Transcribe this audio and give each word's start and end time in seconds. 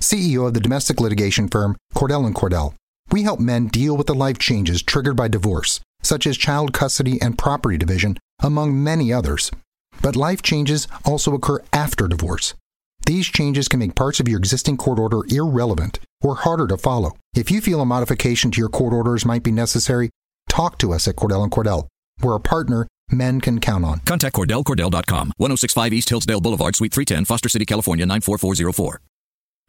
CEO 0.00 0.46
of 0.46 0.54
the 0.54 0.60
domestic 0.60 1.00
litigation 1.00 1.48
firm 1.48 1.76
Cordell 1.94 2.26
and 2.26 2.34
Cordell. 2.34 2.74
We 3.12 3.22
help 3.22 3.40
men 3.40 3.66
deal 3.66 3.96
with 3.96 4.06
the 4.06 4.14
life 4.14 4.38
changes 4.38 4.82
triggered 4.82 5.16
by 5.16 5.28
divorce, 5.28 5.80
such 6.02 6.26
as 6.26 6.36
child 6.36 6.72
custody 6.72 7.20
and 7.20 7.36
property 7.36 7.76
division, 7.76 8.18
among 8.40 8.82
many 8.82 9.12
others. 9.12 9.50
But 10.00 10.16
life 10.16 10.42
changes 10.42 10.88
also 11.04 11.34
occur 11.34 11.60
after 11.72 12.08
divorce. 12.08 12.54
These 13.04 13.26
changes 13.26 13.68
can 13.68 13.80
make 13.80 13.94
parts 13.94 14.20
of 14.20 14.28
your 14.28 14.38
existing 14.38 14.76
court 14.76 14.98
order 14.98 15.22
irrelevant 15.28 15.98
or 16.22 16.36
harder 16.36 16.66
to 16.68 16.76
follow. 16.76 17.16
If 17.34 17.50
you 17.50 17.60
feel 17.60 17.80
a 17.80 17.86
modification 17.86 18.50
to 18.52 18.60
your 18.60 18.68
court 18.68 18.92
orders 18.92 19.26
might 19.26 19.42
be 19.42 19.52
necessary, 19.52 20.10
talk 20.48 20.78
to 20.78 20.92
us 20.92 21.08
at 21.08 21.16
Cordell 21.16 21.42
and 21.42 21.52
Cordell. 21.52 21.88
We're 22.22 22.36
a 22.36 22.40
partner 22.40 22.86
men 23.10 23.40
can 23.40 23.60
count 23.60 23.84
on. 23.84 24.00
Contact 24.00 24.36
CordellCordell.com, 24.36 25.32
1065 25.36 25.92
East 25.92 26.08
Hillsdale 26.08 26.40
Boulevard, 26.40 26.76
Suite 26.76 26.92
310, 26.92 27.24
Foster 27.24 27.48
City, 27.48 27.64
California, 27.64 28.06
94404. 28.06 29.00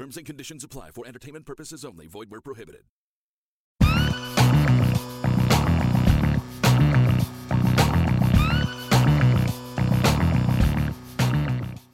Terms 0.00 0.16
and 0.16 0.24
conditions 0.24 0.64
apply 0.64 0.92
for 0.92 1.06
entertainment 1.06 1.44
purposes 1.44 1.84
only. 1.84 2.06
Void 2.06 2.30
where 2.30 2.40
prohibited. 2.40 2.84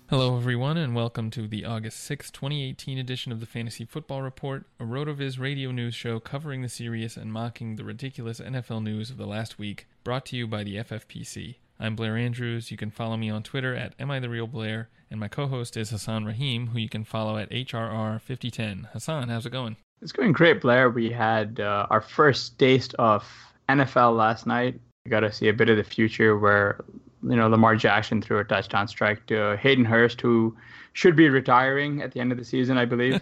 Hello, 0.09 0.37
everyone, 0.37 0.77
and 0.77 0.95
welcome 0.95 1.31
to 1.31 1.49
the 1.49 1.65
August 1.65 1.99
6, 2.05 2.31
2018 2.31 2.97
edition 2.97 3.33
of 3.33 3.41
the 3.41 3.47
Fantasy 3.47 3.85
Football 3.85 4.23
Report, 4.23 4.67
a 4.79 4.85
RotoViz 4.85 5.41
radio 5.41 5.73
news 5.73 5.97
show 5.97 6.21
covering 6.21 6.63
the 6.63 6.69
serious 6.69 7.17
and 7.17 7.33
mocking 7.33 7.75
the 7.75 7.83
ridiculous 7.83 8.39
NFL 8.39 8.85
news 8.85 9.11
of 9.11 9.17
the 9.17 9.27
last 9.27 9.59
week, 9.59 9.89
brought 10.05 10.27
to 10.27 10.37
you 10.37 10.47
by 10.47 10.63
the 10.63 10.77
FFPC. 10.77 11.57
I'm 11.79 11.95
Blair 11.95 12.17
Andrews. 12.17 12.71
You 12.71 12.77
can 12.77 12.91
follow 12.91 13.17
me 13.17 13.29
on 13.29 13.43
Twitter 13.43 13.75
at 13.75 13.95
Am 13.99 14.11
I 14.11 14.19
the 14.19 14.31
Real 14.31 14.47
Blair, 14.47 14.89
and 15.11 15.21
my 15.21 15.29
co-host 15.29 15.77
is 15.77 15.91
Hassan 15.91 16.25
Rahim, 16.25 16.69
who 16.69 16.79
you 16.79 16.89
can 16.89 17.05
follow 17.05 17.37
at 17.37 17.51
HRR5010. 17.51 18.91
Hassan, 18.93 19.29
how's 19.29 19.45
it 19.45 19.51
going? 19.51 19.77
It's 20.01 20.13
going 20.13 20.33
great, 20.33 20.63
Blair. 20.63 20.89
We 20.89 21.11
had 21.11 21.61
uh, 21.61 21.87
our 21.91 22.01
first 22.01 22.59
taste 22.59 22.95
of 22.99 23.27
NFL 23.69 24.17
last 24.17 24.47
night. 24.47 24.81
We 25.05 25.11
got 25.11 25.21
to 25.21 25.33
see 25.33 25.49
a 25.49 25.53
bit 25.53 25.69
of 25.69 25.77
the 25.77 25.85
future 25.85 26.39
where 26.39 26.83
you 27.23 27.37
know 27.37 27.49
Lamar 27.49 27.77
Jackson 27.77 28.23
threw 28.23 28.39
a 28.39 28.45
touchdown 28.45 28.89
strike 28.89 29.27
to 29.27 29.59
Hayden 29.59 29.85
Hurst, 29.85 30.21
who 30.21 30.57
should 30.95 31.15
be 31.15 31.29
retiring 31.29 32.01
at 32.01 32.13
the 32.13 32.21
end 32.21 32.33
of 32.33 32.39
the 32.39 32.45
season, 32.45 32.79
I 32.79 32.87
believe. 32.87 33.21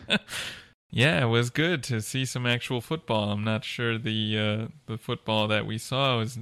yeah, 0.90 1.24
it 1.24 1.28
was 1.28 1.50
good 1.50 1.82
to 1.84 2.00
see 2.00 2.24
some 2.24 2.46
actual 2.46 2.80
football. 2.80 3.32
I'm 3.32 3.42
not 3.42 3.64
sure 3.64 3.98
the 3.98 4.38
uh, 4.38 4.68
the 4.86 4.96
football 4.96 5.48
that 5.48 5.66
we 5.66 5.76
saw 5.76 6.18
was 6.18 6.38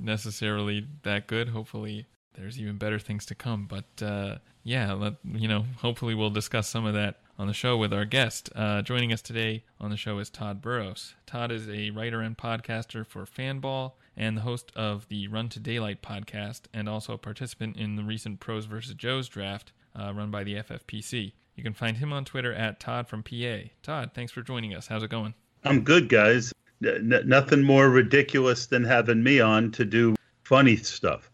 necessarily 0.00 0.86
that 1.02 1.26
good. 1.26 1.48
Hopefully, 1.48 2.06
there's 2.34 2.58
even 2.60 2.76
better 2.76 2.98
things 2.98 3.26
to 3.26 3.34
come. 3.34 3.66
But 3.66 4.04
uh, 4.04 4.36
yeah, 4.62 4.92
let, 4.92 5.14
you 5.24 5.48
know, 5.48 5.64
hopefully 5.78 6.14
we'll 6.14 6.30
discuss 6.30 6.68
some 6.68 6.86
of 6.86 6.94
that 6.94 7.20
on 7.38 7.46
the 7.46 7.52
show 7.52 7.76
with 7.76 7.92
our 7.92 8.04
guest. 8.04 8.50
Uh, 8.54 8.82
joining 8.82 9.12
us 9.12 9.22
today 9.22 9.64
on 9.80 9.90
the 9.90 9.96
show 9.96 10.18
is 10.18 10.30
Todd 10.30 10.62
Burrows. 10.62 11.14
Todd 11.26 11.52
is 11.52 11.68
a 11.68 11.90
writer 11.90 12.20
and 12.20 12.36
podcaster 12.36 13.06
for 13.06 13.24
Fanball 13.26 13.92
and 14.16 14.36
the 14.36 14.42
host 14.42 14.72
of 14.74 15.08
the 15.08 15.28
Run 15.28 15.48
to 15.50 15.60
Daylight 15.60 16.00
podcast, 16.00 16.62
and 16.72 16.88
also 16.88 17.12
a 17.12 17.18
participant 17.18 17.76
in 17.76 17.96
the 17.96 18.02
recent 18.02 18.40
Pros 18.40 18.64
vs. 18.64 18.94
Joes 18.94 19.28
draft 19.28 19.72
uh, 19.94 20.12
run 20.14 20.30
by 20.30 20.42
the 20.42 20.54
FFPC. 20.54 21.32
You 21.54 21.62
can 21.62 21.74
find 21.74 21.98
him 21.98 22.12
on 22.12 22.24
Twitter 22.24 22.52
at 22.52 22.80
Todd 22.80 23.08
from 23.08 23.22
PA. 23.22 23.68
Todd, 23.82 24.10
thanks 24.14 24.32
for 24.32 24.42
joining 24.42 24.74
us. 24.74 24.86
How's 24.86 25.02
it 25.02 25.10
going? 25.10 25.34
I'm 25.64 25.82
good, 25.82 26.08
guys. 26.08 26.52
N- 26.84 27.22
nothing 27.26 27.62
more 27.62 27.88
ridiculous 27.88 28.66
than 28.66 28.84
having 28.84 29.22
me 29.22 29.40
on 29.40 29.70
to 29.72 29.84
do 29.84 30.14
funny 30.42 30.76
stuff. 30.76 31.30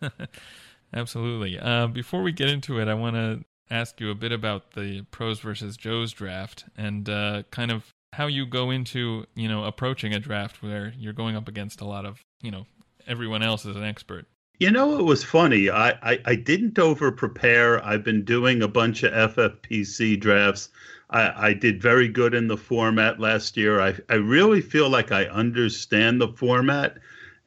Absolutely. 0.94 1.58
Uh, 1.58 1.86
before 1.86 2.22
we 2.22 2.32
get 2.32 2.48
into 2.48 2.80
it, 2.80 2.88
I 2.88 2.94
want 2.94 3.16
to 3.16 3.44
ask 3.70 4.00
you 4.00 4.10
a 4.10 4.14
bit 4.14 4.32
about 4.32 4.72
the 4.72 5.02
pros 5.10 5.40
versus 5.40 5.76
Joes 5.76 6.12
draft 6.12 6.64
and 6.76 7.08
uh, 7.08 7.42
kind 7.50 7.70
of 7.70 7.92
how 8.14 8.26
you 8.26 8.46
go 8.46 8.70
into 8.70 9.26
you 9.34 9.48
know 9.48 9.64
approaching 9.64 10.14
a 10.14 10.18
draft 10.18 10.62
where 10.62 10.94
you're 10.96 11.12
going 11.12 11.36
up 11.36 11.46
against 11.46 11.82
a 11.82 11.84
lot 11.84 12.06
of 12.06 12.24
you 12.40 12.50
know 12.50 12.66
everyone 13.06 13.42
else 13.42 13.64
is 13.64 13.76
an 13.76 13.84
expert. 13.84 14.26
You 14.58 14.72
know, 14.72 14.98
it 14.98 15.04
was 15.04 15.22
funny. 15.22 15.70
I, 15.70 15.90
I, 16.02 16.18
I 16.24 16.34
didn't 16.34 16.80
over 16.80 17.12
prepare. 17.12 17.84
I've 17.84 18.02
been 18.02 18.24
doing 18.24 18.60
a 18.60 18.66
bunch 18.66 19.04
of 19.04 19.12
FFPC 19.12 20.18
drafts. 20.18 20.68
I, 21.10 21.48
I 21.48 21.52
did 21.52 21.80
very 21.80 22.08
good 22.08 22.34
in 22.34 22.48
the 22.48 22.56
format 22.56 23.18
last 23.18 23.56
year. 23.56 23.80
I, 23.80 23.94
I 24.08 24.16
really 24.16 24.60
feel 24.60 24.90
like 24.90 25.10
I 25.12 25.24
understand 25.24 26.20
the 26.20 26.28
format 26.28 26.98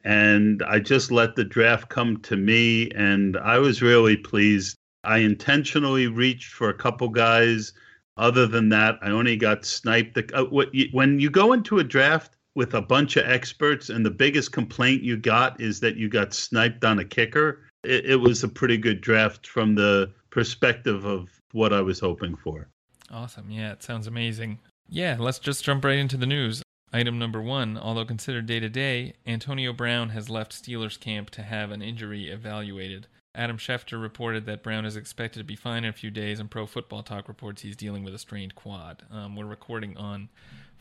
and 0.04 0.62
I 0.64 0.80
just 0.80 1.10
let 1.10 1.36
the 1.36 1.44
draft 1.44 1.88
come 1.88 2.16
to 2.18 2.36
me, 2.36 2.90
and 2.90 3.36
I 3.36 3.58
was 3.58 3.82
really 3.82 4.16
pleased. 4.16 4.76
I 5.04 5.18
intentionally 5.18 6.08
reached 6.08 6.52
for 6.52 6.68
a 6.68 6.74
couple 6.74 7.08
guys. 7.08 7.72
Other 8.16 8.46
than 8.46 8.68
that, 8.70 8.98
I 9.00 9.10
only 9.10 9.36
got 9.36 9.64
sniped. 9.64 10.18
Uh, 10.32 10.44
when 10.44 11.20
you 11.20 11.30
go 11.30 11.52
into 11.52 11.78
a 11.78 11.84
draft 11.84 12.36
with 12.54 12.74
a 12.74 12.82
bunch 12.82 13.16
of 13.16 13.26
experts, 13.26 13.88
and 13.88 14.04
the 14.04 14.10
biggest 14.10 14.52
complaint 14.52 15.02
you 15.02 15.16
got 15.16 15.60
is 15.60 15.80
that 15.80 15.96
you 15.96 16.08
got 16.08 16.34
sniped 16.34 16.84
on 16.84 16.98
a 16.98 17.04
kicker, 17.04 17.60
it, 17.84 18.04
it 18.04 18.16
was 18.16 18.42
a 18.42 18.48
pretty 18.48 18.76
good 18.76 19.00
draft 19.00 19.46
from 19.46 19.74
the 19.74 20.12
perspective 20.30 21.04
of 21.04 21.30
what 21.52 21.72
I 21.72 21.80
was 21.80 22.00
hoping 22.00 22.36
for. 22.36 22.68
Awesome. 23.12 23.50
Yeah, 23.50 23.72
it 23.72 23.82
sounds 23.82 24.06
amazing. 24.06 24.58
Yeah, 24.88 25.16
let's 25.18 25.38
just 25.38 25.64
jump 25.64 25.84
right 25.84 25.98
into 25.98 26.16
the 26.16 26.26
news. 26.26 26.62
Item 26.92 27.18
number 27.18 27.40
one, 27.40 27.78
although 27.78 28.04
considered 28.04 28.46
day 28.46 28.60
to 28.60 28.68
day, 28.68 29.14
Antonio 29.26 29.72
Brown 29.72 30.10
has 30.10 30.28
left 30.28 30.52
Steelers 30.52 30.98
camp 30.98 31.30
to 31.30 31.42
have 31.42 31.70
an 31.70 31.82
injury 31.82 32.28
evaluated. 32.28 33.06
Adam 33.34 33.56
Schefter 33.56 34.00
reported 34.00 34.44
that 34.44 34.62
Brown 34.62 34.84
is 34.84 34.96
expected 34.96 35.38
to 35.40 35.44
be 35.44 35.56
fine 35.56 35.84
in 35.84 35.90
a 35.90 35.94
few 35.94 36.10
days, 36.10 36.38
and 36.38 36.50
Pro 36.50 36.66
Football 36.66 37.02
Talk 37.02 37.28
reports 37.28 37.62
he's 37.62 37.76
dealing 37.76 38.04
with 38.04 38.14
a 38.14 38.18
strained 38.18 38.54
quad. 38.54 39.04
Um, 39.10 39.36
we're 39.36 39.46
recording 39.46 39.96
on 39.96 40.28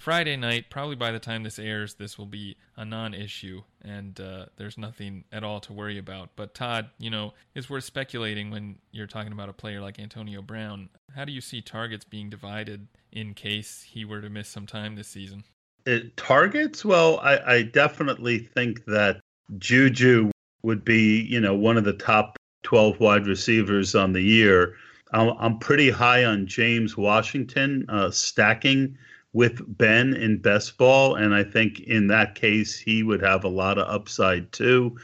Friday 0.01 0.35
night. 0.35 0.71
Probably 0.71 0.95
by 0.95 1.11
the 1.11 1.19
time 1.19 1.43
this 1.43 1.59
airs, 1.59 1.93
this 1.93 2.17
will 2.17 2.25
be 2.25 2.57
a 2.75 2.83
non 2.83 3.13
issue, 3.13 3.61
and 3.83 4.19
uh, 4.19 4.47
there's 4.57 4.77
nothing 4.77 5.25
at 5.31 5.43
all 5.43 5.59
to 5.61 5.73
worry 5.73 5.99
about. 5.99 6.29
But, 6.35 6.55
Todd, 6.55 6.89
you 6.97 7.11
know, 7.11 7.33
it's 7.53 7.69
worth 7.69 7.83
speculating 7.83 8.49
when 8.49 8.77
you're 8.91 9.05
talking 9.05 9.31
about 9.31 9.47
a 9.47 9.53
player 9.53 9.79
like 9.79 9.99
Antonio 9.99 10.41
Brown. 10.41 10.89
How 11.15 11.23
do 11.23 11.31
you 11.31 11.39
see 11.39 11.61
targets 11.61 12.03
being 12.03 12.31
divided 12.31 12.87
in 13.11 13.35
case 13.35 13.83
he 13.87 14.03
were 14.03 14.21
to 14.21 14.29
miss 14.29 14.49
some 14.49 14.65
time 14.65 14.95
this 14.95 15.07
season? 15.07 15.43
It, 15.85 16.17
targets? 16.17 16.83
Well, 16.83 17.19
I, 17.19 17.37
I 17.37 17.61
definitely 17.61 18.39
think 18.39 18.85
that 18.85 19.19
Juju 19.59 20.31
would 20.63 20.83
be, 20.83 21.21
you 21.21 21.39
know, 21.39 21.53
one 21.53 21.77
of 21.77 21.83
the 21.83 21.93
top 21.93 22.37
12 22.63 22.99
wide 22.99 23.27
receivers 23.27 23.93
on 23.93 24.13
the 24.13 24.21
year. 24.21 24.75
I'm, 25.13 25.35
I'm 25.37 25.59
pretty 25.59 25.91
high 25.91 26.25
on 26.25 26.47
James 26.47 26.97
Washington 26.97 27.85
uh, 27.87 28.09
stacking 28.09 28.97
with 29.33 29.61
Ben 29.77 30.13
in 30.13 30.37
best 30.37 30.77
ball, 30.77 31.15
and 31.15 31.33
I 31.33 31.43
think 31.43 31.79
in 31.81 32.07
that 32.07 32.35
case 32.35 32.77
he 32.77 33.03
would 33.03 33.21
have 33.21 33.43
a 33.43 33.49
lot 33.49 33.77
of 33.77 33.87
upside 33.87 34.51
too. 34.51 34.97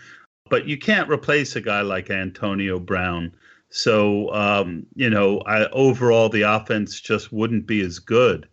But 0.49 0.67
you 0.67 0.77
can't 0.77 1.09
replace 1.09 1.55
a 1.55 1.61
guy 1.61 1.81
like 1.81 2.09
Antonio 2.09 2.79
Brown. 2.79 3.33
So 3.69 4.33
um, 4.33 4.85
you 4.95 5.09
know, 5.09 5.39
I, 5.41 5.67
overall 5.69 6.29
the 6.29 6.43
offense 6.43 6.99
just 6.99 7.31
wouldn't 7.31 7.67
be 7.67 7.81
as 7.81 7.99
good. 7.99 8.47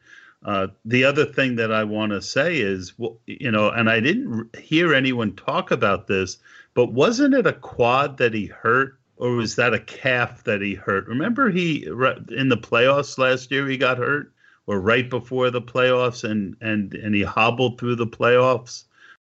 Uh, 0.44 0.67
the 0.85 1.05
other 1.05 1.25
thing 1.25 1.56
that 1.56 1.73
I 1.73 1.85
want 1.85 2.12
to 2.12 2.21
say 2.21 2.59
is, 2.59 2.93
you 3.26 3.50
know, 3.50 3.71
and 3.71 3.88
I 3.88 4.00
didn't 4.00 4.55
hear 4.56 4.93
anyone 4.93 5.35
talk 5.35 5.71
about 5.71 6.06
this, 6.06 6.37
but 6.75 6.93
wasn't 6.93 7.35
it 7.35 7.47
a 7.47 7.53
quad 7.55 8.19
that 8.19 8.35
he 8.35 8.47
hurt, 8.47 8.99
or 9.17 9.31
was 9.31 9.56
that 9.56 9.73
a 9.73 9.81
calf 9.81 10.44
that 10.44 10.61
he 10.61 10.75
hurt? 10.75 11.09
Remember, 11.09 11.50
he 11.50 11.87
in 11.87 12.50
the 12.50 12.59
playoffs 12.59 13.17
last 13.17 13.50
year 13.50 13.67
he 13.67 13.79
got 13.79 13.97
hurt, 13.97 14.34
or 14.66 14.81
right 14.81 15.08
before 15.08 15.50
the 15.50 15.62
playoffs, 15.62 16.28
and 16.28 16.56
and 16.61 16.94
and 16.94 17.14
he 17.14 17.22
hobbled 17.22 17.78
through 17.78 17.96
the 17.96 18.06
playoffs. 18.06 18.84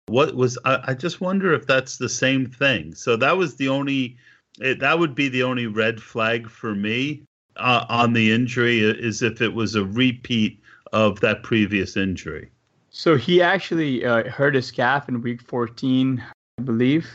What 0.07 0.35
was 0.35 0.57
I, 0.65 0.79
I 0.87 0.93
just 0.93 1.21
wonder 1.21 1.53
if 1.53 1.65
that's 1.65 1.97
the 1.97 2.09
same 2.09 2.45
thing. 2.45 2.93
So 2.95 3.15
that 3.17 3.37
was 3.37 3.55
the 3.55 3.69
only. 3.69 4.17
It, 4.59 4.79
that 4.81 4.99
would 4.99 5.15
be 5.15 5.29
the 5.29 5.43
only 5.43 5.65
red 5.65 5.99
flag 5.99 6.47
for 6.47 6.75
me 6.75 7.23
uh, 7.57 7.85
on 7.89 8.13
the 8.13 8.31
injury 8.31 8.81
is 8.81 9.21
if 9.21 9.41
it 9.41 9.53
was 9.53 9.75
a 9.75 9.83
repeat 9.83 10.59
of 10.91 11.19
that 11.21 11.43
previous 11.43 11.97
injury. 11.97 12.49
So 12.91 13.17
he 13.17 13.41
actually 13.41 14.05
uh, 14.05 14.29
hurt 14.29 14.53
his 14.53 14.69
calf 14.69 15.09
in 15.09 15.21
week 15.21 15.41
14, 15.41 16.23
I 16.59 16.61
believe, 16.61 17.09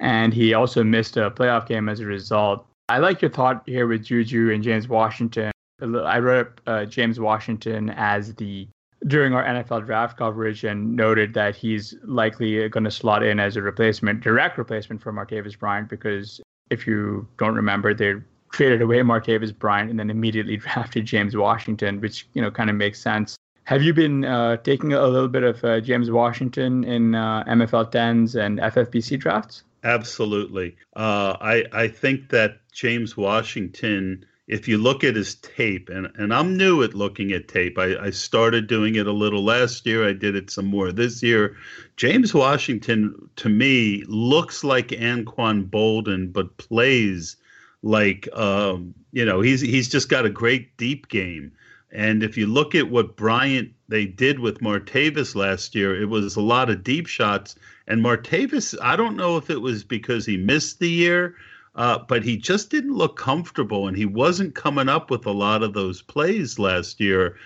and 0.00 0.34
he 0.34 0.54
also 0.54 0.82
missed 0.82 1.16
a 1.16 1.30
playoff 1.30 1.68
game 1.68 1.88
as 1.88 2.00
a 2.00 2.06
result. 2.06 2.66
I 2.88 2.98
like 2.98 3.22
your 3.22 3.30
thought 3.30 3.62
here 3.66 3.86
with 3.86 4.04
Juju 4.04 4.50
and 4.52 4.62
James 4.62 4.88
Washington. 4.88 5.52
I 5.82 6.18
wrote 6.18 6.46
up 6.46 6.60
uh, 6.66 6.84
James 6.84 7.18
Washington 7.18 7.90
as 7.90 8.34
the 8.34 8.68
during 9.06 9.34
our 9.34 9.44
NFL 9.44 9.84
draft 9.84 10.16
coverage 10.16 10.64
and 10.64 10.94
noted 10.94 11.34
that 11.34 11.56
he's 11.56 11.94
likely 12.04 12.68
going 12.68 12.84
to 12.84 12.90
slot 12.90 13.24
in 13.24 13.40
as 13.40 13.56
a 13.56 13.62
replacement, 13.62 14.20
direct 14.20 14.58
replacement 14.58 15.02
for 15.02 15.12
Martavis 15.12 15.58
Bryant, 15.58 15.88
because 15.88 16.40
if 16.70 16.86
you 16.86 17.26
don't 17.36 17.54
remember, 17.54 17.92
they 17.94 18.14
traded 18.52 18.80
away 18.80 18.98
Martavis 18.98 19.56
Bryant 19.56 19.90
and 19.90 19.98
then 19.98 20.10
immediately 20.10 20.56
drafted 20.58 21.04
James 21.04 21.36
Washington, 21.36 22.00
which 22.00 22.26
you 22.34 22.42
know 22.42 22.50
kind 22.50 22.70
of 22.70 22.76
makes 22.76 23.00
sense. 23.00 23.36
Have 23.64 23.82
you 23.82 23.94
been 23.94 24.24
uh, 24.24 24.56
taking 24.58 24.92
a 24.92 25.06
little 25.06 25.28
bit 25.28 25.44
of 25.44 25.64
uh, 25.64 25.80
James 25.80 26.10
Washington 26.10 26.82
in 26.82 27.14
uh, 27.14 27.44
MFL 27.44 27.92
10s 27.92 28.34
and 28.34 28.58
FFPC 28.58 29.20
drafts? 29.20 29.62
Absolutely. 29.84 30.76
Uh, 30.96 31.36
I 31.40 31.64
I 31.72 31.88
think 31.88 32.28
that 32.30 32.60
James 32.72 33.16
Washington, 33.16 34.24
if 34.48 34.66
you 34.66 34.76
look 34.76 35.04
at 35.04 35.16
his 35.16 35.36
tape, 35.36 35.88
and, 35.88 36.10
and 36.16 36.34
I'm 36.34 36.56
new 36.56 36.82
at 36.82 36.94
looking 36.94 37.32
at 37.32 37.48
tape. 37.48 37.78
I, 37.78 37.96
I 37.96 38.10
started 38.10 38.66
doing 38.66 38.96
it 38.96 39.06
a 39.06 39.12
little 39.12 39.44
last 39.44 39.86
year. 39.86 40.06
I 40.06 40.12
did 40.12 40.34
it 40.34 40.50
some 40.50 40.66
more 40.66 40.92
this 40.92 41.22
year. 41.22 41.56
James 41.96 42.34
Washington, 42.34 43.30
to 43.36 43.48
me, 43.48 44.04
looks 44.08 44.64
like 44.64 44.88
Anquan 44.88 45.70
Boldin, 45.70 46.32
but 46.32 46.56
plays 46.56 47.36
like 47.82 48.28
um, 48.32 48.94
you 49.12 49.24
know 49.24 49.40
he's 49.40 49.60
he's 49.60 49.88
just 49.88 50.08
got 50.08 50.26
a 50.26 50.30
great 50.30 50.76
deep 50.76 51.08
game. 51.08 51.52
And 51.92 52.22
if 52.22 52.38
you 52.38 52.46
look 52.46 52.74
at 52.74 52.90
what 52.90 53.16
Bryant 53.16 53.70
they 53.88 54.06
did 54.06 54.38
with 54.38 54.60
Martavis 54.60 55.34
last 55.34 55.74
year, 55.74 56.00
it 56.00 56.06
was 56.06 56.36
a 56.36 56.40
lot 56.40 56.70
of 56.70 56.82
deep 56.82 57.06
shots. 57.06 57.54
And 57.86 58.02
Martavis, 58.02 58.74
I 58.80 58.96
don't 58.96 59.16
know 59.16 59.36
if 59.36 59.50
it 59.50 59.60
was 59.60 59.84
because 59.84 60.24
he 60.24 60.38
missed 60.38 60.78
the 60.78 60.88
year, 60.88 61.34
uh, 61.74 61.98
but 62.08 62.22
he 62.22 62.36
just 62.36 62.70
didn't 62.70 62.94
look 62.94 63.16
comfortable, 63.16 63.88
and 63.88 63.96
he 63.96 64.06
wasn't 64.06 64.54
coming 64.54 64.88
up 64.88 65.10
with 65.10 65.26
a 65.26 65.32
lot 65.32 65.62
of 65.62 65.72
those 65.72 66.02
plays 66.02 66.58
last 66.58 67.00
year. 67.00 67.36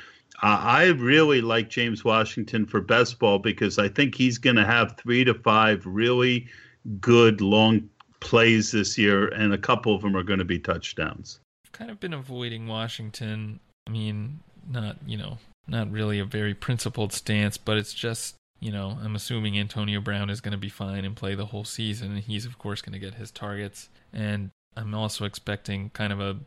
Uh, 0.42 0.60
I 0.60 0.86
really 0.86 1.40
like 1.40 1.70
James 1.70 2.04
Washington 2.04 2.66
for 2.66 2.80
best 2.80 3.18
ball 3.18 3.38
because 3.38 3.78
I 3.78 3.88
think 3.88 4.14
he's 4.14 4.38
going 4.38 4.56
to 4.56 4.66
have 4.66 4.96
three 4.98 5.24
to 5.24 5.34
five 5.34 5.86
really 5.86 6.46
good 7.00 7.40
long 7.40 7.88
plays 8.20 8.72
this 8.72 8.98
year, 8.98 9.28
and 9.28 9.54
a 9.54 9.58
couple 9.58 9.94
of 9.94 10.02
them 10.02 10.16
are 10.16 10.22
going 10.22 10.40
to 10.40 10.44
be 10.44 10.58
touchdowns. 10.58 11.40
I've 11.64 11.72
kind 11.72 11.90
of 11.90 12.00
been 12.00 12.12
avoiding 12.12 12.66
Washington. 12.66 13.60
I 13.86 13.90
mean, 13.90 14.40
not, 14.68 14.96
you 15.06 15.16
know, 15.16 15.38
not 15.68 15.90
really 15.90 16.18
a 16.18 16.24
very 16.24 16.54
principled 16.54 17.12
stance, 17.12 17.56
but 17.56 17.76
it's 17.76 17.94
just, 17.94 18.34
you 18.60 18.72
know, 18.72 18.98
I'm 19.02 19.16
assuming 19.16 19.58
Antonio 19.58 20.00
Brown 20.00 20.30
is 20.30 20.40
going 20.40 20.52
to 20.52 20.58
be 20.58 20.68
fine 20.68 21.04
and 21.04 21.14
play 21.14 21.34
the 21.34 21.46
whole 21.46 21.64
season, 21.64 22.12
and 22.12 22.20
he's, 22.20 22.46
of 22.46 22.58
course, 22.58 22.80
going 22.80 22.94
to 22.94 22.98
get 22.98 23.14
his 23.14 23.30
targets. 23.30 23.88
And 24.12 24.50
I'm 24.76 24.94
also 24.94 25.24
expecting 25.24 25.90
kind 25.90 26.12
of 26.12 26.20
a 26.20 26.38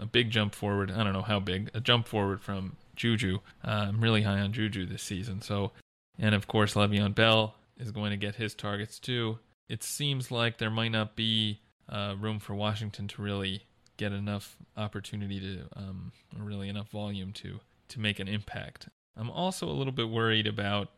a 0.00 0.06
big 0.06 0.30
jump 0.30 0.54
forward. 0.54 0.92
I 0.92 1.02
don't 1.02 1.12
know 1.12 1.22
how 1.22 1.40
big, 1.40 1.70
a 1.74 1.80
jump 1.80 2.06
forward 2.06 2.40
from 2.40 2.76
Juju. 2.94 3.40
Uh, 3.64 3.86
I'm 3.88 4.00
really 4.00 4.22
high 4.22 4.38
on 4.38 4.52
Juju 4.52 4.86
this 4.86 5.02
season. 5.02 5.42
So, 5.42 5.72
and 6.18 6.36
of 6.36 6.46
course, 6.46 6.74
Le'Veon 6.74 7.14
Bell 7.14 7.56
is 7.78 7.90
going 7.90 8.12
to 8.12 8.16
get 8.16 8.36
his 8.36 8.54
targets 8.54 9.00
too 9.00 9.38
it 9.68 9.82
seems 9.82 10.30
like 10.30 10.58
there 10.58 10.70
might 10.70 10.92
not 10.92 11.16
be 11.16 11.60
uh, 11.88 12.14
room 12.18 12.38
for 12.38 12.54
Washington 12.54 13.08
to 13.08 13.22
really 13.22 13.64
get 13.96 14.12
enough 14.12 14.56
opportunity 14.76 15.40
to, 15.40 15.64
um, 15.76 16.12
really 16.36 16.68
enough 16.68 16.90
volume 16.90 17.32
to 17.32 17.60
to 17.88 18.00
make 18.00 18.18
an 18.18 18.26
impact. 18.28 18.88
I'm 19.16 19.30
also 19.30 19.68
a 19.68 19.72
little 19.72 19.92
bit 19.92 20.08
worried 20.08 20.46
about 20.46 20.88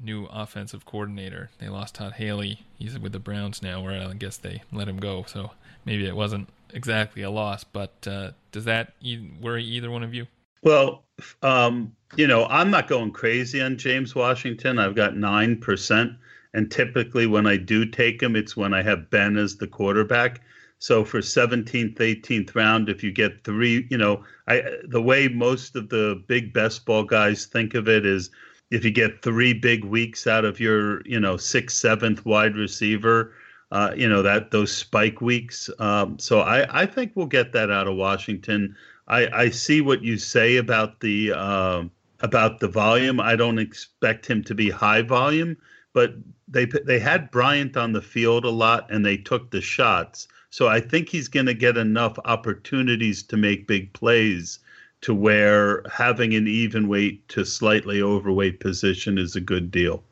new 0.00 0.26
offensive 0.26 0.84
coordinator. 0.84 1.50
They 1.58 1.68
lost 1.68 1.96
Todd 1.96 2.14
Haley. 2.14 2.60
He's 2.78 2.98
with 2.98 3.12
the 3.12 3.18
Browns 3.18 3.62
now, 3.62 3.82
where 3.82 4.00
I 4.00 4.12
guess 4.14 4.36
they 4.36 4.62
let 4.72 4.88
him 4.88 4.98
go. 4.98 5.24
So 5.26 5.50
maybe 5.84 6.06
it 6.06 6.16
wasn't 6.16 6.48
exactly 6.72 7.22
a 7.22 7.30
loss. 7.30 7.64
But 7.64 8.06
uh, 8.06 8.30
does 8.50 8.64
that 8.64 8.94
e- 9.00 9.30
worry 9.40 9.64
either 9.64 9.90
one 9.90 10.02
of 10.02 10.14
you? 10.14 10.26
Well, 10.62 11.04
um, 11.42 11.94
you 12.16 12.26
know, 12.26 12.46
I'm 12.46 12.70
not 12.70 12.88
going 12.88 13.10
crazy 13.10 13.60
on 13.60 13.76
James 13.76 14.14
Washington. 14.14 14.78
I've 14.78 14.94
got 14.94 15.16
nine 15.16 15.58
percent 15.58 16.12
and 16.54 16.70
typically, 16.70 17.26
when 17.26 17.46
I 17.46 17.56
do 17.56 17.86
take 17.86 18.22
him, 18.22 18.36
it's 18.36 18.56
when 18.56 18.74
I 18.74 18.82
have 18.82 19.10
Ben 19.10 19.36
as 19.36 19.56
the 19.56 19.66
quarterback. 19.66 20.42
So 20.82 21.04
for 21.04 21.20
17th, 21.20 21.94
18th 21.98 22.56
round, 22.56 22.88
if 22.88 23.04
you 23.04 23.12
get 23.12 23.44
three, 23.44 23.86
you 23.88 23.96
know, 23.96 24.24
I 24.48 24.64
the 24.82 25.00
way 25.00 25.28
most 25.28 25.76
of 25.76 25.90
the 25.90 26.20
big 26.26 26.52
best 26.52 26.84
ball 26.86 27.04
guys 27.04 27.46
think 27.46 27.74
of 27.74 27.88
it 27.88 28.04
is 28.04 28.30
if 28.72 28.84
you 28.84 28.90
get 28.90 29.22
three 29.22 29.52
big 29.52 29.84
weeks 29.84 30.26
out 30.26 30.44
of 30.44 30.58
your, 30.58 31.00
you 31.06 31.20
know, 31.20 31.36
sixth, 31.36 31.76
seventh 31.76 32.26
wide 32.26 32.56
receiver, 32.56 33.32
uh, 33.70 33.92
you 33.96 34.08
know 34.08 34.22
that 34.22 34.50
those 34.50 34.76
spike 34.76 35.20
weeks. 35.20 35.70
Um, 35.78 36.18
so 36.18 36.40
I, 36.40 36.82
I 36.82 36.86
think 36.86 37.12
we'll 37.14 37.26
get 37.26 37.52
that 37.52 37.70
out 37.70 37.86
of 37.86 37.94
Washington. 37.94 38.74
I, 39.06 39.28
I 39.28 39.50
see 39.50 39.82
what 39.82 40.02
you 40.02 40.18
say 40.18 40.56
about 40.56 40.98
the 40.98 41.32
uh, 41.32 41.84
about 42.22 42.58
the 42.58 42.66
volume. 42.66 43.20
I 43.20 43.36
don't 43.36 43.60
expect 43.60 44.26
him 44.26 44.42
to 44.42 44.54
be 44.56 44.68
high 44.68 45.02
volume, 45.02 45.56
but 45.92 46.14
they 46.48 46.64
they 46.64 46.98
had 46.98 47.30
Bryant 47.30 47.76
on 47.76 47.92
the 47.92 48.02
field 48.02 48.44
a 48.44 48.50
lot 48.50 48.90
and 48.90 49.06
they 49.06 49.16
took 49.16 49.52
the 49.52 49.60
shots. 49.60 50.26
So 50.52 50.68
I 50.68 50.80
think 50.80 51.08
he's 51.08 51.28
going 51.28 51.46
to 51.46 51.54
get 51.54 51.78
enough 51.78 52.18
opportunities 52.26 53.22
to 53.22 53.38
make 53.38 53.66
big 53.66 53.90
plays 53.94 54.58
to 55.00 55.14
where 55.14 55.82
having 55.90 56.34
an 56.34 56.46
even 56.46 56.88
weight 56.88 57.26
to 57.28 57.46
slightly 57.46 58.02
overweight 58.02 58.60
position 58.60 59.16
is 59.16 59.34
a 59.34 59.40
good 59.40 59.70
deal. 59.70 60.04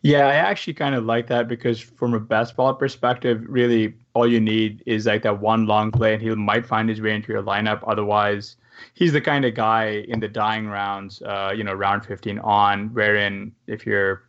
Yeah, 0.00 0.26
I 0.26 0.36
actually 0.36 0.72
kind 0.72 0.94
of 0.94 1.04
like 1.04 1.26
that 1.26 1.48
because 1.48 1.80
from 1.80 2.14
a 2.14 2.18
best 2.18 2.56
ball 2.56 2.72
perspective, 2.72 3.44
really 3.46 3.92
all 4.14 4.26
you 4.26 4.40
need 4.40 4.82
is 4.86 5.04
like 5.04 5.22
that 5.22 5.42
one 5.42 5.66
long 5.66 5.92
play 5.92 6.14
and 6.14 6.22
he 6.22 6.30
might 6.30 6.64
find 6.64 6.88
his 6.88 7.02
way 7.02 7.14
into 7.14 7.30
your 7.30 7.42
lineup. 7.42 7.84
Otherwise, 7.86 8.56
he's 8.94 9.12
the 9.12 9.20
kind 9.20 9.44
of 9.44 9.54
guy 9.54 10.06
in 10.08 10.18
the 10.18 10.28
dying 10.28 10.66
rounds, 10.66 11.20
uh, 11.20 11.52
you 11.54 11.62
know, 11.62 11.74
round 11.74 12.06
15 12.06 12.38
on, 12.38 12.88
wherein 12.94 13.52
if 13.66 13.84
you're 13.84 14.22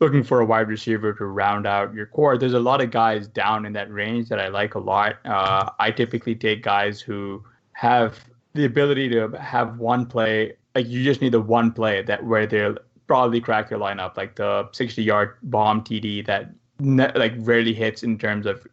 looking 0.00 0.24
for 0.24 0.40
a 0.40 0.44
wide 0.44 0.68
receiver 0.68 1.12
to 1.12 1.26
round 1.26 1.66
out 1.66 1.94
your 1.94 2.06
core, 2.06 2.38
there's 2.38 2.54
a 2.54 2.60
lot 2.60 2.80
of 2.80 2.90
guys 2.90 3.28
down 3.28 3.66
in 3.66 3.72
that 3.74 3.92
range 3.92 4.28
that 4.30 4.40
I 4.40 4.48
like 4.48 4.74
a 4.74 4.78
lot. 4.78 5.16
Uh, 5.24 5.68
I 5.78 5.90
typically 5.90 6.34
take 6.34 6.62
guys 6.62 7.00
who 7.00 7.44
have 7.72 8.18
the 8.54 8.64
ability 8.64 9.10
to 9.10 9.28
have 9.32 9.78
one 9.78 10.06
play. 10.06 10.54
Like 10.74 10.88
you 10.88 11.04
just 11.04 11.20
need 11.20 11.32
the 11.32 11.40
one 11.40 11.70
play 11.72 12.02
that 12.02 12.24
where 12.24 12.46
they'll 12.46 12.78
probably 13.06 13.40
crack 13.40 13.70
your 13.70 13.78
lineup, 13.78 14.16
like 14.16 14.36
the 14.36 14.68
60 14.72 15.02
yard 15.02 15.36
bomb 15.42 15.82
TD 15.82 16.24
that 16.26 16.50
ne- 16.78 17.12
like 17.14 17.34
rarely 17.38 17.74
hits 17.74 18.02
in 18.02 18.18
terms 18.18 18.46
of 18.46 18.66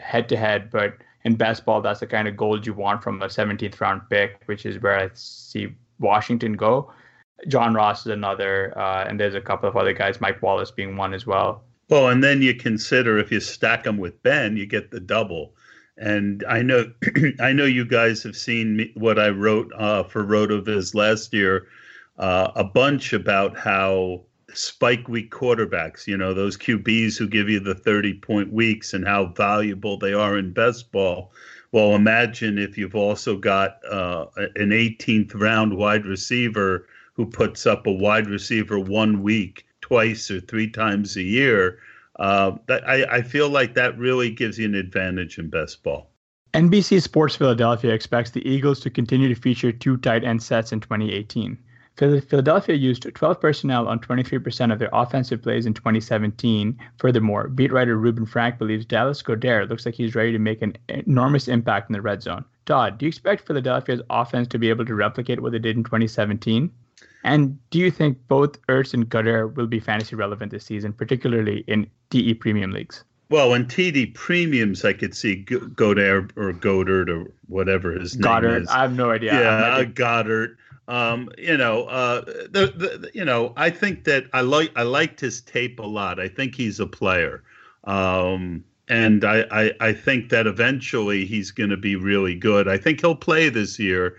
head 0.00 0.28
to 0.28 0.36
head, 0.36 0.70
but 0.70 0.98
in 1.24 1.34
best 1.34 1.64
ball, 1.64 1.80
that's 1.80 2.00
the 2.00 2.06
kind 2.06 2.28
of 2.28 2.36
gold 2.36 2.66
you 2.66 2.74
want 2.74 3.02
from 3.02 3.20
a 3.22 3.26
17th 3.26 3.80
round 3.80 4.02
pick, 4.10 4.42
which 4.46 4.66
is 4.66 4.80
where 4.82 4.98
I 4.98 5.10
see 5.14 5.74
Washington 5.98 6.52
go. 6.54 6.92
John 7.46 7.74
Ross 7.74 8.00
is 8.00 8.12
another, 8.12 8.76
uh, 8.76 9.04
and 9.08 9.18
there's 9.18 9.34
a 9.34 9.40
couple 9.40 9.68
of 9.68 9.76
other 9.76 9.92
guys, 9.92 10.20
Mike 10.20 10.42
Wallace 10.42 10.70
being 10.70 10.96
one 10.96 11.14
as 11.14 11.26
well. 11.26 11.62
Well, 11.88 12.08
and 12.08 12.22
then 12.22 12.42
you 12.42 12.54
consider 12.54 13.18
if 13.18 13.30
you 13.30 13.40
stack 13.40 13.84
them 13.84 13.96
with 13.96 14.22
Ben, 14.22 14.56
you 14.56 14.66
get 14.66 14.90
the 14.90 15.00
double. 15.00 15.54
And 15.96 16.44
I 16.48 16.62
know, 16.62 16.92
I 17.40 17.52
know 17.52 17.64
you 17.64 17.84
guys 17.84 18.22
have 18.24 18.36
seen 18.36 18.76
me, 18.76 18.92
what 18.94 19.18
I 19.18 19.28
wrote 19.28 19.72
uh, 19.76 20.02
for 20.04 20.24
Rotoviz 20.24 20.94
last 20.94 21.32
year 21.32 21.68
uh, 22.18 22.50
a 22.54 22.64
bunch 22.64 23.12
about 23.12 23.56
how 23.56 24.22
spike 24.52 25.08
week 25.08 25.30
quarterbacks, 25.30 26.06
you 26.06 26.16
know, 26.16 26.34
those 26.34 26.56
QBs 26.56 27.16
who 27.16 27.28
give 27.28 27.48
you 27.48 27.60
the 27.60 27.74
30 27.74 28.14
point 28.14 28.52
weeks 28.52 28.92
and 28.92 29.06
how 29.06 29.26
valuable 29.26 29.98
they 29.98 30.12
are 30.12 30.36
in 30.36 30.52
best 30.52 30.90
ball. 30.90 31.32
Well, 31.70 31.94
imagine 31.94 32.58
if 32.58 32.78
you've 32.78 32.96
also 32.96 33.36
got 33.36 33.78
uh, 33.90 34.26
an 34.36 34.70
18th 34.70 35.34
round 35.34 35.76
wide 35.76 36.06
receiver 36.06 36.86
who 37.18 37.26
puts 37.26 37.66
up 37.66 37.84
a 37.84 37.92
wide 37.92 38.28
receiver 38.28 38.78
one 38.78 39.24
week, 39.24 39.66
twice 39.80 40.30
or 40.30 40.40
three 40.40 40.70
times 40.70 41.16
a 41.16 41.22
year. 41.22 41.80
Uh, 42.20 42.52
that, 42.68 42.88
I, 42.88 43.16
I 43.16 43.22
feel 43.22 43.48
like 43.48 43.74
that 43.74 43.98
really 43.98 44.30
gives 44.30 44.56
you 44.56 44.66
an 44.66 44.76
advantage 44.76 45.36
in 45.36 45.50
best 45.50 45.82
ball. 45.82 46.12
NBC 46.54 47.02
Sports 47.02 47.34
Philadelphia 47.34 47.92
expects 47.92 48.30
the 48.30 48.48
Eagles 48.48 48.78
to 48.80 48.90
continue 48.90 49.28
to 49.28 49.34
feature 49.34 49.72
two 49.72 49.96
tight 49.96 50.22
end 50.22 50.42
sets 50.44 50.70
in 50.70 50.78
2018. 50.78 51.58
Philadelphia 51.96 52.76
used 52.76 53.12
12 53.12 53.40
personnel 53.40 53.88
on 53.88 53.98
23% 53.98 54.72
of 54.72 54.78
their 54.78 54.90
offensive 54.92 55.42
plays 55.42 55.66
in 55.66 55.74
2017. 55.74 56.78
Furthermore, 56.98 57.48
beat 57.48 57.72
writer 57.72 57.96
Reuben 57.96 58.26
Frank 58.26 58.58
believes 58.58 58.86
Dallas 58.86 59.20
Goddard 59.22 59.68
looks 59.68 59.84
like 59.84 59.96
he's 59.96 60.14
ready 60.14 60.30
to 60.30 60.38
make 60.38 60.62
an 60.62 60.76
enormous 60.88 61.48
impact 61.48 61.90
in 61.90 61.94
the 61.94 62.00
red 62.00 62.22
zone. 62.22 62.44
Todd, 62.64 62.98
do 62.98 63.06
you 63.06 63.08
expect 63.08 63.44
Philadelphia's 63.44 64.02
offense 64.08 64.46
to 64.48 64.58
be 64.60 64.68
able 64.70 64.84
to 64.84 64.94
replicate 64.94 65.40
what 65.40 65.50
they 65.50 65.58
did 65.58 65.76
in 65.76 65.82
2017? 65.82 66.70
And 67.24 67.58
do 67.70 67.78
you 67.78 67.90
think 67.90 68.18
both 68.28 68.60
Ertz 68.66 68.94
and 68.94 69.08
Goedert 69.08 69.56
will 69.56 69.66
be 69.66 69.80
fantasy 69.80 70.16
relevant 70.16 70.52
this 70.52 70.64
season, 70.64 70.92
particularly 70.92 71.64
in 71.66 71.90
TE 72.10 72.34
premium 72.34 72.72
leagues? 72.72 73.04
Well, 73.30 73.52
in 73.52 73.66
TD 73.66 74.14
premiums, 74.14 74.84
I 74.84 74.94
could 74.94 75.14
see 75.14 75.44
Goedert 75.44 76.30
or 76.36 76.52
Goddard 76.52 77.10
or 77.10 77.30
whatever 77.48 77.92
his 77.92 78.14
Goddard. 78.14 78.52
name 78.52 78.62
is. 78.62 78.68
I 78.68 78.80
have 78.82 78.94
no 78.94 79.10
idea. 79.10 79.34
Yeah, 79.34 79.48
uh, 79.48 79.84
Goddard. 79.84 80.56
Um, 80.86 81.28
you 81.36 81.58
know, 81.58 81.84
uh, 81.84 82.22
the, 82.22 82.72
the, 82.74 83.10
you 83.12 83.24
know, 83.24 83.52
I 83.56 83.68
think 83.68 84.04
that 84.04 84.24
I 84.32 84.40
like 84.40 84.72
I 84.74 84.82
liked 84.82 85.20
his 85.20 85.42
tape 85.42 85.78
a 85.78 85.86
lot. 85.86 86.18
I 86.18 86.28
think 86.28 86.54
he's 86.54 86.80
a 86.80 86.86
player, 86.86 87.42
um, 87.84 88.64
and 88.88 89.22
I, 89.22 89.44
I, 89.50 89.72
I 89.80 89.92
think 89.92 90.30
that 90.30 90.46
eventually 90.46 91.26
he's 91.26 91.50
going 91.50 91.68
to 91.68 91.76
be 91.76 91.96
really 91.96 92.34
good. 92.34 92.66
I 92.66 92.78
think 92.78 93.02
he'll 93.02 93.14
play 93.14 93.50
this 93.50 93.78
year. 93.78 94.16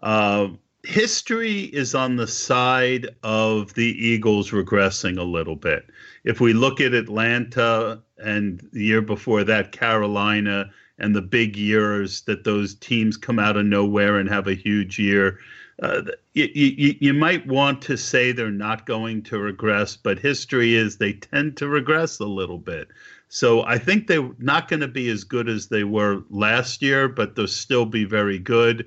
Uh, 0.00 0.48
history 0.84 1.62
is 1.62 1.94
on 1.94 2.16
the 2.16 2.26
side 2.26 3.08
of 3.22 3.74
the 3.74 3.94
Eagles 4.04 4.50
regressing 4.50 5.18
a 5.18 5.22
little 5.22 5.56
bit. 5.56 5.86
If 6.24 6.40
we 6.40 6.52
look 6.52 6.80
at 6.80 6.94
Atlanta 6.94 8.00
and 8.18 8.66
the 8.72 8.84
year 8.84 9.02
before 9.02 9.44
that, 9.44 9.72
Carolina, 9.72 10.70
and 10.98 11.14
the 11.14 11.22
big 11.22 11.56
years 11.56 12.22
that 12.22 12.44
those 12.44 12.74
teams 12.76 13.16
come 13.16 13.38
out 13.38 13.56
of 13.56 13.66
nowhere 13.66 14.18
and 14.18 14.28
have 14.28 14.46
a 14.46 14.54
huge 14.54 14.98
year 14.98 15.38
uh, 15.82 16.02
you, 16.34 16.48
you, 16.54 16.94
you 17.00 17.12
might 17.12 17.46
want 17.46 17.82
to 17.82 17.96
say 17.96 18.30
they're 18.30 18.50
not 18.50 18.86
going 18.86 19.22
to 19.22 19.38
regress, 19.38 19.96
but 19.96 20.18
history 20.18 20.74
is 20.74 20.96
they 20.96 21.12
tend 21.12 21.56
to 21.56 21.68
regress 21.68 22.20
a 22.20 22.24
little 22.26 22.58
bit. 22.58 22.88
So 23.28 23.64
I 23.64 23.78
think 23.78 24.06
they're 24.06 24.30
not 24.38 24.68
going 24.68 24.80
to 24.80 24.88
be 24.88 25.08
as 25.10 25.24
good 25.24 25.48
as 25.48 25.68
they 25.68 25.84
were 25.84 26.22
last 26.30 26.82
year, 26.82 27.08
but 27.08 27.34
they'll 27.34 27.48
still 27.48 27.86
be 27.86 28.04
very 28.04 28.38
good. 28.38 28.86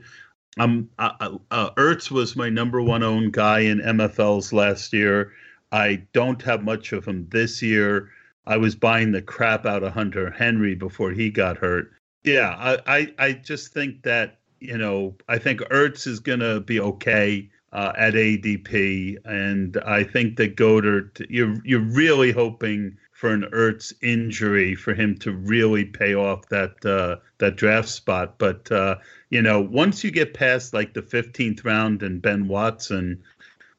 Um, 0.57 0.89
uh, 0.99 1.11
uh, 1.19 1.37
uh 1.51 1.69
Ertz 1.71 2.09
was 2.09 2.35
my 2.35 2.49
number 2.49 2.81
one 2.81 3.03
owned 3.03 3.33
guy 3.33 3.59
in 3.59 3.79
MFLs 3.79 4.53
last 4.53 4.93
year. 4.93 5.33
I 5.71 6.03
don't 6.13 6.41
have 6.43 6.63
much 6.63 6.93
of 6.93 7.05
him 7.05 7.27
this 7.29 7.61
year. 7.61 8.09
I 8.47 8.57
was 8.57 8.75
buying 8.75 9.11
the 9.11 9.21
crap 9.21 9.65
out 9.65 9.83
of 9.83 9.93
Hunter 9.93 10.29
Henry 10.29 10.75
before 10.75 11.11
he 11.11 11.29
got 11.29 11.57
hurt. 11.57 11.91
Yeah, 12.23 12.55
I, 12.57 12.97
I, 12.97 13.13
I 13.17 13.31
just 13.33 13.73
think 13.73 14.03
that 14.03 14.39
you 14.59 14.77
know, 14.77 15.15
I 15.27 15.37
think 15.37 15.59
Ertz 15.61 16.07
is 16.07 16.19
going 16.19 16.39
to 16.39 16.59
be 16.59 16.79
okay 16.79 17.49
uh, 17.71 17.91
at 17.97 18.13
ADP, 18.13 19.17
and 19.25 19.77
I 19.85 20.03
think 20.03 20.37
that 20.37 20.55
Goedert, 20.55 21.25
you're 21.29 21.55
you're 21.63 21.81
really 21.81 22.31
hoping 22.31 22.97
for 23.15 23.31
an 23.31 23.45
Ertz 23.53 23.93
injury 24.03 24.75
for 24.75 24.93
him 24.93 25.17
to 25.19 25.31
really 25.31 25.85
pay 25.85 26.13
off 26.13 26.49
that 26.49 26.85
uh, 26.85 27.15
that 27.37 27.55
draft 27.55 27.87
spot. 27.87 28.37
But 28.37 28.69
uh, 28.69 28.97
you 29.29 29.41
know, 29.41 29.61
once 29.61 30.03
you 30.03 30.11
get 30.11 30.33
past 30.33 30.73
like 30.73 30.93
the 30.93 31.01
15th 31.01 31.63
round 31.63 32.03
and 32.03 32.21
Ben 32.21 32.49
Watson, 32.49 33.23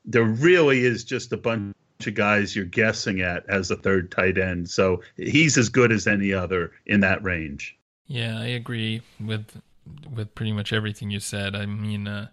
there 0.07 0.25
really 0.25 0.87
is 0.87 1.05
just 1.05 1.35
a 1.35 1.37
bunch 1.37 1.75
of 2.07 2.15
guys 2.15 2.57
you're 2.57 2.65
guessing 2.65 3.21
at 3.21 3.45
as 3.47 3.71
a 3.71 3.77
third 3.77 4.11
tight 4.11 4.39
end. 4.39 4.71
So 4.71 5.03
he's 5.19 5.59
as 5.59 5.69
good 5.69 5.93
as 5.93 6.07
any 6.07 6.33
other 6.33 6.73
in 6.87 7.01
that 7.01 7.23
range. 7.23 7.77
Yeah, 8.07 8.39
I 8.39 8.47
agree 8.47 9.03
with 9.21 9.61
with 10.11 10.35
pretty 10.35 10.53
much 10.53 10.73
everything 10.73 11.11
you 11.11 11.21
said. 11.21 11.55
I 11.55 11.67
mean, 11.67 12.09
uh, 12.09 12.29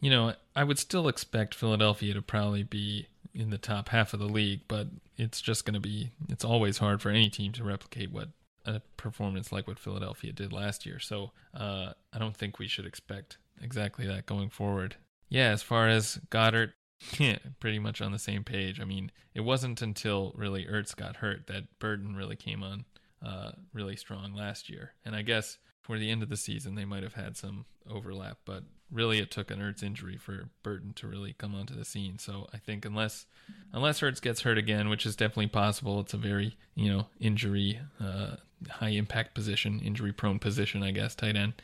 you 0.00 0.10
know, 0.10 0.34
I 0.56 0.64
would 0.64 0.80
still 0.80 1.06
expect 1.06 1.54
Philadelphia 1.54 2.14
to 2.14 2.22
probably 2.22 2.64
be 2.64 3.06
in 3.34 3.50
the 3.50 3.58
top 3.58 3.90
half 3.90 4.12
of 4.12 4.20
the 4.20 4.26
league, 4.26 4.62
but 4.68 4.88
it's 5.16 5.40
just 5.40 5.64
going 5.64 5.74
to 5.74 5.80
be, 5.80 6.10
it's 6.28 6.44
always 6.44 6.78
hard 6.78 7.00
for 7.00 7.10
any 7.10 7.28
team 7.28 7.52
to 7.52 7.64
replicate 7.64 8.12
what 8.12 8.28
a 8.64 8.80
performance 8.96 9.50
like 9.50 9.66
what 9.66 9.78
Philadelphia 9.78 10.32
did 10.32 10.52
last 10.52 10.84
year. 10.84 10.98
So 10.98 11.32
uh, 11.54 11.92
I 12.12 12.18
don't 12.18 12.36
think 12.36 12.58
we 12.58 12.68
should 12.68 12.86
expect 12.86 13.38
exactly 13.62 14.06
that 14.06 14.26
going 14.26 14.50
forward. 14.50 14.96
Yeah, 15.28 15.50
as 15.50 15.62
far 15.62 15.88
as 15.88 16.20
Goddard, 16.30 16.74
yeah, 17.18 17.38
pretty 17.60 17.78
much 17.78 18.00
on 18.00 18.12
the 18.12 18.18
same 18.18 18.44
page. 18.44 18.80
I 18.80 18.84
mean, 18.84 19.10
it 19.34 19.40
wasn't 19.40 19.82
until 19.82 20.32
really 20.36 20.64
Ertz 20.66 20.94
got 20.94 21.16
hurt 21.16 21.46
that 21.46 21.78
Burton 21.78 22.16
really 22.16 22.36
came 22.36 22.62
on 22.62 22.84
uh, 23.24 23.52
really 23.72 23.96
strong 23.96 24.34
last 24.34 24.68
year. 24.68 24.94
And 25.04 25.14
I 25.14 25.22
guess 25.22 25.58
for 25.80 25.98
the 25.98 26.10
end 26.10 26.22
of 26.22 26.28
the 26.28 26.36
season, 26.36 26.74
they 26.74 26.84
might 26.84 27.02
have 27.02 27.14
had 27.14 27.36
some 27.36 27.64
overlap, 27.88 28.38
but 28.44 28.64
really 28.90 29.18
it 29.18 29.30
took 29.30 29.50
an 29.50 29.60
Ertz 29.60 29.82
injury 29.82 30.16
for 30.16 30.48
Burton 30.62 30.92
to 30.94 31.06
really 31.06 31.34
come 31.34 31.54
onto 31.54 31.74
the 31.74 31.84
scene. 31.84 32.18
So 32.18 32.48
I 32.52 32.58
think 32.58 32.84
unless 32.84 33.26
unless 33.72 34.00
Ertz 34.00 34.20
gets 34.20 34.42
hurt 34.42 34.58
again, 34.58 34.88
which 34.88 35.06
is 35.06 35.16
definitely 35.16 35.48
possible, 35.48 36.00
it's 36.00 36.14
a 36.14 36.18
very 36.18 36.56
you 36.74 36.90
know 36.90 37.06
injury 37.20 37.80
uh, 38.00 38.36
high 38.68 38.90
impact 38.90 39.34
position, 39.34 39.80
injury 39.80 40.12
prone 40.12 40.38
position, 40.38 40.82
I 40.82 40.90
guess, 40.90 41.14
tight 41.14 41.36
end. 41.36 41.54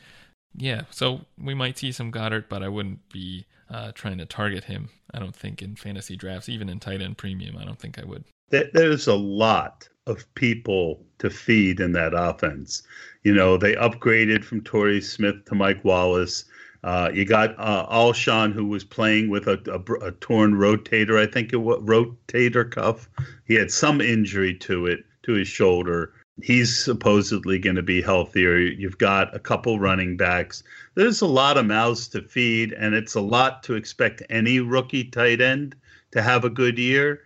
Yeah, 0.57 0.83
so 0.89 1.21
we 1.37 1.53
might 1.53 1.77
see 1.77 1.91
some 1.91 2.11
Goddard, 2.11 2.47
but 2.47 2.63
I 2.63 2.69
wouldn't 2.69 3.09
be 3.09 3.45
uh, 3.69 3.91
trying 3.93 4.17
to 4.19 4.25
target 4.25 4.63
him. 4.63 4.89
I 5.13 5.19
don't 5.19 5.35
think 5.35 5.61
in 5.61 5.75
fantasy 5.75 6.15
drafts, 6.15 6.49
even 6.49 6.69
in 6.69 6.79
tight 6.79 7.01
end 7.01 7.17
premium, 7.17 7.57
I 7.57 7.65
don't 7.65 7.79
think 7.79 7.99
I 7.99 8.05
would. 8.05 8.23
There's 8.49 9.07
a 9.07 9.15
lot 9.15 9.89
of 10.07 10.33
people 10.35 11.03
to 11.17 11.29
feed 11.29 11.79
in 11.79 11.91
that 11.93 12.13
offense. 12.15 12.83
You 13.23 13.33
know, 13.33 13.57
they 13.57 13.73
upgraded 13.73 14.43
from 14.43 14.61
Torrey 14.61 15.01
Smith 15.01 15.43
to 15.45 15.55
Mike 15.55 15.83
Wallace. 15.83 16.45
Uh, 16.85 17.09
you 17.11 17.25
got 17.25 17.55
uh, 17.57 17.87
Alshon, 17.87 18.53
who 18.53 18.63
was 18.63 18.83
playing 18.83 19.27
with 19.27 19.47
a, 19.47 19.59
a, 19.65 20.05
a, 20.05 20.11
torn 20.11 20.53
rotator, 20.53 21.19
I 21.19 21.25
think 21.25 21.51
it 21.51 21.57
was 21.57 21.81
rotator 21.81 22.69
cuff. 22.69 23.09
He 23.45 23.55
had 23.55 23.71
some 23.71 23.99
injury 23.99 24.53
to 24.59 24.85
it, 24.85 25.03
to 25.23 25.33
his 25.33 25.47
shoulder. 25.47 26.13
He's 26.43 26.77
supposedly 26.77 27.57
going 27.57 27.75
to 27.75 27.81
be 27.81 28.03
healthier. 28.03 28.59
You've 28.59 28.99
got 28.99 29.35
a 29.35 29.39
couple 29.39 29.79
running 29.79 30.15
backs. 30.15 30.61
There's 30.93 31.21
a 31.21 31.25
lot 31.25 31.57
of 31.57 31.65
mouths 31.65 32.07
to 32.09 32.21
feed, 32.21 32.71
and 32.73 32.93
it's 32.93 33.15
a 33.15 33.21
lot 33.21 33.63
to 33.63 33.73
expect 33.73 34.21
any 34.29 34.59
rookie 34.59 35.05
tight 35.05 35.41
end 35.41 35.75
to 36.11 36.21
have 36.21 36.45
a 36.45 36.51
good 36.51 36.77
year. 36.77 37.21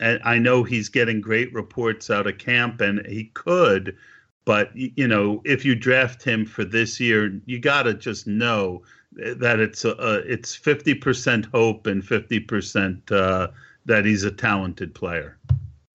and 0.00 0.20
I 0.24 0.38
know 0.38 0.64
he's 0.64 0.88
getting 0.88 1.20
great 1.20 1.54
reports 1.54 2.10
out 2.10 2.26
of 2.26 2.38
camp, 2.38 2.80
and 2.80 3.06
he 3.06 3.30
could. 3.34 3.96
But 4.44 4.70
you 4.74 5.06
know, 5.06 5.40
if 5.44 5.64
you 5.64 5.76
draft 5.76 6.24
him 6.24 6.44
for 6.44 6.64
this 6.64 6.98
year, 6.98 7.40
you 7.46 7.60
got 7.60 7.84
to 7.84 7.94
just 7.94 8.26
know 8.26 8.82
that 9.16 9.60
it's 9.60 9.84
a 9.84 10.16
it's 10.30 10.54
fifty 10.54 10.94
percent 10.94 11.46
hope 11.46 11.86
and 11.86 12.04
fifty 12.04 12.40
percent 12.40 13.10
uh, 13.10 13.48
that 13.86 14.04
he's 14.04 14.24
a 14.24 14.30
talented 14.30 14.94
player. 14.94 15.38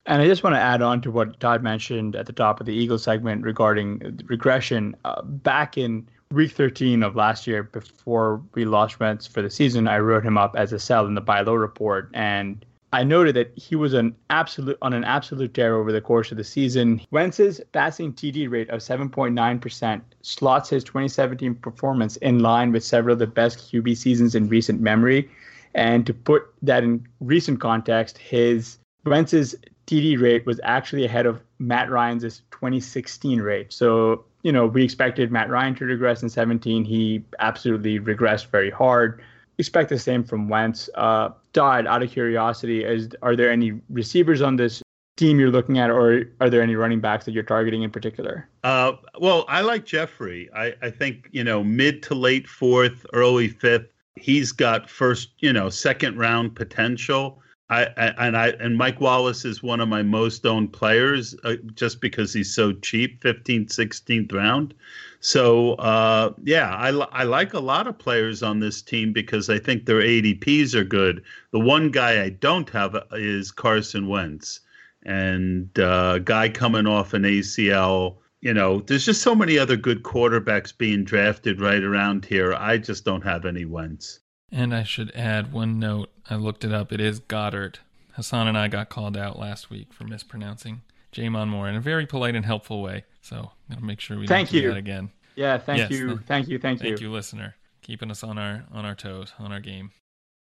And 0.06 0.22
I 0.22 0.26
just 0.26 0.44
want 0.44 0.56
to 0.56 0.60
add 0.60 0.82
on 0.82 1.02
to 1.02 1.12
what 1.12 1.40
Todd 1.40 1.62
mentioned 1.62 2.16
at 2.16 2.26
the 2.26 2.34
top 2.34 2.60
of 2.60 2.66
the 2.66 2.74
Eagle 2.74 2.98
segment 2.98 3.44
regarding 3.44 4.20
regression. 4.26 4.96
Uh, 5.06 5.22
back 5.22 5.78
in 5.78 6.08
week 6.32 6.52
13 6.52 7.04
of 7.04 7.16
last 7.16 7.46
year, 7.46 7.64
before 7.64 8.42
we 8.56 8.66
lost 8.66 9.00
Wentz 9.00 9.28
for 9.28 9.44
the 9.44 9.52
season, 9.52 9.88
I 9.88 10.00
wrote 10.00 10.26
him 10.26 10.36
up 10.36 10.56
as 10.56 10.74
a 10.74 10.80
sell 10.80 11.06
in 11.06 11.14
the 11.14 11.22
buy 11.22 11.42
low 11.42 11.54
report. 11.54 12.10
And 12.16 12.66
I 12.92 13.04
noted 13.04 13.36
that 13.36 13.52
he 13.56 13.76
was 13.76 13.94
an 13.94 14.16
absolute 14.30 14.78
on 14.82 14.94
an 14.94 15.04
absolute 15.04 15.54
tear 15.54 15.76
over 15.76 15.92
the 15.92 16.02
course 16.02 16.32
of 16.32 16.38
the 16.38 16.44
season. 16.44 17.02
Wentz's 17.12 17.62
passing 17.72 18.14
TD 18.14 18.50
rate 18.50 18.70
of 18.70 18.80
7.9% 18.80 20.02
slots 20.22 20.70
his 20.70 20.84
2017 20.84 21.56
performance 21.56 22.16
in 22.18 22.40
line 22.40 22.72
with 22.72 22.84
several 22.84 23.14
of 23.14 23.20
the 23.20 23.28
best 23.28 23.60
QB 23.72 23.96
seasons 23.96 24.34
in 24.34 24.50
recent 24.50 24.82
memory. 24.82 25.30
And 25.76 26.06
to 26.08 26.14
put 26.14 26.48
that 26.64 26.84
in 26.84 27.08
recent 27.20 27.62
context, 27.62 28.18
his 28.18 28.80
Wentz's 29.06 29.56
TD 29.86 30.20
rate 30.20 30.46
was 30.48 30.60
actually 30.64 31.06
ahead 31.06 31.28
of 31.28 31.42
Matt 31.60 31.92
Ryan's 31.92 32.24
2016 32.52 33.40
rate. 33.42 33.72
So, 33.72 34.24
you 34.42 34.52
know, 34.52 34.66
we 34.66 34.84
expected 34.84 35.32
Matt 35.32 35.50
Ryan 35.50 35.76
to 35.76 35.86
regress 35.86 36.24
in 36.24 36.30
17. 36.30 36.86
He 36.86 37.24
absolutely 37.38 38.00
regressed 38.00 38.48
very 38.48 38.72
hard 38.72 39.22
expect 39.60 39.90
the 39.90 40.00
same 40.00 40.24
from 40.24 40.50
Wentz. 40.50 40.90
Uh, 40.96 41.30
Todd, 41.54 41.86
out 41.86 42.02
of 42.02 42.10
curiosity, 42.10 42.84
is 42.84 43.10
are 43.22 43.36
there 43.36 43.52
any 43.52 43.80
receivers 43.90 44.42
on 44.42 44.56
this 44.56 44.82
team 45.18 45.40
you're 45.40 45.52
looking 45.52 45.78
at, 45.78 45.90
or 45.92 46.24
are 46.40 46.50
there 46.50 46.62
any 46.62 46.76
running 46.76 47.02
backs 47.02 47.26
that 47.26 47.34
you're 47.34 47.44
targeting 47.44 47.84
in 47.84 47.92
particular? 47.92 48.50
Uh, 48.64 48.94
well, 49.20 49.46
I 49.50 49.62
like 49.62 49.86
Jeffery. 49.86 50.50
I, 50.56 50.74
I 50.82 50.90
think 50.90 51.28
you 51.32 51.44
know 51.44 51.64
mid 51.64 52.02
to 52.04 52.16
late 52.16 52.48
fourth, 52.48 53.06
early 53.14 53.50
fifth. 53.50 53.92
He's 54.16 54.52
got 54.52 54.90
first, 54.90 55.30
you 55.40 55.54
know, 55.54 55.70
second 55.70 56.18
round 56.18 56.56
potential. 56.56 57.42
I, 57.70 57.84
I, 57.98 58.28
and 58.28 58.36
I 58.36 58.48
and 58.60 58.78
Mike 58.78 59.00
Wallace 59.00 59.46
is 59.46 59.62
one 59.62 59.80
of 59.80 59.88
my 59.88 60.02
most 60.02 60.46
owned 60.46 60.74
players 60.74 61.36
uh, 61.44 61.56
just 61.76 62.02
because 62.02 62.34
he's 62.34 62.54
so 62.54 62.74
cheap, 62.74 63.22
15th, 63.22 63.68
16th 63.68 64.34
round. 64.34 64.74
So 65.20 65.74
uh, 65.74 66.34
yeah, 66.44 66.74
I, 66.76 66.90
I 66.90 67.24
like 67.24 67.54
a 67.54 67.60
lot 67.60 67.86
of 67.86 68.00
players 68.00 68.42
on 68.42 68.60
this 68.60 68.82
team 68.82 69.14
because 69.14 69.50
I 69.50 69.60
think 69.60 69.86
their 69.86 70.02
ADPs 70.02 70.74
are 70.74 70.84
good. 70.84 71.24
The 71.52 71.60
one 71.60 71.92
guy 71.92 72.24
I 72.24 72.30
don't 72.30 72.70
have 72.72 72.96
is 73.12 73.52
Carson 73.52 74.08
Wentz, 74.08 74.62
and 75.04 75.78
uh, 75.78 76.20
guy 76.20 76.50
coming 76.50 76.88
off 76.88 77.14
an 77.14 77.24
ACL. 77.24 78.18
You 78.42 78.54
know, 78.54 78.80
there's 78.80 79.06
just 79.06 79.22
so 79.22 79.36
many 79.36 79.60
other 79.60 79.76
good 79.76 80.04
quarterbacks 80.04 80.76
being 80.76 81.04
drafted 81.04 81.62
right 81.62 81.84
around 81.84 82.26
here. 82.26 82.54
I 82.54 82.78
just 82.78 83.06
don't 83.06 83.24
have 83.24 83.46
any 83.46 83.66
Wentz. 83.66 84.22
And 84.52 84.74
I 84.74 84.84
should 84.84 85.12
add 85.16 85.54
one 85.54 85.80
note. 85.80 86.10
I 86.30 86.36
looked 86.36 86.64
it 86.64 86.74
up. 86.74 86.92
It 86.92 87.00
is 87.00 87.20
Goddard. 87.20 87.80
Hassan 88.14 88.48
and 88.48 88.58
I 88.58 88.68
got 88.68 88.90
called 88.90 89.16
out 89.16 89.40
last 89.40 89.70
week 89.70 89.94
for 89.94 90.04
mispronouncing 90.04 90.82
J'Mon 91.14 91.48
Moore 91.48 91.70
in 91.70 91.76
a 91.76 91.82
very 91.82 92.06
polite 92.06 92.36
and 92.36 92.46
helpful 92.46 92.82
way. 92.82 93.06
So 93.22 93.52
I'm 93.70 93.76
gonna 93.76 93.86
make 93.86 94.00
sure 94.00 94.18
we 94.18 94.28
thank 94.28 94.50
don't 94.50 94.56
you. 94.56 94.62
do 94.64 94.68
that 94.70 94.78
again. 94.78 95.12
Yeah, 95.36 95.58
thank 95.58 95.80
yes, 95.80 95.92
you, 95.92 96.08
th- 96.08 96.20
thank 96.28 96.48
you, 96.48 96.60
thank, 96.60 96.82
you. 96.82 96.90
Thank 96.90 97.02
you, 97.02 97.12
listener, 97.12 97.56
keeping 97.82 98.12
us 98.12 98.24
on 98.24 98.38
our 98.38 98.66
on 98.74 98.86
our 98.86 98.96
toes, 98.96 99.34
on 99.40 99.52
our 99.52 99.60
game. 99.60 99.92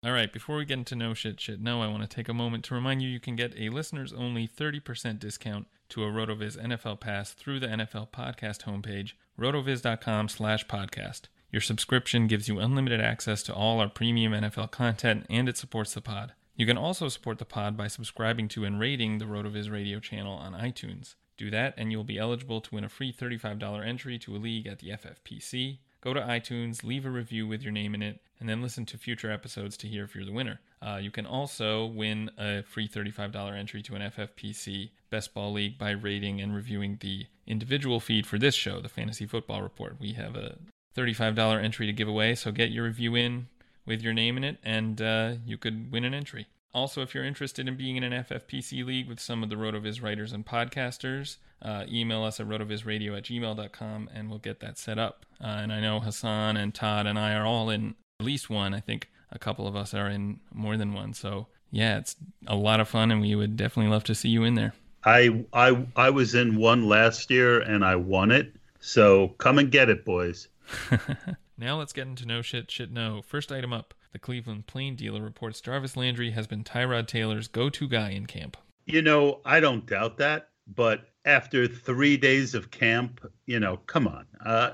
All 0.04 0.12
right, 0.12 0.34
before 0.34 0.58
we 0.58 0.66
get 0.66 0.80
into 0.80 0.96
no 0.96 1.14
shit 1.14 1.40
shit 1.40 1.62
no, 1.62 1.82
I 1.82 1.88
want 1.88 2.02
to 2.02 2.10
take 2.14 2.28
a 2.28 2.34
moment 2.34 2.66
to 2.66 2.74
remind 2.74 3.02
you 3.02 3.08
you 3.08 3.20
can 3.20 3.36
get 3.36 3.54
a 3.58 3.70
listeners 3.70 4.12
only 4.12 4.48
30% 4.48 5.20
discount 5.20 5.68
to 5.90 6.04
a 6.04 6.08
RotoViz 6.08 6.58
NFL 6.58 7.00
pass 7.00 7.34
through 7.34 7.60
the 7.60 7.68
NFL 7.68 8.10
podcast 8.12 8.64
homepage, 8.64 9.14
rotoviz.com/podcast. 9.40 11.22
Your 11.52 11.62
subscription 11.62 12.28
gives 12.28 12.48
you 12.48 12.60
unlimited 12.60 13.02
access 13.02 13.44
to 13.44 13.54
all 13.54 13.82
our 13.82 13.90
premium 13.90 14.32
NFL 14.32 14.72
content 14.72 15.26
and 15.30 15.50
it 15.50 15.58
supports 15.58 15.94
the 15.94 16.02
pod. 16.02 16.32
You 16.56 16.66
can 16.66 16.78
also 16.78 17.10
support 17.10 17.40
the 17.40 17.46
pod 17.46 17.76
by 17.76 17.88
subscribing 17.88 18.48
to 18.50 18.64
and 18.64 18.80
rating 18.80 19.18
the 19.18 19.26
RotoViz 19.26 19.70
radio 19.70 20.00
channel 20.00 20.34
on 20.34 20.54
iTunes. 20.54 21.16
Do 21.38 21.50
that, 21.50 21.74
and 21.76 21.92
you'll 21.92 22.04
be 22.04 22.20
eligible 22.20 22.62
to 22.62 22.76
win 22.76 22.84
a 22.84 22.90
free 22.90 23.12
$35 23.12 23.86
entry 23.86 24.20
to 24.20 24.36
a 24.36 24.38
league 24.38 24.68
at 24.68 24.80
the 24.80 24.90
FFPC. 24.90 25.80
Go 26.00 26.14
to 26.14 26.22
iTunes, 26.22 26.84
leave 26.84 27.06
a 27.06 27.10
review 27.10 27.48
with 27.48 27.64
your 27.64 27.72
name 27.72 27.96
in 27.96 28.02
it, 28.02 28.22
and 28.40 28.48
then 28.48 28.62
listen 28.62 28.86
to 28.86 28.98
future 28.98 29.32
episodes 29.32 29.76
to 29.78 29.88
hear 29.88 30.04
if 30.04 30.16
you're 30.16 30.26
the 30.26 30.32
winner. 30.32 30.60
Uh, 30.82 31.00
you 31.02 31.12
can 31.12 31.26
also 31.26 31.86
win 31.86 32.32
a 32.38 32.64
free 32.64 32.88
$35 32.88 33.58
entry 33.58 33.82
to 33.84 33.96
an 33.96 34.12
FFPC 34.12 34.92
Best 35.10 35.34
Ball 35.34 35.52
League 35.52 35.78
by 35.78 35.92
rating 35.92 36.40
and 36.40 36.56
reviewing 36.56 36.98
the 37.02 37.28
individual 37.46 38.00
feed 38.00 38.26
for 38.26 38.38
this 38.38 38.56
show, 38.56 38.80
the 38.80 38.90
Fantasy 38.90 39.26
Football 39.26 39.62
Report. 39.62 39.98
We 40.00 40.14
have 40.14 40.36
a 40.36 40.58
$35 40.96 41.64
entry 41.64 41.86
to 41.86 41.94
give 41.94 42.08
away, 42.08 42.36
so 42.36 42.52
get 42.52 42.72
your 42.72 42.86
review 42.86 43.16
in 43.16 43.48
with 43.86 44.02
your 44.02 44.14
name 44.14 44.38
in 44.38 44.44
it, 44.44 44.58
and 44.64 45.02
uh, 45.02 45.34
you 45.46 45.58
could 45.58 45.92
win 45.92 46.04
an 46.04 46.14
entry. 46.14 46.48
Also, 46.74 47.02
if 47.02 47.14
you're 47.14 47.26
interested 47.26 47.68
in 47.68 47.76
being 47.76 47.98
in 47.98 48.04
an 48.04 48.24
FFPC 48.24 48.86
league 48.86 49.10
with 49.10 49.20
some 49.20 49.44
of 49.44 49.50
the 49.50 49.56
RotoViz 49.56 50.02
writers 50.02 50.32
and 50.32 50.46
podcasters, 50.46 51.38
uh, 51.62 51.86
email 51.92 52.24
us 52.24 52.40
at 52.40 52.48
rotovizradio 52.48 53.18
at 53.18 53.24
gmail.com 53.24 54.10
and 54.14 54.30
we'll 54.30 54.40
get 54.40 54.62
that 54.62 54.78
set 54.78 54.98
up. 54.98 55.26
Uh, 55.44 55.48
and 55.48 55.74
I 55.74 55.82
know 55.82 56.00
Hassan 56.00 56.58
and 56.58 56.74
Todd 56.74 57.06
and 57.06 57.20
I 57.20 57.34
are 57.34 57.46
all 57.46 57.70
in 57.70 57.96
at 58.20 58.26
least 58.26 58.50
one. 58.50 58.74
I 58.74 58.80
think 58.80 59.10
a 59.32 59.40
couple 59.40 59.68
of 59.68 59.76
us 59.76 59.94
are 59.94 60.08
in 60.08 60.40
more 60.54 60.78
than 60.78 60.94
one. 60.94 61.14
So, 61.14 61.48
yeah, 61.72 61.98
it's 61.98 62.16
a 62.48 62.56
lot 62.56 62.80
of 62.80 62.88
fun 62.88 63.12
and 63.12 63.22
we 63.22 63.36
would 63.36 63.58
definitely 63.58 63.92
love 63.92 64.06
to 64.06 64.16
see 64.16 64.30
you 64.30 64.44
in 64.44 64.56
there. 64.56 64.74
I 65.04 65.46
I 65.52 65.86
I 65.96 66.10
was 66.12 66.36
in 66.36 66.56
one 66.58 66.88
last 66.88 67.30
year 67.30 67.60
and 67.60 67.84
I 67.84 67.96
won 67.96 68.32
it. 68.32 68.56
So 68.80 69.30
come 69.40 69.60
and 69.60 69.72
get 69.72 69.90
it, 69.90 70.06
boys. 70.06 70.48
now 71.58 71.78
let's 71.78 71.94
get 71.94 72.08
into 72.08 72.26
no 72.26 72.42
shit 72.42 72.70
shit 72.72 72.92
no. 72.92 73.22
First 73.22 73.52
item 73.52 73.74
up. 73.74 73.94
The 74.12 74.20
Cleveland 74.20 74.68
Plain 74.68 74.96
Dealer 74.96 75.22
reports 75.22 75.62
Jarvis 75.62 75.96
Landry 75.96 76.32
has 76.32 76.46
been 76.46 76.64
Tyrod 76.64 77.08
Taylor's 77.08 77.48
go 77.48 77.70
to 77.70 77.88
guy 77.88 78.10
in 78.10 78.26
camp. 78.26 78.58
You 78.86 79.02
know, 79.02 79.40
I 79.46 79.62
don't 79.62 79.86
doubt 79.86 80.18
that, 80.18 80.50
but 80.68 81.08
after 81.24 81.68
three 81.68 82.18
days 82.18 82.54
of 82.54 82.72
camp, 82.72 83.26
you 83.46 83.60
know, 83.60 83.78
come 83.88 84.08
on. 84.08 84.26
Uh, 84.44 84.72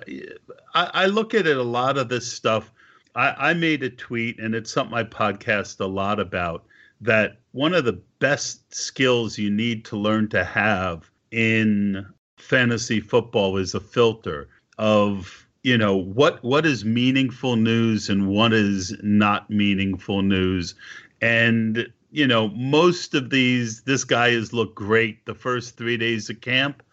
I, 0.74 0.90
I, 0.94 1.06
look 1.06 1.34
at 1.34 1.46
it 1.46 1.58
a 1.58 1.64
lot 1.64 1.98
of 1.98 2.10
this 2.10 2.32
stuff. 2.32 2.72
I, 3.16 3.50
I 3.50 3.54
made 3.54 3.84
a 3.84 3.90
tweet, 3.90 4.40
and 4.40 4.56
it's 4.56 4.72
something 4.72 4.98
I 4.98 5.04
podcast 5.04 5.80
a 5.80 5.86
lot 5.86 6.20
about 6.20 6.66
that 7.02 7.38
one 7.52 7.74
of 7.74 7.86
the 7.86 8.02
best 8.20 8.74
skills 8.74 9.38
you 9.38 9.52
need 9.52 9.86
to 9.86 9.98
learn 9.98 10.30
to 10.30 10.44
have 10.44 11.10
in 11.32 12.06
fantasy 12.38 13.00
football 13.00 13.58
is 13.58 13.76
a 13.76 13.80
filter 13.80 14.50
of 14.78 15.47
you 15.68 15.78
know 15.78 15.98
what 15.98 16.42
what 16.46 16.66
is 16.66 16.86
meaningful 16.86 17.58
news 17.58 18.10
and 18.10 18.30
what 18.30 18.54
is 18.54 18.96
not 19.04 19.50
meaningful 19.50 20.22
news? 20.22 20.76
And 21.20 21.92
you 22.10 22.26
know 22.26 22.48
most 22.52 23.14
of 23.14 23.32
these 23.32 23.82
this 23.82 24.06
guy 24.06 24.32
has 24.32 24.54
looked 24.54 24.76
great 24.76 25.26
the 25.26 25.36
first 25.36 25.76
three 25.76 25.98
days 25.98 26.30
of 26.30 26.40
camp. 26.40 26.84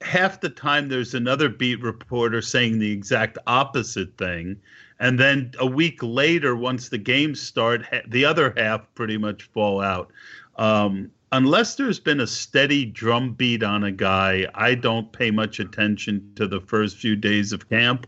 Half 0.00 0.42
the 0.42 0.48
time 0.48 0.88
there's 0.88 1.12
another 1.12 1.48
beat 1.48 1.82
reporter 1.82 2.40
saying 2.40 2.78
the 2.78 2.92
exact 2.92 3.36
opposite 3.48 4.16
thing. 4.16 4.60
And 5.00 5.18
then 5.18 5.50
a 5.58 5.66
week 5.66 6.00
later 6.00 6.54
once 6.54 6.88
the 6.88 6.98
games 6.98 7.42
start 7.42 7.84
the 8.06 8.24
other 8.24 8.54
half 8.56 8.82
pretty 8.94 9.18
much 9.18 9.50
fall 9.52 9.80
out. 9.80 10.12
Um, 10.54 11.10
unless 11.32 11.76
there's 11.76 12.00
been 12.00 12.20
a 12.20 12.26
steady 12.26 12.84
drumbeat 12.84 13.62
on 13.62 13.84
a 13.84 13.92
guy, 13.92 14.46
I 14.54 14.74
don't 14.74 15.12
pay 15.12 15.30
much 15.30 15.60
attention 15.60 16.32
to 16.36 16.46
the 16.46 16.60
first 16.60 16.96
few 16.96 17.16
days 17.16 17.52
of 17.52 17.68
camp. 17.68 18.06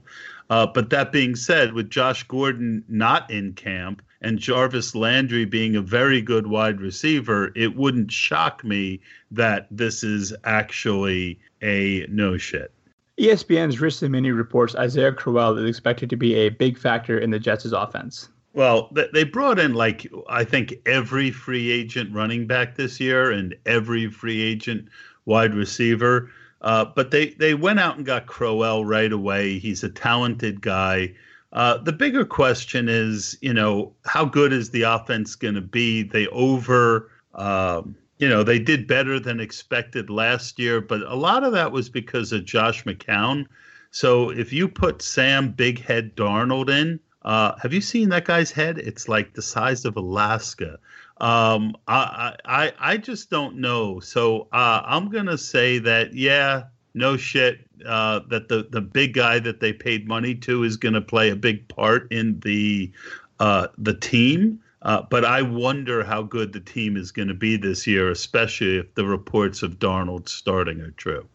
Uh, 0.50 0.66
but 0.66 0.90
that 0.90 1.12
being 1.12 1.34
said, 1.34 1.72
with 1.72 1.88
Josh 1.88 2.24
Gordon 2.24 2.84
not 2.88 3.30
in 3.30 3.54
camp 3.54 4.02
and 4.20 4.38
Jarvis 4.38 4.94
Landry 4.94 5.44
being 5.44 5.76
a 5.76 5.80
very 5.80 6.20
good 6.20 6.46
wide 6.46 6.80
receiver, 6.80 7.52
it 7.56 7.76
wouldn't 7.76 8.12
shock 8.12 8.62
me 8.62 9.00
that 9.30 9.66
this 9.70 10.04
is 10.04 10.34
actually 10.44 11.38
a 11.62 12.06
no 12.08 12.36
shit. 12.36 12.72
ESPN's 13.18 13.80
Rich 13.80 13.96
Cimini 14.00 14.30
reports 14.30 14.74
Isaiah 14.74 15.12
Crowell 15.12 15.58
is 15.58 15.68
expected 15.68 16.10
to 16.10 16.16
be 16.16 16.34
a 16.34 16.48
big 16.48 16.78
factor 16.78 17.18
in 17.18 17.30
the 17.30 17.38
Jets' 17.38 17.72
offense. 17.72 18.28
Well, 18.54 18.92
they 19.12 19.24
brought 19.24 19.58
in 19.58 19.72
like 19.72 20.10
I 20.28 20.44
think 20.44 20.74
every 20.84 21.30
free 21.30 21.70
agent 21.70 22.14
running 22.14 22.46
back 22.46 22.76
this 22.76 23.00
year 23.00 23.30
and 23.30 23.54
every 23.64 24.10
free 24.10 24.42
agent 24.42 24.88
wide 25.24 25.54
receiver. 25.54 26.30
Uh, 26.60 26.84
but 26.84 27.10
they 27.10 27.30
they 27.30 27.54
went 27.54 27.80
out 27.80 27.96
and 27.96 28.06
got 28.06 28.26
Crowell 28.26 28.84
right 28.84 29.12
away. 29.12 29.58
He's 29.58 29.82
a 29.82 29.88
talented 29.88 30.60
guy. 30.60 31.14
Uh, 31.52 31.78
the 31.78 31.92
bigger 31.92 32.24
question 32.24 32.88
is, 32.88 33.36
you 33.42 33.52
know, 33.52 33.92
how 34.06 34.24
good 34.24 34.52
is 34.52 34.70
the 34.70 34.82
offense 34.82 35.34
going 35.34 35.54
to 35.54 35.60
be? 35.60 36.02
They 36.02 36.26
over, 36.28 37.10
um, 37.34 37.94
you 38.18 38.28
know, 38.28 38.42
they 38.42 38.58
did 38.58 38.86
better 38.86 39.20
than 39.20 39.38
expected 39.38 40.08
last 40.08 40.58
year, 40.58 40.80
but 40.80 41.02
a 41.02 41.14
lot 41.14 41.44
of 41.44 41.52
that 41.52 41.70
was 41.70 41.90
because 41.90 42.32
of 42.32 42.46
Josh 42.46 42.84
McCown. 42.84 43.46
So 43.90 44.30
if 44.30 44.52
you 44.52 44.66
put 44.66 45.02
Sam 45.02 45.50
Big 45.50 45.82
Head 45.82 46.16
Darnold 46.16 46.70
in, 46.70 46.98
Uh, 47.24 47.54
have 47.58 47.72
you 47.72 47.80
seen 47.80 48.08
that 48.10 48.24
guy's 48.24 48.50
head? 48.50 48.78
It's 48.78 49.08
like 49.08 49.34
the 49.34 49.42
size 49.42 49.84
of 49.84 49.96
Alaska. 49.96 50.78
Um, 51.18 51.76
I, 51.86 52.36
I, 52.44 52.72
I 52.80 52.96
just 52.96 53.30
don't 53.30 53.56
know. 53.56 54.00
So 54.00 54.48
uh, 54.52 54.82
I'm 54.84 55.08
gonna 55.08 55.38
say 55.38 55.78
that 55.78 56.14
yeah, 56.14 56.64
no 56.94 57.16
shit. 57.16 57.60
Uh, 57.86 58.20
that 58.28 58.48
the 58.48 58.66
the 58.70 58.80
big 58.80 59.14
guy 59.14 59.38
that 59.38 59.60
they 59.60 59.72
paid 59.72 60.06
money 60.06 60.34
to 60.36 60.64
is 60.64 60.76
gonna 60.76 61.00
play 61.00 61.30
a 61.30 61.36
big 61.36 61.66
part 61.68 62.10
in 62.10 62.40
the 62.40 62.90
uh, 63.38 63.68
the 63.78 63.94
team. 63.94 64.60
Uh, 64.82 65.02
but 65.10 65.24
I 65.24 65.42
wonder 65.42 66.02
how 66.02 66.22
good 66.22 66.52
the 66.52 66.60
team 66.60 66.96
is 66.96 67.12
going 67.12 67.28
to 67.28 67.34
be 67.34 67.56
this 67.56 67.86
year, 67.86 68.10
especially 68.10 68.78
if 68.78 68.94
the 68.94 69.06
reports 69.06 69.62
of 69.62 69.78
Darnold 69.78 70.28
starting 70.28 70.80
are 70.80 70.90
true. 70.90 71.28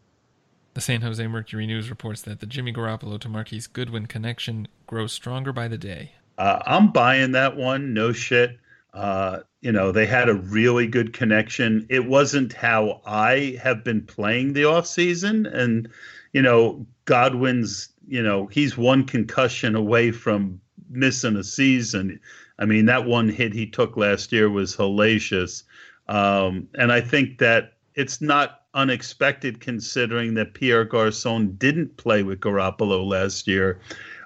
The 0.78 0.82
San 0.82 1.02
Jose 1.02 1.26
Mercury 1.26 1.66
News 1.66 1.90
reports 1.90 2.22
that 2.22 2.40
the 2.40 2.46
Jimmy 2.46 2.72
Garoppolo 2.72 3.20
to 3.22 3.28
Marquise 3.28 3.66
Goodwin 3.66 4.06
connection 4.06 4.68
grows 4.86 5.12
stronger 5.12 5.52
by 5.52 5.68
the 5.68 5.76
day. 5.80 6.12
Uh, 6.38 6.60
I'm 6.68 6.92
buying 6.92 7.32
that 7.32 7.58
one. 7.58 7.96
No 7.96 8.12
shit. 8.12 8.60
Uh, 8.94 9.40
you 9.62 9.72
know, 9.72 9.92
they 9.92 10.06
had 10.06 10.30
a 10.30 10.36
really 10.36 10.86
good 10.86 11.13
connection. 11.13 11.88
It 11.90 12.06
wasn't 12.06 12.54
how 12.54 13.02
I 13.08 13.58
have 13.60 13.84
been 13.84 14.04
playing 14.04 14.54
the 14.54 14.66
off 14.66 14.86
season, 14.86 15.48
and 15.48 15.90
you 16.32 16.44
know, 16.44 16.86
Godwin's. 17.06 17.90
You 18.08 18.22
know, 18.22 18.46
he's 18.46 18.78
one 18.78 19.04
concussion 19.04 19.76
away 19.76 20.12
from 20.12 20.62
missing 20.92 21.38
a 21.38 21.44
season. 21.44 22.20
I 22.60 22.66
mean, 22.66 22.86
that 22.86 23.08
one 23.08 23.30
hit 23.30 23.52
he 23.52 23.66
took 23.66 23.98
last 23.98 24.32
year 24.32 24.48
was 24.48 24.76
hellacious. 24.76 25.63
Um, 26.08 26.68
and 26.76 26.92
I 26.92 27.02
think 27.02 27.40
that 27.40 27.74
it's 27.96 28.22
not 28.22 28.62
unexpected 28.78 29.60
considering 29.60 30.36
that 30.36 30.54
Pierre 30.54 30.86
Garcon 30.86 31.56
didn't 31.58 31.98
play 31.98 32.24
with 32.24 32.40
Garoppolo 32.40 33.06
last 33.06 33.48
year. 33.48 33.82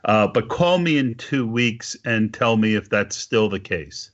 Uh, 0.05 0.27
but 0.27 0.49
call 0.49 0.77
me 0.77 0.97
in 0.97 1.15
two 1.15 1.47
weeks 1.47 1.95
and 2.05 2.33
tell 2.33 2.57
me 2.57 2.75
if 2.75 2.89
that's 2.89 3.15
still 3.15 3.49
the 3.49 3.59
case. 3.59 4.11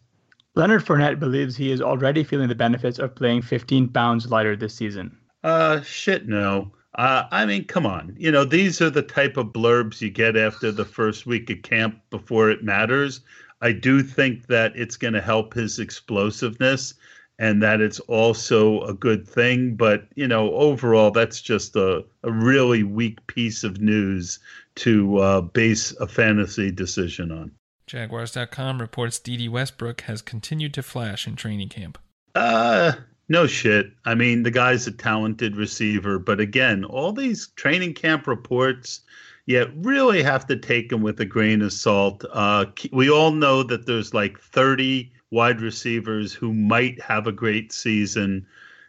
Leonard 0.55 0.85
Fournette 0.85 1.19
believes 1.19 1.55
he 1.55 1.71
is 1.71 1.81
already 1.81 2.23
feeling 2.23 2.47
the 2.47 2.55
benefits 2.55 2.99
of 2.99 3.15
playing 3.15 3.41
15 3.41 3.89
pounds 3.89 4.29
lighter 4.29 4.55
this 4.55 4.75
season. 4.75 5.17
Uh, 5.43 5.81
shit, 5.81 6.27
no. 6.27 6.71
Uh, 6.95 7.23
I 7.31 7.45
mean, 7.45 7.65
come 7.65 7.85
on. 7.85 8.15
You 8.17 8.31
know, 8.31 8.43
these 8.43 8.81
are 8.81 8.89
the 8.89 9.03
type 9.03 9.37
of 9.37 9.47
blurbs 9.47 10.01
you 10.01 10.09
get 10.09 10.35
after 10.35 10.71
the 10.71 10.85
first 10.85 11.25
week 11.25 11.49
of 11.49 11.61
camp 11.61 11.99
before 12.09 12.49
it 12.49 12.63
matters. 12.63 13.21
I 13.61 13.71
do 13.71 14.03
think 14.03 14.47
that 14.47 14.75
it's 14.75 14.97
going 14.97 15.13
to 15.13 15.21
help 15.21 15.53
his 15.53 15.79
explosiveness 15.79 16.93
and 17.39 17.61
that 17.61 17.81
it's 17.81 17.99
also 18.01 18.81
a 18.83 18.93
good 18.93 19.27
thing. 19.27 19.75
But, 19.75 20.07
you 20.15 20.27
know, 20.27 20.53
overall, 20.53 21.11
that's 21.11 21.41
just 21.41 21.75
a, 21.75 22.03
a 22.23 22.31
really 22.31 22.83
weak 22.83 23.25
piece 23.27 23.63
of 23.63 23.79
news 23.79 24.39
to 24.75 25.17
uh, 25.17 25.41
base 25.41 25.91
a 25.99 26.07
fantasy 26.07 26.71
decision 26.71 27.31
on. 27.31 27.51
Jaguars.com 27.85 28.81
reports 28.81 29.17
Dede 29.17 29.49
Westbrook 29.49 30.01
has 30.01 30.21
continued 30.21 30.73
to 30.73 30.83
flash 30.83 31.25
in 31.25 31.35
training 31.35 31.69
camp. 31.69 31.97
Uh, 32.35 32.93
no 33.29 33.47
shit. 33.47 33.91
I 34.05 34.13
mean, 34.13 34.43
the 34.43 34.51
guy's 34.51 34.87
a 34.87 34.91
talented 34.91 35.55
receiver, 35.55 36.19
but 36.19 36.39
again, 36.39 36.83
all 36.83 37.13
these 37.13 37.47
training 37.55 37.93
camp 37.93 38.27
reports, 38.27 39.01
you 39.45 39.71
really 39.77 40.21
have 40.21 40.45
to 40.47 40.57
take 40.57 40.89
them 40.89 41.01
with 41.01 41.19
a 41.21 41.25
grain 41.25 41.61
of 41.61 41.71
salt. 41.71 42.25
Uh, 42.31 42.65
we 42.91 43.09
all 43.09 43.31
know 43.31 43.63
that 43.63 43.85
there's 43.85 44.13
like 44.13 44.37
30 44.39 45.11
wide 45.31 45.61
receivers 45.61 46.33
who 46.33 46.53
might 46.53 47.01
have 47.01 47.27
a 47.27 47.31
great 47.31 47.71
season, 47.71 48.45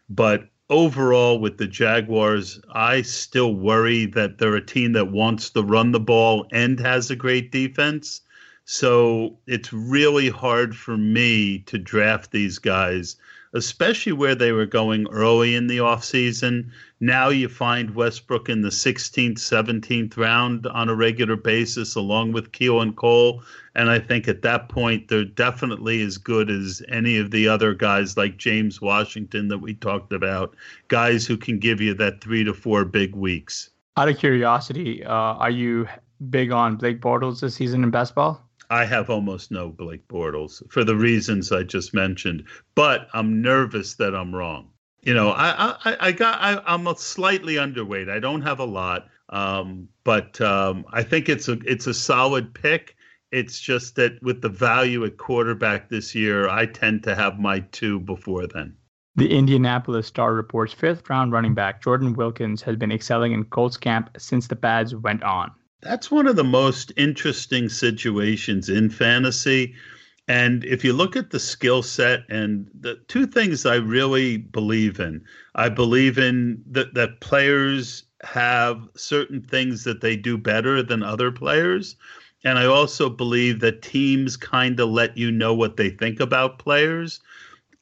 but 0.09 0.49
overall 0.71 1.39
with 1.39 1.59
the 1.59 1.67
Jaguars, 1.67 2.61
I 2.73 3.03
still 3.03 3.55
worry 3.55 4.07
that 4.07 4.39
they're 4.39 4.57
a 4.57 4.65
team 4.65 4.93
that 4.93 5.11
wants 5.11 5.51
to 5.51 5.63
run 5.63 5.93
the 5.93 6.01
ball 6.01 6.47
and 6.53 6.79
has 6.81 7.11
a 7.11 7.17
great 7.17 7.51
defense. 7.51 8.21
So 8.65 9.39
it's 9.47 9.73
really 9.73 10.29
hard 10.29 10.77
for 10.77 10.97
me 10.97 11.61
to 11.61 11.79
draft 11.79 12.33
these 12.33 12.59
guys 12.59 13.17
especially 13.53 14.13
where 14.13 14.35
they 14.35 14.53
were 14.53 14.67
going 14.67 15.07
early 15.09 15.55
in 15.55 15.67
the 15.67 15.79
offseason. 15.79 16.71
Now 17.01 17.29
you 17.29 17.49
find 17.49 17.95
Westbrook 17.95 18.49
in 18.49 18.63
the 18.63 18.71
16th, 18.71 19.35
17th 19.35 20.17
round 20.17 20.67
on 20.67 20.89
a 20.89 20.97
regular 20.97 21.37
basis, 21.37 21.95
along 21.95 22.33
with 22.33 22.51
Keelan 22.51 22.97
Cole. 22.97 23.45
And 23.77 23.89
I 23.89 24.01
think 24.01 24.27
at 24.27 24.43
that 24.43 24.69
point, 24.69 25.07
they're 25.07 25.25
definitely 25.25 26.03
as 26.03 26.19
good 26.19 26.51
as 26.51 26.83
any 26.89 27.17
of 27.19 27.31
the 27.31 27.47
other 27.47 27.73
guys 27.73 28.17
like 28.17 28.37
James 28.37 28.81
Washington 28.81 29.47
that 29.47 29.59
we 29.59 29.75
talked 29.75 30.13
about, 30.13 30.57
guys 30.89 31.25
who 31.25 31.37
can 31.37 31.61
give 31.61 31.81
you 31.81 31.95
that 31.95 32.21
three 32.21 32.43
to 32.43 32.53
four 32.53 32.85
big 32.85 33.15
weeks. 33.15 33.71
Out 33.97 34.09
of 34.09 34.19
curiosity, 34.19 35.05
uh, 35.05 35.13
are 35.13 35.51
you 35.51 35.87
big 36.31 36.51
on 36.51 36.77
Blake 36.77 37.01
Bortles 37.01 37.41
this 37.41 37.55
season 37.55 37.85
in 37.85 37.91
best 37.91 38.17
ball? 38.17 38.43
I 38.71 38.85
have 38.85 39.09
almost 39.09 39.53
no 39.53 39.69
Blake 39.69 40.07
Bortles 40.09 40.69
for 40.71 40.83
the 40.83 40.97
reasons 40.97 41.53
I 41.53 41.63
just 41.63 41.95
mentioned, 41.95 42.45
but 42.75 43.09
I'm 43.15 43.41
nervous 43.41 43.95
that 43.95 44.17
I'm 44.17 44.35
wrong. 44.35 44.69
You 45.09 45.15
know, 45.15 45.31
I 45.31 45.75
I, 45.87 45.97
I 46.01 46.13
got 46.13 46.39
I, 46.39 46.61
I'm 46.67 46.87
a 46.87 46.95
slightly 46.95 47.55
underweight. 47.55 48.11
I 48.11 48.19
don't 48.19 48.43
have 48.43 48.59
a 48.59 48.67
lot, 48.67 49.09
um, 49.31 49.89
but 50.05 50.39
um, 50.43 50.85
I 50.93 51.03
think 51.03 51.31
it's 51.31 51.49
a 51.49 51.53
it's 51.65 51.87
a 51.87 51.95
solid 51.95 52.53
pick. 52.53 52.95
It's 53.33 53.59
just 53.59 53.97
that 53.97 54.23
with 54.23 54.43
the 54.43 54.51
value 54.51 55.07
at 55.07 55.17
quarterback 55.17 55.89
this 55.89 56.15
year, 56.15 56.51
I 56.51 56.67
tend 56.67 57.05
to 57.05 57.15
have 57.15 57.39
my 57.39 57.61
two 57.61 58.01
before 58.01 58.47
then. 58.49 58.77
The 59.17 59.33
Indianapolis 59.33 60.07
Star 60.07 60.35
reports 60.35 60.75
fifth 60.75 61.09
round 61.09 61.33
running 61.33 61.55
back 61.55 61.83
Jordan 61.83 62.13
Wilkins 62.13 62.61
has 62.61 62.77
been 62.77 62.93
excelling 62.93 63.33
in 63.33 63.45
Colts 63.45 63.79
camp 63.79 64.11
since 64.19 64.47
the 64.47 64.57
pads 64.57 64.95
went 64.95 65.23
on. 65.23 65.51
That's 65.81 66.11
one 66.11 66.27
of 66.27 66.37
the 66.37 66.45
most 66.45 66.93
interesting 66.99 67.71
situations 67.71 68.69
in 68.69 68.91
fantasy. 68.91 69.75
And 70.29 70.63
if 70.67 70.85
you 70.85 70.93
look 70.93 71.17
at 71.17 71.31
the 71.31 71.41
skill 71.41 71.83
set 71.83 72.25
and 72.29 72.71
the 72.79 72.97
two 73.09 73.27
things 73.27 73.65
I 73.65 73.77
really 73.77 74.37
believe 74.37 75.01
in, 75.01 75.25
I 75.55 75.71
believe 75.71 76.19
in 76.19 76.63
that, 76.71 76.93
that 76.95 77.21
players 77.21 78.05
have 78.23 78.87
certain 78.95 79.41
things 79.41 79.85
that 79.85 80.03
they 80.03 80.17
do 80.17 80.37
better 80.37 80.83
than 80.83 81.03
other 81.03 81.33
players. 81.33 81.97
And 82.45 82.59
I 82.59 82.67
also 82.67 83.09
believe 83.09 83.61
that 83.61 83.81
teams 83.81 84.37
kind 84.37 84.79
of 84.79 84.91
let 84.91 85.17
you 85.17 85.31
know 85.31 85.55
what 85.55 85.79
they 85.79 85.91
think 85.91 86.21
about 86.21 86.59
players. 86.59 87.21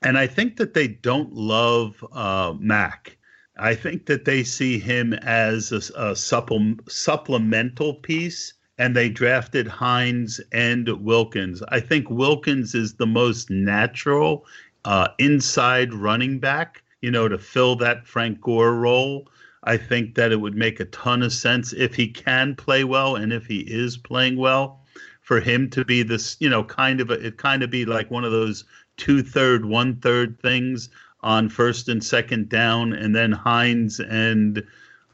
And 0.03 0.17
I 0.17 0.29
think 0.29 0.57
that 0.57 0.73
they 0.75 0.87
don't 0.87 1.33
love 1.33 2.05
uh, 2.13 2.55
Mack. 2.61 3.17
I 3.59 3.75
think 3.75 4.07
that 4.07 4.25
they 4.25 4.45
see 4.45 4.79
him 4.79 5.15
as 5.15 5.73
a, 5.73 6.11
a 6.11 6.15
supple, 6.15 6.75
supplemental 6.89 7.95
piece, 7.95 8.53
and 8.79 8.95
they 8.95 9.09
drafted 9.09 9.67
Hines 9.67 10.41
and 10.53 10.89
Wilkins. 11.05 11.63
I 11.69 11.81
think 11.81 12.11
Wilkins 12.11 12.75
is 12.75 12.95
the 12.95 13.07
most 13.07 13.51
natural 13.51 14.47
uh, 14.85 15.09
inside 15.19 15.95
running 15.95 16.39
back, 16.39 16.83
you 17.01 17.11
know, 17.11 17.29
to 17.29 17.39
fill 17.39 17.77
that 17.77 18.07
Frank 18.07 18.41
Gore 18.41 18.75
role. 18.75 19.29
I 19.65 19.77
think 19.77 20.15
that 20.15 20.31
it 20.31 20.41
would 20.41 20.55
make 20.55 20.79
a 20.79 20.85
ton 20.87 21.23
of 21.23 21.33
sense 21.33 21.73
if 21.73 21.95
he 21.95 22.09
can 22.09 22.55
play 22.55 22.85
well 22.85 23.17
and 23.17 23.33
if 23.33 23.47
he 23.47 23.61
is 23.61 23.97
playing 23.97 24.37
well 24.37 24.85
for 25.23 25.41
him 25.41 25.69
to 25.71 25.85
be 25.85 26.05
this, 26.05 26.37
you 26.39 26.49
know, 26.49 26.63
kind 26.63 27.01
of 27.01 27.11
a, 27.11 27.15
it 27.15 27.37
kind 27.37 27.65
of 27.65 27.71
be 27.71 27.85
like 27.85 28.11
one 28.11 28.25
of 28.25 28.31
those 28.31 28.65
two 28.97 29.23
third, 29.23 29.65
one 29.65 29.97
third 29.97 30.41
things 30.41 30.89
on 31.23 31.49
first 31.49 31.89
and 31.89 32.05
second 32.05 32.49
down, 32.49 32.93
and 32.93 33.17
then 33.17 33.33
Hines 33.33 33.99
and 33.99 34.63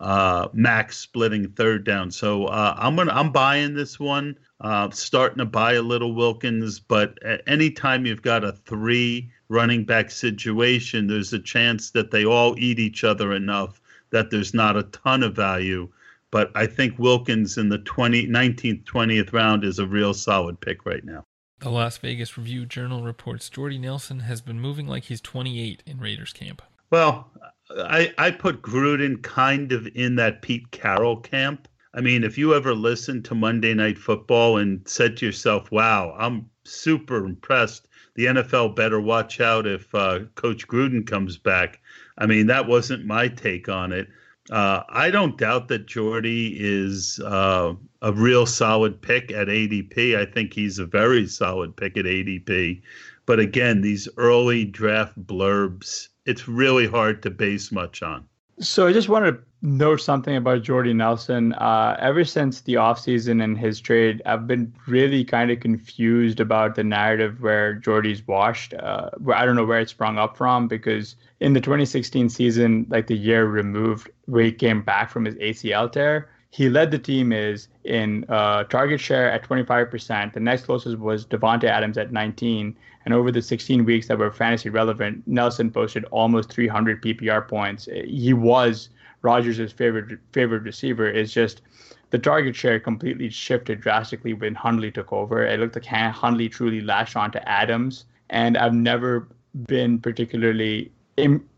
uh, 0.02 0.48
Max 0.52 0.98
splitting 0.98 1.48
third 1.50 1.84
down. 1.84 2.10
So 2.10 2.46
uh, 2.46 2.74
I'm 2.76 2.96
gonna 2.96 3.12
I'm 3.12 3.32
buying 3.32 3.74
this 3.74 3.98
one. 3.98 4.36
Uh, 4.60 4.90
starting 4.90 5.38
to 5.38 5.44
buy 5.44 5.72
a 5.72 5.82
little 5.82 6.14
Wilkins, 6.14 6.78
but 6.78 7.20
at 7.24 7.42
any 7.48 7.70
time 7.70 8.06
you've 8.06 8.22
got 8.22 8.44
a 8.44 8.52
three 8.52 9.30
running 9.48 9.84
back 9.84 10.10
situation, 10.10 11.06
there's 11.06 11.32
a 11.32 11.38
chance 11.38 11.90
that 11.90 12.10
they 12.10 12.24
all 12.24 12.56
eat 12.58 12.78
each 12.78 13.02
other 13.02 13.32
enough 13.32 13.80
that 14.10 14.30
there's 14.30 14.54
not 14.54 14.76
a 14.76 14.84
ton 14.84 15.22
of 15.22 15.34
value. 15.34 15.88
But 16.30 16.50
I 16.54 16.66
think 16.66 16.98
Wilkins 16.98 17.58
in 17.58 17.68
the 17.68 17.78
20, 17.78 18.28
19th, 18.28 18.84
20th 18.84 19.32
round 19.32 19.64
is 19.64 19.78
a 19.78 19.86
real 19.86 20.14
solid 20.14 20.60
pick 20.60 20.86
right 20.86 21.04
now. 21.04 21.24
The 21.58 21.70
Las 21.70 21.98
Vegas 21.98 22.38
Review 22.38 22.64
Journal 22.64 23.02
reports 23.02 23.48
Jordy 23.48 23.78
Nelson 23.78 24.20
has 24.20 24.40
been 24.40 24.60
moving 24.60 24.86
like 24.86 25.04
he's 25.04 25.20
28 25.20 25.82
in 25.86 25.98
Raiders 25.98 26.32
camp. 26.32 26.62
Well, 26.90 27.30
I, 27.78 28.12
I 28.18 28.30
put 28.30 28.62
Gruden 28.62 29.22
kind 29.22 29.72
of 29.72 29.86
in 29.94 30.16
that 30.16 30.42
Pete 30.42 30.70
Carroll 30.70 31.16
camp. 31.16 31.68
I 31.94 32.00
mean, 32.00 32.24
if 32.24 32.38
you 32.38 32.54
ever 32.54 32.74
listened 32.74 33.24
to 33.26 33.34
Monday 33.34 33.74
Night 33.74 33.98
Football 33.98 34.56
and 34.56 34.80
said 34.88 35.16
to 35.18 35.26
yourself, 35.26 35.70
wow, 35.70 36.14
I'm 36.18 36.48
super 36.64 37.24
impressed. 37.24 37.88
The 38.14 38.26
NFL 38.26 38.76
better 38.76 39.00
watch 39.00 39.40
out 39.40 39.66
if 39.66 39.94
uh, 39.94 40.20
Coach 40.34 40.66
Gruden 40.68 41.06
comes 41.06 41.36
back. 41.36 41.80
I 42.18 42.26
mean, 42.26 42.46
that 42.46 42.66
wasn't 42.66 43.06
my 43.06 43.28
take 43.28 43.68
on 43.68 43.92
it. 43.92 44.08
Uh, 44.50 44.82
I 44.88 45.10
don't 45.10 45.38
doubt 45.38 45.68
that 45.68 45.86
Jordy 45.86 46.56
is 46.58 47.20
uh, 47.20 47.74
a 48.02 48.12
real 48.12 48.44
solid 48.44 49.00
pick 49.00 49.30
at 49.30 49.48
ADP. 49.48 50.16
I 50.16 50.26
think 50.26 50.52
he's 50.52 50.78
a 50.78 50.86
very 50.86 51.26
solid 51.26 51.76
pick 51.76 51.96
at 51.96 52.04
ADP. 52.04 52.82
But 53.24 53.38
again, 53.38 53.80
these 53.80 54.08
early 54.16 54.64
draft 54.64 55.18
blurbs, 55.26 56.08
it's 56.26 56.48
really 56.48 56.86
hard 56.86 57.22
to 57.22 57.30
base 57.30 57.72
much 57.72 58.02
on. 58.02 58.26
So 58.60 58.86
I 58.86 58.92
just 58.92 59.08
wanted 59.08 59.32
to 59.32 59.38
note 59.62 60.00
something 60.00 60.36
about 60.36 60.62
Jordy 60.62 60.92
Nelson. 60.92 61.52
Uh, 61.54 61.96
ever 61.98 62.24
since 62.24 62.60
the 62.60 62.74
offseason 62.74 63.42
and 63.42 63.58
his 63.58 63.80
trade, 63.80 64.22
I've 64.26 64.46
been 64.46 64.72
really 64.86 65.24
kind 65.24 65.50
of 65.50 65.60
confused 65.60 66.38
about 66.38 66.74
the 66.74 66.84
narrative 66.84 67.40
where 67.40 67.74
Jordy's 67.74 68.26
washed. 68.26 68.74
Uh, 68.74 69.10
I 69.34 69.46
don't 69.46 69.56
know 69.56 69.64
where 69.64 69.80
it 69.80 69.88
sprung 69.88 70.18
up 70.18 70.36
from 70.36 70.68
because 70.68 71.16
in 71.40 71.54
the 71.54 71.60
2016 71.60 72.28
season, 72.28 72.86
like 72.88 73.06
the 73.06 73.16
year 73.16 73.46
removed 73.46 74.10
where 74.26 74.44
he 74.44 74.52
came 74.52 74.82
back 74.82 75.10
from 75.10 75.24
his 75.24 75.34
ACL 75.36 75.90
tear, 75.90 76.28
he 76.52 76.68
led 76.68 76.90
the 76.90 76.98
team 76.98 77.32
is 77.32 77.68
in 77.84 78.26
uh, 78.28 78.64
target 78.64 79.00
share 79.00 79.32
at 79.32 79.42
25%. 79.42 80.34
The 80.34 80.40
next 80.40 80.66
closest 80.66 80.98
was 80.98 81.24
Davante 81.24 81.64
Adams 81.64 81.96
at 81.96 82.12
19. 82.12 82.76
And 83.06 83.14
over 83.14 83.32
the 83.32 83.40
16 83.40 83.86
weeks 83.86 84.08
that 84.08 84.18
were 84.18 84.30
fantasy 84.30 84.68
relevant, 84.68 85.26
Nelson 85.26 85.70
posted 85.70 86.04
almost 86.06 86.52
300 86.52 87.02
PPR 87.02 87.48
points. 87.48 87.88
He 88.04 88.34
was 88.34 88.90
Rodgers' 89.22 89.72
favorite 89.72 90.18
favorite 90.32 90.62
receiver. 90.62 91.06
It's 91.06 91.32
just 91.32 91.62
the 92.10 92.18
target 92.18 92.54
share 92.54 92.78
completely 92.78 93.30
shifted 93.30 93.80
drastically 93.80 94.34
when 94.34 94.54
Hundley 94.54 94.90
took 94.90 95.10
over. 95.10 95.42
It 95.46 95.58
looked 95.58 95.76
like 95.76 95.86
Hundley 95.86 96.50
truly 96.50 96.82
latched 96.82 97.16
on 97.16 97.32
to 97.32 97.48
Adams, 97.48 98.04
and 98.28 98.58
I've 98.58 98.74
never 98.74 99.26
been 99.66 99.98
particularly 99.98 100.92
Im- 101.16 101.48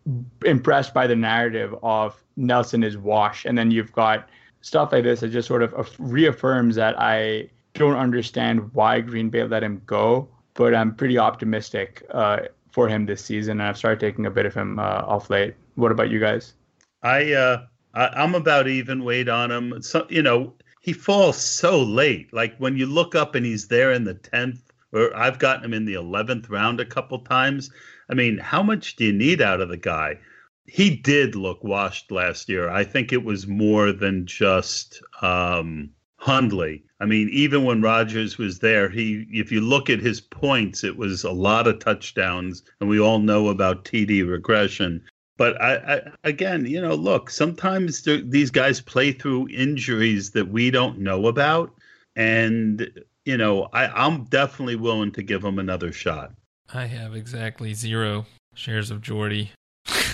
impressed 0.44 0.94
by 0.94 1.08
the 1.08 1.16
narrative 1.16 1.74
of 1.82 2.22
Nelson 2.36 2.84
is 2.84 2.96
washed, 2.96 3.44
and 3.44 3.58
then 3.58 3.72
you've 3.72 3.92
got 3.92 4.28
stuff 4.64 4.92
like 4.92 5.04
this 5.04 5.22
it 5.22 5.28
just 5.28 5.46
sort 5.46 5.62
of 5.62 5.94
reaffirms 5.98 6.74
that 6.74 6.98
I 6.98 7.50
don't 7.74 7.96
understand 7.96 8.72
why 8.72 9.00
Green 9.00 9.28
Bay 9.28 9.44
let 9.44 9.62
him 9.62 9.82
go, 9.84 10.26
but 10.54 10.74
I'm 10.74 10.94
pretty 10.94 11.18
optimistic 11.18 12.02
uh, 12.10 12.38
for 12.70 12.88
him 12.88 13.04
this 13.04 13.22
season, 13.22 13.60
and 13.60 13.68
I've 13.68 13.76
started 13.76 14.00
taking 14.00 14.24
a 14.24 14.30
bit 14.30 14.46
of 14.46 14.54
him 14.54 14.78
uh, 14.78 15.02
off 15.06 15.28
late. 15.28 15.54
What 15.74 15.92
about 15.92 16.08
you 16.08 16.18
guys? 16.18 16.54
I, 17.02 17.32
uh, 17.32 17.66
I 17.92 18.24
am 18.24 18.34
about 18.34 18.66
even 18.66 19.04
weight 19.04 19.28
on 19.28 19.50
him. 19.50 19.82
So 19.82 20.06
you 20.08 20.22
know 20.22 20.54
he 20.80 20.94
falls 20.94 21.36
so 21.36 21.82
late. 21.82 22.32
Like 22.32 22.56
when 22.56 22.78
you 22.78 22.86
look 22.86 23.14
up 23.14 23.34
and 23.34 23.44
he's 23.44 23.68
there 23.68 23.92
in 23.92 24.04
the 24.04 24.14
tenth, 24.14 24.62
or 24.92 25.14
I've 25.14 25.38
gotten 25.38 25.64
him 25.64 25.74
in 25.74 25.84
the 25.84 25.94
eleventh 25.94 26.48
round 26.48 26.80
a 26.80 26.86
couple 26.86 27.18
times. 27.18 27.70
I 28.08 28.14
mean, 28.14 28.38
how 28.38 28.62
much 28.62 28.96
do 28.96 29.04
you 29.04 29.12
need 29.12 29.42
out 29.42 29.60
of 29.60 29.68
the 29.68 29.76
guy? 29.76 30.18
He 30.66 30.96
did 30.96 31.34
look 31.34 31.62
washed 31.62 32.10
last 32.10 32.48
year. 32.48 32.70
I 32.70 32.84
think 32.84 33.12
it 33.12 33.24
was 33.24 33.46
more 33.46 33.92
than 33.92 34.26
just 34.26 35.02
um, 35.20 35.90
Hundley. 36.16 36.82
I 37.00 37.06
mean, 37.06 37.28
even 37.30 37.64
when 37.64 37.82
Rodgers 37.82 38.38
was 38.38 38.60
there, 38.60 38.88
he 38.88 39.26
if 39.30 39.52
you 39.52 39.60
look 39.60 39.90
at 39.90 40.00
his 40.00 40.22
points, 40.22 40.82
it 40.82 40.96
was 40.96 41.22
a 41.22 41.30
lot 41.30 41.66
of 41.66 41.80
touchdowns, 41.80 42.62
and 42.80 42.88
we 42.88 42.98
all 42.98 43.18
know 43.18 43.48
about 43.48 43.84
TD 43.84 44.26
regression. 44.26 45.02
But 45.36 45.60
I, 45.60 45.74
I 45.76 46.00
again, 46.24 46.64
you 46.64 46.80
know, 46.80 46.94
look, 46.94 47.28
sometimes 47.28 48.02
these 48.04 48.50
guys 48.50 48.80
play 48.80 49.12
through 49.12 49.48
injuries 49.48 50.30
that 50.30 50.48
we 50.48 50.70
don't 50.70 50.98
know 50.98 51.26
about, 51.26 51.74
and 52.16 52.88
you 53.26 53.36
know, 53.36 53.68
I, 53.74 53.88
I'm 53.88 54.24
definitely 54.24 54.76
willing 54.76 55.12
to 55.12 55.22
give 55.22 55.44
him 55.44 55.58
another 55.58 55.92
shot. 55.92 56.32
I 56.72 56.86
have 56.86 57.14
exactly 57.14 57.74
zero 57.74 58.24
shares 58.54 58.90
of 58.90 59.02
Jordy. 59.02 59.50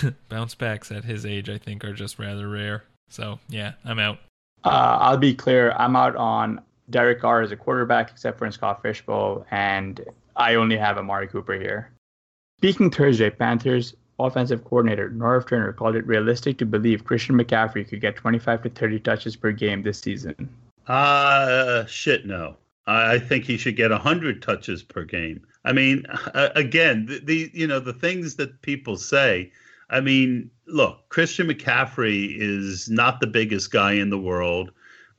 bounce 0.29 0.55
backs 0.55 0.91
at 0.91 1.03
his 1.03 1.25
age, 1.25 1.49
I 1.49 1.57
think, 1.57 1.83
are 1.83 1.93
just 1.93 2.19
rather 2.19 2.47
rare. 2.49 2.83
So 3.09 3.39
yeah, 3.49 3.73
I'm 3.85 3.99
out. 3.99 4.19
Uh, 4.63 4.97
I'll 5.01 5.17
be 5.17 5.33
clear. 5.33 5.71
I'm 5.73 5.95
out 5.95 6.15
on 6.15 6.61
Derek 6.89 7.19
Carr 7.21 7.41
as 7.41 7.51
a 7.51 7.55
quarterback, 7.55 8.11
except 8.11 8.37
for 8.37 8.45
in 8.45 8.51
Scott 8.51 8.81
Fish 8.81 9.05
Bowl, 9.05 9.45
and 9.51 10.01
I 10.35 10.55
only 10.55 10.77
have 10.77 10.97
Amari 10.97 11.27
Cooper 11.27 11.53
here. 11.53 11.91
Speaking 12.59 12.91
Thursday, 12.91 13.29
Panthers 13.29 13.95
offensive 14.19 14.63
coordinator 14.63 15.09
Norv 15.09 15.47
Turner 15.47 15.73
called 15.73 15.95
it 15.95 16.05
realistic 16.05 16.57
to 16.59 16.65
believe 16.65 17.05
Christian 17.05 17.35
McCaffrey 17.35 17.87
could 17.87 18.01
get 18.01 18.15
25 18.15 18.63
to 18.63 18.69
30 18.69 18.99
touches 18.99 19.35
per 19.35 19.51
game 19.51 19.81
this 19.81 19.99
season. 19.99 20.49
Uh, 20.87 21.85
shit, 21.85 22.25
no. 22.25 22.55
I 22.87 23.19
think 23.19 23.45
he 23.45 23.57
should 23.57 23.75
get 23.75 23.91
100 23.91 24.41
touches 24.41 24.83
per 24.83 25.03
game. 25.03 25.41
I 25.63 25.73
mean, 25.73 26.05
again, 26.33 27.05
the, 27.05 27.19
the 27.19 27.51
you 27.53 27.67
know 27.67 27.79
the 27.79 27.93
things 27.93 28.35
that 28.35 28.61
people 28.61 28.97
say 28.97 29.51
I 29.91 29.99
mean, 29.99 30.49
look, 30.67 31.09
Christian 31.09 31.47
McCaffrey 31.47 32.35
is 32.39 32.89
not 32.89 33.19
the 33.19 33.27
biggest 33.27 33.71
guy 33.71 33.91
in 33.91 34.09
the 34.09 34.17
world. 34.17 34.71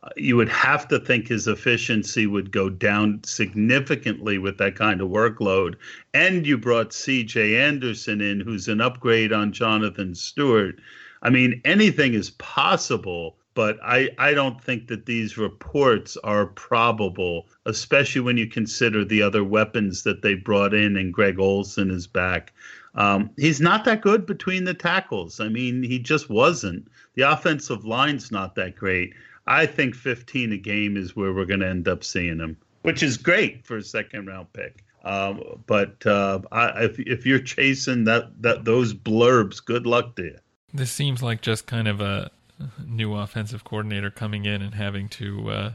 Uh, 0.02 0.08
you 0.16 0.34
would 0.34 0.48
have 0.48 0.88
to 0.88 0.98
think 0.98 1.28
his 1.28 1.46
efficiency 1.46 2.26
would 2.26 2.50
go 2.50 2.70
down 2.70 3.20
significantly 3.22 4.38
with 4.38 4.56
that 4.58 4.74
kind 4.74 5.00
of 5.02 5.10
workload. 5.10 5.74
And 6.14 6.46
you 6.46 6.56
brought 6.56 6.90
CJ 6.90 7.60
Anderson 7.60 8.22
in, 8.22 8.40
who's 8.40 8.66
an 8.66 8.80
upgrade 8.80 9.32
on 9.32 9.52
Jonathan 9.52 10.14
Stewart. 10.14 10.80
I 11.22 11.28
mean, 11.28 11.60
anything 11.66 12.14
is 12.14 12.30
possible, 12.30 13.36
but 13.54 13.78
I, 13.84 14.08
I 14.18 14.32
don't 14.32 14.60
think 14.60 14.88
that 14.88 15.04
these 15.04 15.36
reports 15.36 16.16
are 16.24 16.46
probable, 16.46 17.46
especially 17.66 18.22
when 18.22 18.38
you 18.38 18.46
consider 18.46 19.04
the 19.04 19.22
other 19.22 19.44
weapons 19.44 20.02
that 20.04 20.22
they 20.22 20.34
brought 20.34 20.72
in 20.72 20.96
and 20.96 21.12
Greg 21.12 21.38
Olsen 21.38 21.90
is 21.90 22.06
back. 22.06 22.54
Um, 22.94 23.30
he's 23.36 23.60
not 23.60 23.84
that 23.86 24.02
good 24.02 24.26
between 24.26 24.64
the 24.64 24.74
tackles. 24.74 25.40
I 25.40 25.48
mean, 25.48 25.82
he 25.82 25.98
just 25.98 26.28
wasn't. 26.28 26.88
The 27.14 27.22
offensive 27.22 27.84
line's 27.84 28.30
not 28.30 28.54
that 28.56 28.76
great. 28.76 29.14
I 29.46 29.66
think 29.66 29.94
15 29.94 30.52
a 30.52 30.56
game 30.56 30.96
is 30.96 31.16
where 31.16 31.32
we're 31.32 31.46
going 31.46 31.60
to 31.60 31.68
end 31.68 31.88
up 31.88 32.04
seeing 32.04 32.38
him, 32.38 32.56
which 32.82 33.02
is 33.02 33.16
great 33.16 33.66
for 33.66 33.78
a 33.78 33.82
second 33.82 34.26
round 34.26 34.52
pick. 34.52 34.84
Um, 35.04 35.42
but 35.66 36.04
uh, 36.06 36.40
I, 36.52 36.84
if 36.84 36.98
if 37.00 37.26
you're 37.26 37.40
chasing 37.40 38.04
that 38.04 38.40
that 38.40 38.64
those 38.64 38.94
blurbs, 38.94 39.64
good 39.64 39.84
luck 39.84 40.14
to 40.16 40.24
you. 40.24 40.38
This 40.72 40.92
seems 40.92 41.22
like 41.22 41.40
just 41.40 41.66
kind 41.66 41.88
of 41.88 42.00
a 42.00 42.30
new 42.86 43.14
offensive 43.14 43.64
coordinator 43.64 44.10
coming 44.10 44.44
in 44.44 44.62
and 44.62 44.74
having 44.74 45.08
to 45.08 45.50
uh, 45.50 45.72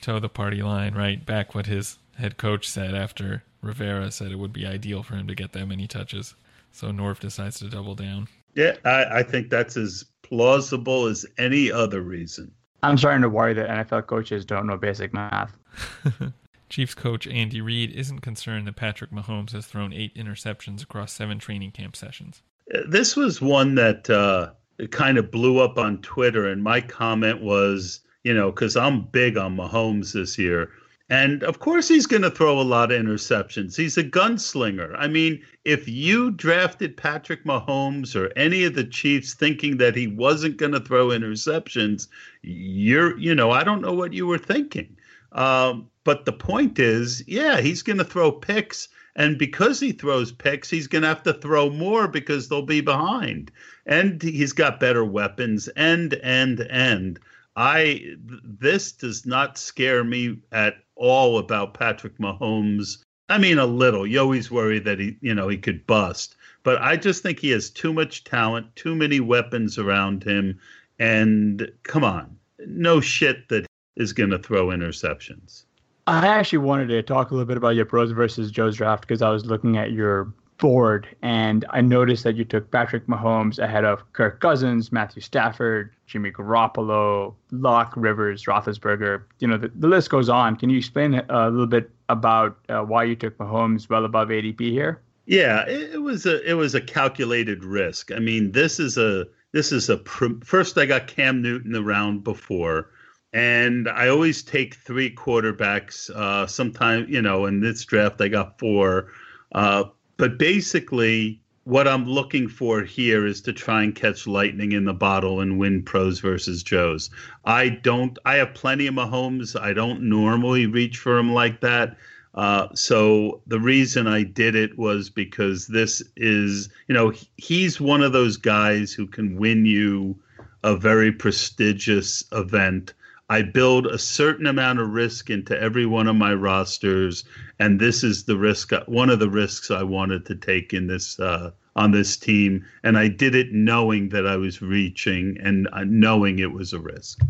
toe 0.00 0.18
the 0.18 0.28
party 0.28 0.62
line, 0.62 0.94
right? 0.94 1.24
Back 1.24 1.54
what 1.54 1.66
his 1.66 1.98
head 2.16 2.38
coach 2.38 2.68
said 2.68 2.94
after 2.94 3.42
Rivera 3.60 4.10
said 4.10 4.32
it 4.32 4.38
would 4.38 4.52
be 4.52 4.66
ideal 4.66 5.02
for 5.02 5.16
him 5.16 5.26
to 5.28 5.34
get 5.34 5.52
that 5.52 5.66
many 5.66 5.86
touches. 5.86 6.34
So 6.72 6.88
Norv 6.88 7.20
decides 7.20 7.58
to 7.60 7.68
double 7.68 7.94
down. 7.94 8.28
Yeah, 8.54 8.76
I, 8.84 9.18
I 9.18 9.22
think 9.22 9.50
that's 9.50 9.76
as 9.76 10.04
plausible 10.22 11.06
as 11.06 11.24
any 11.38 11.70
other 11.70 12.00
reason. 12.00 12.50
I'm 12.82 12.98
starting 12.98 13.22
to 13.22 13.28
worry 13.28 13.54
that 13.54 13.68
NFL 13.68 14.06
coaches 14.06 14.44
don't 14.44 14.66
know 14.66 14.76
basic 14.76 15.12
math. 15.12 15.56
Chiefs 16.68 16.94
coach 16.94 17.26
Andy 17.26 17.60
Reid 17.60 17.90
isn't 17.92 18.20
concerned 18.20 18.66
that 18.66 18.76
Patrick 18.76 19.10
Mahomes 19.10 19.52
has 19.52 19.66
thrown 19.66 19.92
eight 19.92 20.14
interceptions 20.16 20.82
across 20.82 21.12
seven 21.12 21.38
training 21.38 21.72
camp 21.72 21.94
sessions. 21.94 22.42
This 22.88 23.14
was 23.14 23.42
one 23.42 23.74
that 23.74 24.08
uh, 24.08 24.52
kind 24.90 25.18
of 25.18 25.30
blew 25.30 25.58
up 25.60 25.76
on 25.78 26.00
Twitter, 26.00 26.48
and 26.48 26.62
my 26.62 26.80
comment 26.80 27.42
was, 27.42 28.00
you 28.24 28.32
know, 28.32 28.50
because 28.50 28.76
I'm 28.76 29.02
big 29.02 29.36
on 29.36 29.56
Mahomes 29.56 30.12
this 30.14 30.38
year. 30.38 30.70
And 31.08 31.42
of 31.42 31.58
course, 31.58 31.88
he's 31.88 32.06
going 32.06 32.22
to 32.22 32.30
throw 32.30 32.58
a 32.58 32.62
lot 32.62 32.92
of 32.92 33.00
interceptions. 33.00 33.76
He's 33.76 33.98
a 33.98 34.04
gunslinger. 34.04 34.94
I 34.96 35.08
mean, 35.08 35.42
if 35.64 35.86
you 35.88 36.30
drafted 36.30 36.96
Patrick 36.96 37.44
Mahomes 37.44 38.16
or 38.16 38.32
any 38.36 38.64
of 38.64 38.74
the 38.74 38.84
Chiefs 38.84 39.34
thinking 39.34 39.76
that 39.76 39.96
he 39.96 40.06
wasn't 40.06 40.56
going 40.56 40.72
to 40.72 40.80
throw 40.80 41.08
interceptions, 41.08 42.08
you're, 42.42 43.18
you 43.18 43.34
know, 43.34 43.50
I 43.50 43.64
don't 43.64 43.82
know 43.82 43.92
what 43.92 44.12
you 44.12 44.26
were 44.26 44.38
thinking. 44.38 44.96
Um, 45.32 45.90
but 46.04 46.24
the 46.24 46.32
point 46.32 46.78
is, 46.78 47.22
yeah, 47.26 47.60
he's 47.60 47.82
going 47.82 47.98
to 47.98 48.04
throw 48.04 48.32
picks. 48.32 48.88
And 49.14 49.38
because 49.38 49.80
he 49.80 49.92
throws 49.92 50.32
picks, 50.32 50.70
he's 50.70 50.86
going 50.86 51.02
to 51.02 51.08
have 51.08 51.22
to 51.24 51.34
throw 51.34 51.68
more 51.68 52.08
because 52.08 52.48
they'll 52.48 52.62
be 52.62 52.80
behind. 52.80 53.50
And 53.84 54.22
he's 54.22 54.52
got 54.52 54.80
better 54.80 55.04
weapons. 55.04 55.68
And, 55.68 56.14
and, 56.14 56.60
and. 56.70 57.18
I 57.56 58.02
this 58.44 58.92
does 58.92 59.26
not 59.26 59.58
scare 59.58 60.04
me 60.04 60.38
at 60.52 60.76
all 60.96 61.38
about 61.38 61.74
Patrick 61.74 62.18
Mahomes. 62.18 63.02
I 63.28 63.38
mean, 63.38 63.58
a 63.58 63.66
little. 63.66 64.06
You 64.06 64.20
always 64.20 64.50
worry 64.50 64.78
that 64.80 64.98
he, 64.98 65.16
you 65.20 65.34
know, 65.34 65.48
he 65.48 65.56
could 65.56 65.86
bust, 65.86 66.36
but 66.62 66.80
I 66.80 66.96
just 66.96 67.22
think 67.22 67.38
he 67.38 67.50
has 67.50 67.70
too 67.70 67.92
much 67.92 68.24
talent, 68.24 68.74
too 68.76 68.94
many 68.94 69.20
weapons 69.20 69.78
around 69.78 70.24
him, 70.24 70.58
and 70.98 71.70
come 71.82 72.04
on, 72.04 72.36
no 72.66 73.00
shit 73.00 73.48
that 73.48 73.66
is 73.96 74.12
going 74.12 74.30
to 74.30 74.38
throw 74.38 74.68
interceptions. 74.68 75.64
I 76.06 76.26
actually 76.26 76.58
wanted 76.58 76.88
to 76.88 77.02
talk 77.02 77.30
a 77.30 77.34
little 77.34 77.46
bit 77.46 77.56
about 77.56 77.76
your 77.76 77.84
pros 77.84 78.10
versus 78.10 78.50
Joe's 78.50 78.76
draft 78.76 79.02
because 79.02 79.22
I 79.22 79.30
was 79.30 79.46
looking 79.46 79.76
at 79.76 79.92
your 79.92 80.32
board, 80.62 81.08
and 81.22 81.64
I 81.70 81.80
noticed 81.80 82.22
that 82.22 82.36
you 82.36 82.44
took 82.44 82.70
Patrick 82.70 83.08
Mahomes 83.08 83.58
ahead 83.58 83.84
of 83.84 84.00
Kirk 84.12 84.40
Cousins, 84.40 84.92
Matthew 84.92 85.20
Stafford, 85.20 85.92
Jimmy 86.06 86.30
Garoppolo, 86.30 87.34
Luck, 87.50 87.92
Rivers, 87.96 88.44
Roethlisberger. 88.44 89.24
You 89.40 89.48
know, 89.48 89.56
the, 89.58 89.72
the 89.74 89.88
list 89.88 90.10
goes 90.10 90.28
on. 90.28 90.54
Can 90.54 90.70
you 90.70 90.78
explain 90.78 91.20
a 91.28 91.50
little 91.50 91.66
bit 91.66 91.90
about 92.08 92.58
uh, 92.68 92.82
why 92.82 93.02
you 93.02 93.16
took 93.16 93.36
Mahomes 93.38 93.88
well 93.88 94.04
above 94.04 94.28
ADP 94.28 94.60
here? 94.70 95.02
Yeah, 95.26 95.66
it, 95.66 95.94
it, 95.94 95.98
was 96.02 96.26
a 96.26 96.40
it 96.48 96.54
was 96.54 96.76
a 96.76 96.80
calculated 96.80 97.64
risk. 97.64 98.12
I 98.12 98.20
mean, 98.20 98.52
this 98.52 98.78
is 98.78 98.96
a 98.96 99.26
this 99.50 99.72
is 99.72 99.90
a 99.90 99.96
pr- 99.96 100.44
first. 100.44 100.78
I 100.78 100.86
got 100.86 101.08
Cam 101.08 101.42
Newton 101.42 101.72
the 101.72 101.82
round 101.82 102.22
before. 102.22 102.90
And 103.32 103.88
I 103.88 104.08
always 104.08 104.42
take 104.44 104.74
three 104.74 105.12
quarterbacks. 105.12 106.08
Uh, 106.10 106.46
Sometimes, 106.46 107.08
you 107.08 107.22
know, 107.22 107.46
in 107.46 107.60
this 107.60 107.84
draft, 107.84 108.20
I 108.20 108.28
got 108.28 108.58
four. 108.60 109.08
Uh, 109.52 109.84
but 110.16 110.38
basically, 110.38 111.40
what 111.64 111.86
I'm 111.86 112.06
looking 112.06 112.48
for 112.48 112.82
here 112.82 113.24
is 113.26 113.40
to 113.42 113.52
try 113.52 113.82
and 113.82 113.94
catch 113.94 114.26
lightning 114.26 114.72
in 114.72 114.84
the 114.84 114.92
bottle 114.92 115.40
and 115.40 115.58
win 115.58 115.82
pros 115.82 116.18
versus 116.18 116.62
Joes. 116.62 117.10
I 117.44 117.68
don't. 117.68 118.18
I 118.24 118.36
have 118.36 118.54
plenty 118.54 118.86
of 118.86 118.94
Mahomes. 118.94 119.58
I 119.60 119.72
don't 119.72 120.02
normally 120.02 120.66
reach 120.66 120.98
for 120.98 121.18
him 121.18 121.32
like 121.32 121.60
that. 121.60 121.96
Uh, 122.34 122.68
so 122.74 123.42
the 123.46 123.60
reason 123.60 124.06
I 124.06 124.22
did 124.22 124.54
it 124.56 124.78
was 124.78 125.10
because 125.10 125.66
this 125.66 126.02
is, 126.16 126.70
you 126.88 126.94
know, 126.94 127.12
he's 127.36 127.80
one 127.80 128.02
of 128.02 128.12
those 128.12 128.36
guys 128.38 128.92
who 128.92 129.06
can 129.06 129.36
win 129.36 129.66
you 129.66 130.18
a 130.64 130.76
very 130.76 131.12
prestigious 131.12 132.24
event. 132.32 132.94
I 133.32 133.40
build 133.40 133.86
a 133.86 133.96
certain 133.96 134.46
amount 134.46 134.78
of 134.78 134.90
risk 134.90 135.30
into 135.30 135.58
every 135.58 135.86
one 135.86 136.06
of 136.06 136.16
my 136.16 136.34
rosters, 136.34 137.24
and 137.58 137.80
this 137.80 138.04
is 138.04 138.24
the 138.24 138.36
risk. 138.36 138.72
One 138.84 139.08
of 139.08 139.20
the 139.20 139.30
risks 139.30 139.70
I 139.70 139.84
wanted 139.84 140.26
to 140.26 140.34
take 140.34 140.74
in 140.74 140.86
this 140.86 141.18
uh, 141.18 141.52
on 141.74 141.92
this 141.92 142.18
team, 142.18 142.62
and 142.84 142.98
I 142.98 143.08
did 143.08 143.34
it 143.34 143.50
knowing 143.50 144.10
that 144.10 144.26
I 144.26 144.36
was 144.36 144.60
reaching 144.60 145.38
and 145.42 145.66
uh, 145.72 145.84
knowing 145.86 146.40
it 146.40 146.52
was 146.52 146.74
a 146.74 146.78
risk. 146.78 147.22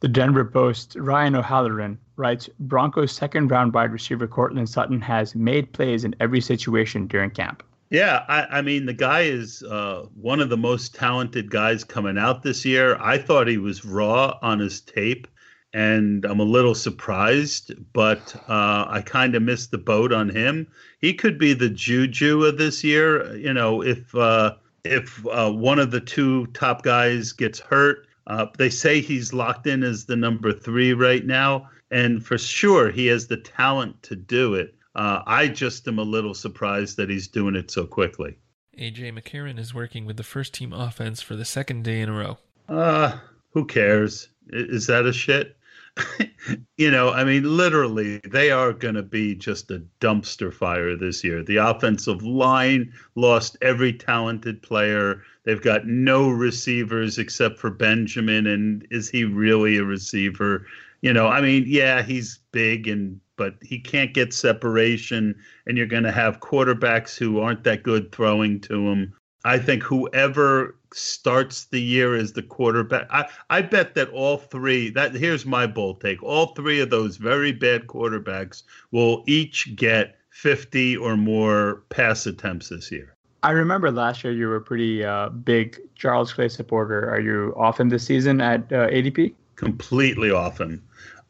The 0.00 0.08
Denver 0.08 0.44
Post, 0.44 0.96
Ryan 0.96 1.36
O'Halloran 1.36 1.98
writes 2.16 2.50
Broncos 2.58 3.12
second 3.12 3.48
round 3.48 3.74
wide 3.74 3.92
receiver 3.92 4.26
Courtland 4.26 4.70
Sutton 4.70 5.00
has 5.02 5.36
made 5.36 5.72
plays 5.72 6.02
in 6.02 6.16
every 6.18 6.40
situation 6.40 7.06
during 7.06 7.30
camp. 7.30 7.62
Yeah, 7.92 8.24
I, 8.26 8.58
I 8.58 8.62
mean, 8.62 8.86
the 8.86 8.94
guy 8.94 9.24
is 9.24 9.62
uh, 9.62 10.06
one 10.14 10.40
of 10.40 10.48
the 10.48 10.56
most 10.56 10.94
talented 10.94 11.50
guys 11.50 11.84
coming 11.84 12.16
out 12.16 12.42
this 12.42 12.64
year. 12.64 12.96
I 12.98 13.18
thought 13.18 13.46
he 13.46 13.58
was 13.58 13.84
raw 13.84 14.38
on 14.40 14.60
his 14.60 14.80
tape, 14.80 15.28
and 15.74 16.24
I'm 16.24 16.40
a 16.40 16.44
little 16.44 16.74
surprised, 16.74 17.74
but 17.92 18.34
uh, 18.48 18.86
I 18.88 19.02
kind 19.04 19.34
of 19.34 19.42
missed 19.42 19.72
the 19.72 19.78
boat 19.78 20.10
on 20.10 20.30
him. 20.30 20.68
He 21.02 21.12
could 21.12 21.38
be 21.38 21.52
the 21.52 21.68
juju 21.68 22.44
of 22.44 22.56
this 22.56 22.82
year. 22.82 23.36
You 23.36 23.52
know, 23.52 23.82
if 23.82 24.14
uh, 24.14 24.54
if 24.84 25.26
uh, 25.26 25.52
one 25.52 25.78
of 25.78 25.90
the 25.90 26.00
two 26.00 26.46
top 26.54 26.84
guys 26.84 27.32
gets 27.32 27.60
hurt, 27.60 28.06
uh, 28.26 28.46
they 28.56 28.70
say 28.70 29.02
he's 29.02 29.34
locked 29.34 29.66
in 29.66 29.82
as 29.82 30.06
the 30.06 30.16
number 30.16 30.50
three 30.50 30.94
right 30.94 31.26
now, 31.26 31.68
and 31.90 32.24
for 32.24 32.38
sure 32.38 32.90
he 32.90 33.08
has 33.08 33.26
the 33.26 33.36
talent 33.36 34.02
to 34.04 34.16
do 34.16 34.54
it. 34.54 34.74
Uh, 34.94 35.22
I 35.26 35.48
just 35.48 35.88
am 35.88 35.98
a 35.98 36.02
little 36.02 36.34
surprised 36.34 36.96
that 36.98 37.08
he's 37.08 37.28
doing 37.28 37.56
it 37.56 37.70
so 37.70 37.86
quickly. 37.86 38.36
AJ 38.78 39.18
McCarron 39.18 39.58
is 39.58 39.74
working 39.74 40.06
with 40.06 40.16
the 40.16 40.22
first 40.22 40.54
team 40.54 40.72
offense 40.72 41.20
for 41.20 41.36
the 41.36 41.44
second 41.44 41.84
day 41.84 42.00
in 42.00 42.08
a 42.08 42.12
row. 42.12 42.38
Uh, 42.68 43.18
who 43.50 43.66
cares? 43.66 44.28
Is 44.48 44.86
that 44.86 45.06
a 45.06 45.12
shit? 45.12 45.56
you 46.78 46.90
know, 46.90 47.10
I 47.10 47.24
mean, 47.24 47.56
literally, 47.56 48.18
they 48.30 48.50
are 48.50 48.72
going 48.72 48.94
to 48.94 49.02
be 49.02 49.34
just 49.34 49.70
a 49.70 49.82
dumpster 50.00 50.52
fire 50.52 50.96
this 50.96 51.22
year. 51.22 51.42
The 51.42 51.56
offensive 51.56 52.22
line 52.22 52.92
lost 53.14 53.56
every 53.60 53.92
talented 53.92 54.62
player. 54.62 55.22
They've 55.44 55.60
got 55.60 55.86
no 55.86 56.30
receivers 56.30 57.18
except 57.18 57.58
for 57.58 57.70
Benjamin. 57.70 58.46
And 58.46 58.86
is 58.90 59.10
he 59.10 59.24
really 59.24 59.76
a 59.76 59.84
receiver? 59.84 60.66
You 61.02 61.12
know, 61.12 61.28
I 61.28 61.42
mean, 61.42 61.64
yeah, 61.66 62.02
he's 62.02 62.38
big 62.52 62.88
and 62.88 63.20
but 63.42 63.56
he 63.60 63.80
can't 63.80 64.14
get 64.14 64.32
separation, 64.32 65.34
and 65.66 65.76
you're 65.76 65.84
going 65.84 66.04
to 66.04 66.12
have 66.12 66.38
quarterbacks 66.38 67.18
who 67.18 67.40
aren't 67.40 67.64
that 67.64 67.82
good 67.82 68.12
throwing 68.12 68.60
to 68.60 68.88
him. 68.88 69.12
I 69.44 69.58
think 69.58 69.82
whoever 69.82 70.76
starts 70.94 71.64
the 71.64 71.82
year 71.82 72.14
as 72.14 72.34
the 72.34 72.42
quarterback. 72.44 73.08
I, 73.10 73.28
I 73.50 73.62
bet 73.62 73.96
that 73.96 74.10
all 74.10 74.36
three 74.36 74.90
that 74.90 75.16
here's 75.16 75.44
my 75.44 75.66
bold 75.66 76.00
take. 76.00 76.22
All 76.22 76.54
three 76.54 76.78
of 76.78 76.90
those 76.90 77.16
very 77.16 77.50
bad 77.50 77.88
quarterbacks 77.88 78.62
will 78.92 79.24
each 79.26 79.74
get 79.74 80.18
50 80.30 80.96
or 80.98 81.16
more 81.16 81.82
pass 81.88 82.26
attempts 82.26 82.68
this 82.68 82.92
year. 82.92 83.16
I 83.42 83.50
remember 83.50 83.90
last 83.90 84.22
year 84.22 84.32
you 84.32 84.46
were 84.46 84.56
a 84.56 84.60
pretty 84.60 85.04
uh, 85.04 85.30
big 85.30 85.80
Charles 85.96 86.32
Clay 86.32 86.48
supporter. 86.48 87.10
Are 87.10 87.20
you 87.20 87.52
often 87.56 87.88
this 87.88 88.04
season 88.04 88.40
at 88.40 88.60
uh, 88.72 88.86
ADP? 88.86 89.34
Completely 89.56 90.30
often. 90.30 90.80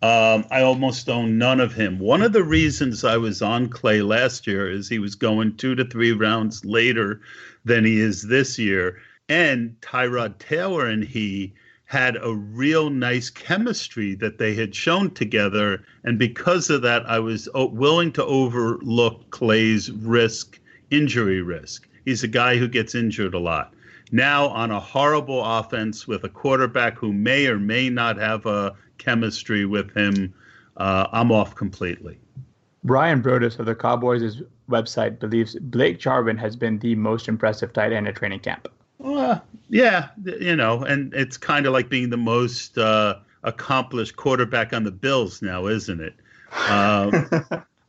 Um, 0.03 0.45
I 0.51 0.63
almost 0.63 1.09
own 1.09 1.39
none 1.39 1.61
of 1.61 1.75
him. 1.75 2.01
One 2.01 2.23
of 2.23 2.33
the 2.33 2.43
reasons 2.43 3.05
I 3.05 3.17
was 3.17 3.41
on 3.41 3.69
Clay 3.69 4.03
last 4.03 4.49
year 4.49 4.69
is 4.69 4.89
he 4.89 4.99
was 4.99 5.15
going 5.15 5.57
two 5.57 5.77
to 5.77 5.85
three 5.85 6.11
rounds 6.11 6.65
later 6.65 7.21
than 7.65 7.85
he 7.85 8.01
is 8.01 8.23
this 8.23 8.59
year. 8.59 9.01
And 9.29 9.77
Tyrod 9.81 10.39
Taylor 10.39 10.87
and 10.87 11.05
he 11.05 11.55
had 11.85 12.17
a 12.21 12.35
real 12.35 12.91
nice 12.91 13.31
chemistry 13.31 14.17
that 14.17 14.39
they 14.39 14.55
had 14.55 14.75
shown 14.75 15.11
together. 15.11 15.85
And 16.03 16.19
because 16.19 16.69
of 16.69 16.83
that, 16.83 17.07
I 17.07 17.21
was 17.21 17.49
willing 17.55 18.11
to 18.13 18.25
overlook 18.25 19.31
Clay's 19.31 19.93
risk, 19.93 20.59
injury 20.91 21.43
risk. 21.43 21.87
He's 22.05 22.25
a 22.25 22.29
guy 22.29 22.57
who 22.57 22.67
gets 22.67 22.97
injured 22.97 23.35
a 23.35 23.39
lot. 23.39 23.73
Now, 24.11 24.49
on 24.49 24.71
a 24.71 24.81
horrible 24.81 25.45
offense 25.45 26.09
with 26.09 26.25
a 26.25 26.29
quarterback 26.29 26.99
who 26.99 27.13
may 27.13 27.47
or 27.47 27.59
may 27.59 27.89
not 27.89 28.17
have 28.17 28.47
a 28.47 28.75
chemistry 29.03 29.65
with 29.65 29.95
him, 29.97 30.33
uh, 30.77 31.07
I'm 31.13 31.33
off 31.33 31.55
completely. 31.55 32.19
Bryan 32.85 33.23
Broaddus 33.23 33.59
of 33.59 33.67
the 33.67 33.75
Cowboys' 33.75 34.43
website 34.69 35.19
believes 35.19 35.57
Blake 35.61 35.99
Jarwin 35.99 36.37
has 36.39 36.57
been 36.57 36.79
the 36.79 36.95
most 36.95 37.29
impressive 37.29 37.73
tight 37.73 37.93
end 37.93 38.09
at 38.09 38.17
training 38.17 38.41
camp. 38.41 38.69
Uh, 39.05 39.39
yeah, 39.69 40.09
you 40.25 40.57
know, 40.57 40.83
and 40.85 41.13
it's 41.15 41.37
kind 41.37 41.67
of 41.67 41.73
like 41.73 41.89
being 41.89 42.11
the 42.11 42.17
most 42.17 42.79
uh, 42.79 43.17
accomplished 43.43 44.17
quarterback 44.17 44.73
on 44.73 44.85
the 44.85 44.91
Bills 44.91 45.43
now, 45.43 45.67
isn't 45.67 46.01
it? 46.01 46.15
Um, 46.69 47.29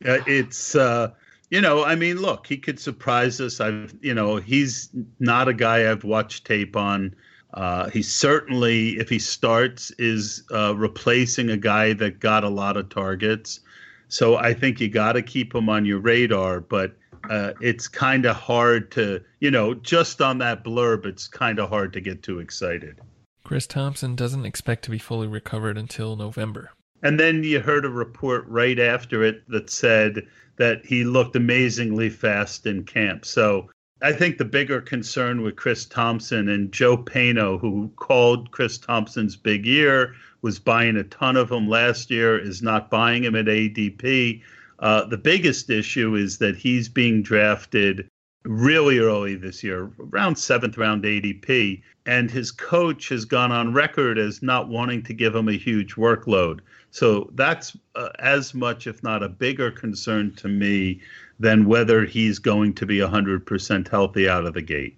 it's 0.00 0.74
uh, 0.74 1.10
you 1.50 1.60
know, 1.60 1.84
I 1.84 1.94
mean, 1.94 2.16
look, 2.16 2.46
he 2.46 2.56
could 2.56 2.80
surprise 2.80 3.40
us. 3.40 3.60
I've 3.60 3.94
you 4.00 4.14
know, 4.14 4.36
he's 4.36 4.90
not 5.20 5.48
a 5.48 5.54
guy 5.54 5.90
I've 5.90 6.04
watched 6.04 6.46
tape 6.46 6.76
on. 6.76 7.14
Uh, 7.54 7.88
he 7.90 8.02
certainly, 8.02 8.90
if 8.98 9.08
he 9.08 9.18
starts, 9.18 9.92
is 9.92 10.42
uh, 10.52 10.74
replacing 10.76 11.50
a 11.50 11.56
guy 11.56 11.92
that 11.92 12.20
got 12.20 12.44
a 12.44 12.48
lot 12.48 12.76
of 12.76 12.88
targets. 12.88 13.60
So 14.08 14.36
I 14.36 14.52
think 14.52 14.80
you 14.80 14.88
got 14.88 15.12
to 15.12 15.22
keep 15.22 15.54
him 15.54 15.68
on 15.68 15.84
your 15.84 16.00
radar. 16.00 16.60
But 16.60 16.96
uh, 17.30 17.52
it's 17.60 17.88
kind 17.88 18.26
of 18.26 18.36
hard 18.36 18.90
to, 18.92 19.22
you 19.40 19.50
know, 19.50 19.74
just 19.74 20.20
on 20.20 20.38
that 20.38 20.64
blurb, 20.64 21.06
it's 21.06 21.28
kind 21.28 21.58
of 21.58 21.68
hard 21.68 21.92
to 21.92 22.00
get 22.00 22.22
too 22.22 22.40
excited. 22.40 23.00
Chris 23.44 23.66
Thompson 23.66 24.16
doesn't 24.16 24.46
expect 24.46 24.84
to 24.84 24.90
be 24.90 24.98
fully 24.98 25.26
recovered 25.26 25.78
until 25.78 26.16
November. 26.16 26.70
And 27.02 27.20
then 27.20 27.44
you 27.44 27.60
heard 27.60 27.84
a 27.84 27.90
report 27.90 28.46
right 28.48 28.78
after 28.78 29.22
it 29.22 29.48
that 29.50 29.68
said 29.68 30.26
that 30.56 30.84
he 30.86 31.04
looked 31.04 31.36
amazingly 31.36 32.08
fast 32.08 32.66
in 32.66 32.84
camp. 32.84 33.26
So 33.26 33.68
I 34.04 34.12
think 34.12 34.36
the 34.36 34.44
bigger 34.44 34.82
concern 34.82 35.40
with 35.40 35.56
Chris 35.56 35.86
Thompson 35.86 36.50
and 36.50 36.70
Joe 36.70 36.98
Pano, 36.98 37.58
who 37.58 37.90
called 37.96 38.50
Chris 38.50 38.76
Thompson's 38.76 39.34
big 39.34 39.64
year, 39.64 40.14
was 40.42 40.58
buying 40.58 40.98
a 40.98 41.04
ton 41.04 41.38
of 41.38 41.48
them 41.48 41.66
last 41.70 42.10
year, 42.10 42.38
is 42.38 42.60
not 42.60 42.90
buying 42.90 43.24
him 43.24 43.34
at 43.34 43.46
ADP. 43.46 44.42
Uh, 44.78 45.06
the 45.06 45.16
biggest 45.16 45.70
issue 45.70 46.16
is 46.16 46.36
that 46.36 46.54
he's 46.54 46.86
being 46.86 47.22
drafted 47.22 48.06
really 48.44 48.98
early 48.98 49.36
this 49.36 49.64
year, 49.64 49.90
around 49.98 50.36
seventh 50.36 50.76
round 50.76 51.04
ADP, 51.04 51.80
and 52.04 52.30
his 52.30 52.50
coach 52.50 53.08
has 53.08 53.24
gone 53.24 53.52
on 53.52 53.72
record 53.72 54.18
as 54.18 54.42
not 54.42 54.68
wanting 54.68 55.02
to 55.04 55.14
give 55.14 55.34
him 55.34 55.48
a 55.48 55.56
huge 55.56 55.94
workload. 55.94 56.60
So 56.90 57.30
that's 57.32 57.74
uh, 57.94 58.10
as 58.18 58.52
much, 58.52 58.86
if 58.86 59.02
not 59.02 59.22
a 59.22 59.30
bigger 59.30 59.70
concern 59.70 60.34
to 60.34 60.48
me 60.48 61.00
than 61.38 61.66
whether 61.66 62.04
he's 62.04 62.38
going 62.38 62.74
to 62.74 62.86
be 62.86 62.98
100% 62.98 63.88
healthy 63.88 64.28
out 64.28 64.46
of 64.46 64.54
the 64.54 64.62
gate. 64.62 64.96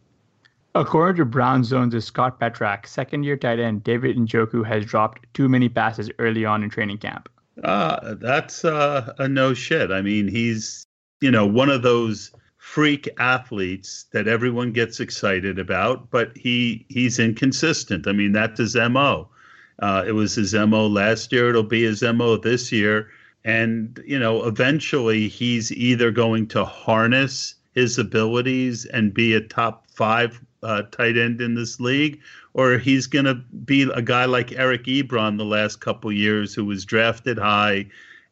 According 0.75 1.17
to 1.17 1.25
Browns 1.25 1.69
Zone's 1.69 2.05
Scott 2.05 2.39
Petrak, 2.39 2.87
second 2.87 3.23
year 3.23 3.37
tight 3.37 3.59
end 3.59 3.83
David 3.83 4.17
Njoku 4.17 4.65
has 4.67 4.85
dropped 4.85 5.27
too 5.33 5.49
many 5.49 5.71
passes 5.71 6.11
early 6.19 6.45
on 6.45 6.63
in 6.63 6.69
training 6.69 6.99
camp. 6.99 7.31
Uh, 7.65 8.15
that's 8.21 8.65
uh, 8.65 9.15
a 9.19 9.27
no 9.27 9.55
shit. 9.55 9.91
I 9.91 10.03
mean, 10.03 10.29
he's, 10.29 10.87
you 11.23 11.31
know, 11.31 11.47
one 11.47 11.71
of 11.71 11.81
those 11.81 12.31
freak 12.59 13.09
athletes 13.19 14.05
that 14.13 14.29
everyone 14.29 14.73
gets 14.73 15.01
excited 15.01 15.59
about, 15.59 16.11
but 16.11 16.37
he 16.37 16.85
he's 16.91 17.19
inconsistent. 17.19 18.07
I 18.07 18.13
mean, 18.13 18.33
that's 18.33 18.59
his 18.59 18.77
MO. 18.77 19.31
Uh, 19.79 20.05
it 20.07 20.13
was 20.13 20.35
his 20.35 20.53
MO 20.53 20.87
last 20.87 21.33
year. 21.33 21.49
It'll 21.49 21.63
be 21.63 21.85
his 21.85 22.03
MO 22.03 22.37
this 22.37 22.71
year. 22.71 23.09
And, 23.47 24.03
you 24.05 24.19
know, 24.19 24.45
eventually 24.45 25.29
he's 25.29 25.71
either 25.71 26.11
going 26.11 26.49
to 26.49 26.65
harness 26.65 27.55
his 27.77 27.97
abilities 27.97 28.87
and 28.87 29.15
be 29.15 29.35
a 29.35 29.41
top 29.41 29.89
five 29.89 30.45
uh, 30.65 30.83
tight 30.91 31.17
end 31.17 31.41
in 31.41 31.55
this 31.55 31.79
league, 31.79 32.21
or 32.55 32.77
he's 32.77 33.07
going 33.07 33.27
to 33.27 33.37
be 33.65 33.83
a 33.83 34.03
guy 34.03 34.25
like 34.25 34.51
Eric 34.51 34.85
Ebron 34.85 35.39
the 35.39 35.45
last 35.45 35.81
couple 35.81 36.11
years 36.11 36.55
who 36.55 36.65
was 36.65 36.85
drafted 36.85 37.39
high 37.39 37.87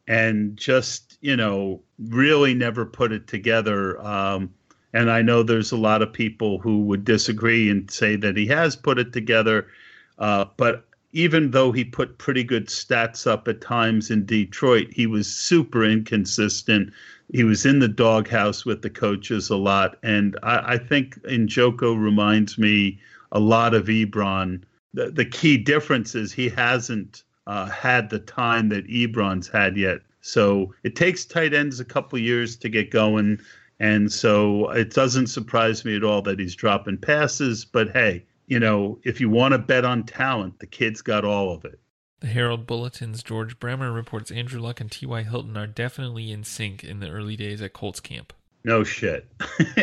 and 0.05 0.57
just, 0.57 1.17
you 1.21 1.37
know, 1.37 1.81
really 2.09 2.53
never 2.53 2.85
put 2.85 3.13
it 3.13 3.25
together. 3.25 3.99
Um, 4.05 4.53
and 4.91 5.09
I 5.09 5.21
know 5.21 5.43
there's 5.43 5.71
a 5.71 5.77
lot 5.77 6.01
of 6.01 6.11
people 6.11 6.59
who 6.59 6.81
would 6.81 7.05
disagree 7.05 7.69
and 7.69 7.89
say 7.89 8.17
that 8.17 8.35
he 8.35 8.47
has 8.47 8.75
put 8.75 8.99
it 8.99 9.13
together. 9.13 9.67
Uh, 10.19 10.45
but 10.57 10.84
even 11.15 11.51
though 11.51 11.71
he 11.71 11.85
put 11.85 12.17
pretty 12.17 12.43
good 12.43 12.67
stats 12.67 13.25
up 13.25 13.47
at 13.47 13.61
times 13.61 14.11
in 14.11 14.25
Detroit, 14.25 14.87
he 14.91 15.07
was 15.07 15.33
super 15.33 15.81
inconsistent. 15.85 16.91
He 17.31 17.45
was 17.45 17.65
in 17.65 17.79
the 17.79 17.87
doghouse 17.87 18.65
with 18.65 18.81
the 18.81 18.89
coaches 18.89 19.49
a 19.49 19.55
lot. 19.55 19.97
And 20.03 20.37
I, 20.43 20.73
I 20.73 20.77
think 20.77 21.17
Njoku 21.23 21.97
reminds 21.97 22.57
me 22.57 22.99
a 23.31 23.39
lot 23.39 23.73
of 23.73 23.85
Ebron. 23.85 24.63
The, 24.93 25.09
the 25.09 25.23
key 25.23 25.55
difference 25.55 26.15
is 26.15 26.33
he 26.33 26.49
hasn't 26.49 27.23
uh, 27.47 27.67
had 27.67 28.09
the 28.09 28.19
time 28.19 28.67
that 28.69 28.85
Ebron's 28.87 29.47
had 29.47 29.77
yet. 29.77 30.01
So 30.19 30.75
it 30.83 30.97
takes 30.97 31.23
tight 31.23 31.53
ends 31.53 31.79
a 31.79 31.85
couple 31.85 32.19
years 32.19 32.57
to 32.57 32.67
get 32.67 32.91
going. 32.91 33.39
And 33.79 34.11
so 34.11 34.69
it 34.71 34.93
doesn't 34.93 35.27
surprise 35.27 35.85
me 35.85 35.95
at 35.95 36.03
all 36.03 36.21
that 36.23 36.39
he's 36.39 36.55
dropping 36.55 36.97
passes. 36.97 37.63
But 37.63 37.91
hey, 37.91 38.25
you 38.47 38.59
know, 38.59 38.99
if 39.03 39.19
you 39.19 39.29
want 39.29 39.53
to 39.53 39.57
bet 39.57 39.85
on 39.85 40.03
talent, 40.03 40.59
the 40.59 40.67
kid's 40.67 41.01
got 41.01 41.25
all 41.25 41.53
of 41.53 41.65
it. 41.65 41.79
The 42.21 42.27
Herald 42.27 42.65
Bulletin's 42.65 43.21
George 43.21 43.59
Bremer 43.59 43.91
reports 43.91 44.31
Andrew 44.31 44.59
Luck 44.59 44.79
and 44.79 44.91
T.Y. 44.91 45.23
Hilton 45.23 45.57
are 45.57 45.67
definitely 45.67 46.31
in 46.31 46.43
sync 46.43 46.83
in 46.83 46.99
the 46.99 47.09
early 47.09 47.35
days 47.35 47.61
at 47.61 47.73
Colts 47.73 47.99
camp. 47.99 48.33
No 48.63 48.83
shit. 48.83 49.31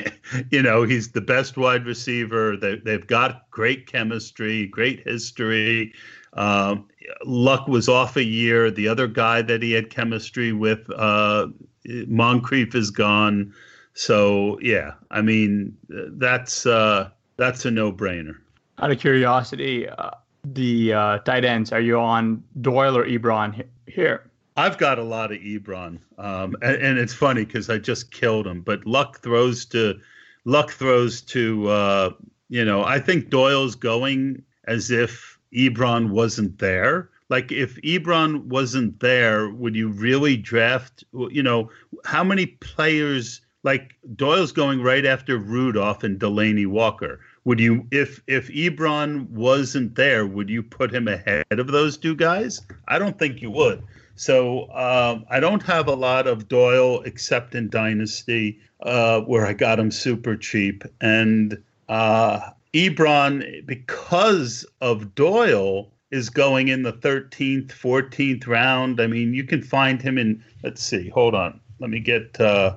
you 0.50 0.60
know, 0.60 0.82
he's 0.82 1.12
the 1.12 1.20
best 1.20 1.56
wide 1.56 1.86
receiver. 1.86 2.56
They, 2.56 2.76
they've 2.76 3.06
got 3.06 3.48
great 3.50 3.86
chemistry, 3.86 4.66
great 4.66 5.06
history. 5.06 5.92
Um, 6.32 6.88
Luck 7.24 7.68
was 7.68 7.88
off 7.88 8.16
a 8.16 8.24
year. 8.24 8.70
The 8.70 8.88
other 8.88 9.06
guy 9.06 9.42
that 9.42 9.62
he 9.62 9.72
had 9.72 9.90
chemistry 9.90 10.52
with, 10.52 10.90
uh, 10.90 11.48
Moncrief, 11.86 12.74
is 12.74 12.90
gone. 12.90 13.54
So 13.94 14.58
yeah, 14.60 14.94
I 15.10 15.20
mean 15.20 15.76
that's 15.88 16.66
uh, 16.66 17.10
that's 17.36 17.64
a 17.64 17.70
no-brainer. 17.70 18.36
Out 18.82 18.90
of 18.90 18.98
curiosity, 18.98 19.88
uh, 19.88 20.10
the 20.42 20.92
uh, 20.92 21.18
tight 21.18 21.44
ends, 21.44 21.70
are 21.70 21.80
you 21.80 22.00
on 22.00 22.42
Doyle 22.60 22.98
or 22.98 23.06
Ebron 23.06 23.64
here? 23.86 24.28
I've 24.56 24.76
got 24.76 24.98
a 24.98 25.04
lot 25.04 25.30
of 25.30 25.38
Ebron, 25.38 26.00
um, 26.18 26.56
and, 26.62 26.76
and, 26.82 26.98
it's 26.98 27.14
funny 27.14 27.44
because 27.44 27.70
I 27.70 27.78
just 27.78 28.10
killed 28.10 28.44
him. 28.44 28.60
But 28.60 28.84
Luck 28.84 29.20
throws 29.20 29.64
to 29.66 30.00
Luck 30.44 30.72
throws 30.72 31.22
to 31.22 31.68
uh, 31.68 32.10
you 32.48 32.64
know. 32.64 32.84
I 32.84 32.98
think 32.98 33.30
Doyle's 33.30 33.76
going 33.76 34.42
as 34.64 34.90
if 34.90 35.38
Ebron 35.54 36.10
wasn't 36.10 36.58
there. 36.58 37.08
Like 37.28 37.52
if 37.52 37.76
Ebron 37.82 38.46
wasn't 38.46 38.98
there, 38.98 39.48
would 39.48 39.76
you 39.76 39.88
really 39.88 40.36
draft? 40.36 41.04
You 41.12 41.44
know, 41.44 41.70
how 42.04 42.24
many 42.24 42.46
players? 42.46 43.40
Like 43.62 43.94
Doyle's 44.16 44.50
going 44.50 44.82
right 44.82 45.06
after 45.06 45.38
Rudolph 45.38 46.02
and 46.02 46.18
Delanie 46.18 46.66
Walker 46.66 47.20
would 47.44 47.58
you 47.58 47.86
if 47.90 48.22
if 48.26 48.48
Ebron 48.48 49.28
wasn't 49.30 49.94
there, 49.94 50.26
would 50.26 50.48
you 50.48 50.62
put 50.62 50.94
him 50.94 51.08
ahead 51.08 51.46
of 51.50 51.66
those 51.68 51.96
two 51.98 52.14
guys? 52.14 52.60
I 52.88 52.98
don't 52.98 53.18
think 53.18 53.42
you 53.42 53.50
would. 53.50 53.82
So 54.14 54.70
um, 54.72 55.24
I 55.30 55.40
don't 55.40 55.62
have 55.62 55.88
a 55.88 55.94
lot 55.94 56.26
of 56.26 56.48
Doyle 56.48 57.00
except 57.02 57.54
in 57.54 57.68
Dynasty, 57.68 58.60
uh, 58.82 59.20
where 59.22 59.46
I 59.46 59.52
got 59.52 59.80
him 59.80 59.90
super 59.90 60.36
cheap. 60.36 60.84
And 61.00 61.62
uh, 61.88 62.50
Ebron, 62.74 63.66
because 63.66 64.66
of 64.80 65.14
Doyle, 65.14 65.90
is 66.10 66.28
going 66.28 66.68
in 66.68 66.82
the 66.82 66.92
13th, 66.92 67.68
14th 67.68 68.46
round. 68.46 69.00
I 69.00 69.06
mean, 69.06 69.32
you 69.32 69.44
can 69.44 69.62
find 69.62 70.00
him 70.00 70.18
in, 70.18 70.44
let's 70.62 70.82
see, 70.82 71.08
hold 71.08 71.34
on. 71.34 71.58
Let 71.80 71.90
me 71.90 72.00
get 72.00 72.38
uh, 72.38 72.76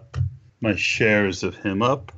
my 0.61 0.75
shares 0.75 1.43
of 1.43 1.55
him 1.57 1.81
up. 1.81 2.13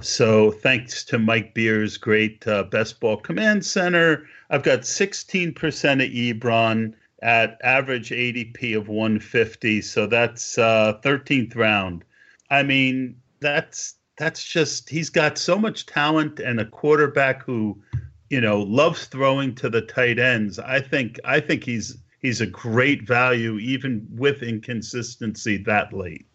So 0.00 0.52
thanks 0.52 1.04
to 1.04 1.18
Mike 1.18 1.54
Beers' 1.54 1.96
great 1.96 2.46
uh, 2.46 2.64
Best 2.64 3.00
Ball 3.00 3.16
Command 3.16 3.64
Center, 3.64 4.26
I've 4.50 4.62
got 4.62 4.80
16% 4.80 5.54
of 5.54 6.40
Ebron 6.40 6.94
at 7.22 7.58
average 7.64 8.10
ADP 8.10 8.76
of 8.76 8.88
150. 8.88 9.82
So 9.82 10.06
that's 10.06 10.56
uh, 10.56 11.00
13th 11.02 11.56
round. 11.56 12.04
I 12.50 12.62
mean, 12.62 13.16
that's 13.40 13.94
that's 14.16 14.42
just 14.44 14.88
he's 14.88 15.10
got 15.10 15.38
so 15.38 15.58
much 15.58 15.86
talent 15.86 16.40
and 16.40 16.60
a 16.60 16.64
quarterback 16.64 17.42
who, 17.42 17.80
you 18.30 18.40
know, 18.40 18.62
loves 18.62 19.06
throwing 19.06 19.54
to 19.56 19.68
the 19.68 19.82
tight 19.82 20.18
ends. 20.18 20.58
I 20.58 20.80
think 20.80 21.20
I 21.24 21.40
think 21.40 21.64
he's 21.64 21.98
he's 22.20 22.40
a 22.40 22.46
great 22.46 23.06
value 23.06 23.58
even 23.58 24.06
with 24.10 24.42
inconsistency 24.42 25.56
that 25.64 25.92
late. 25.92 26.26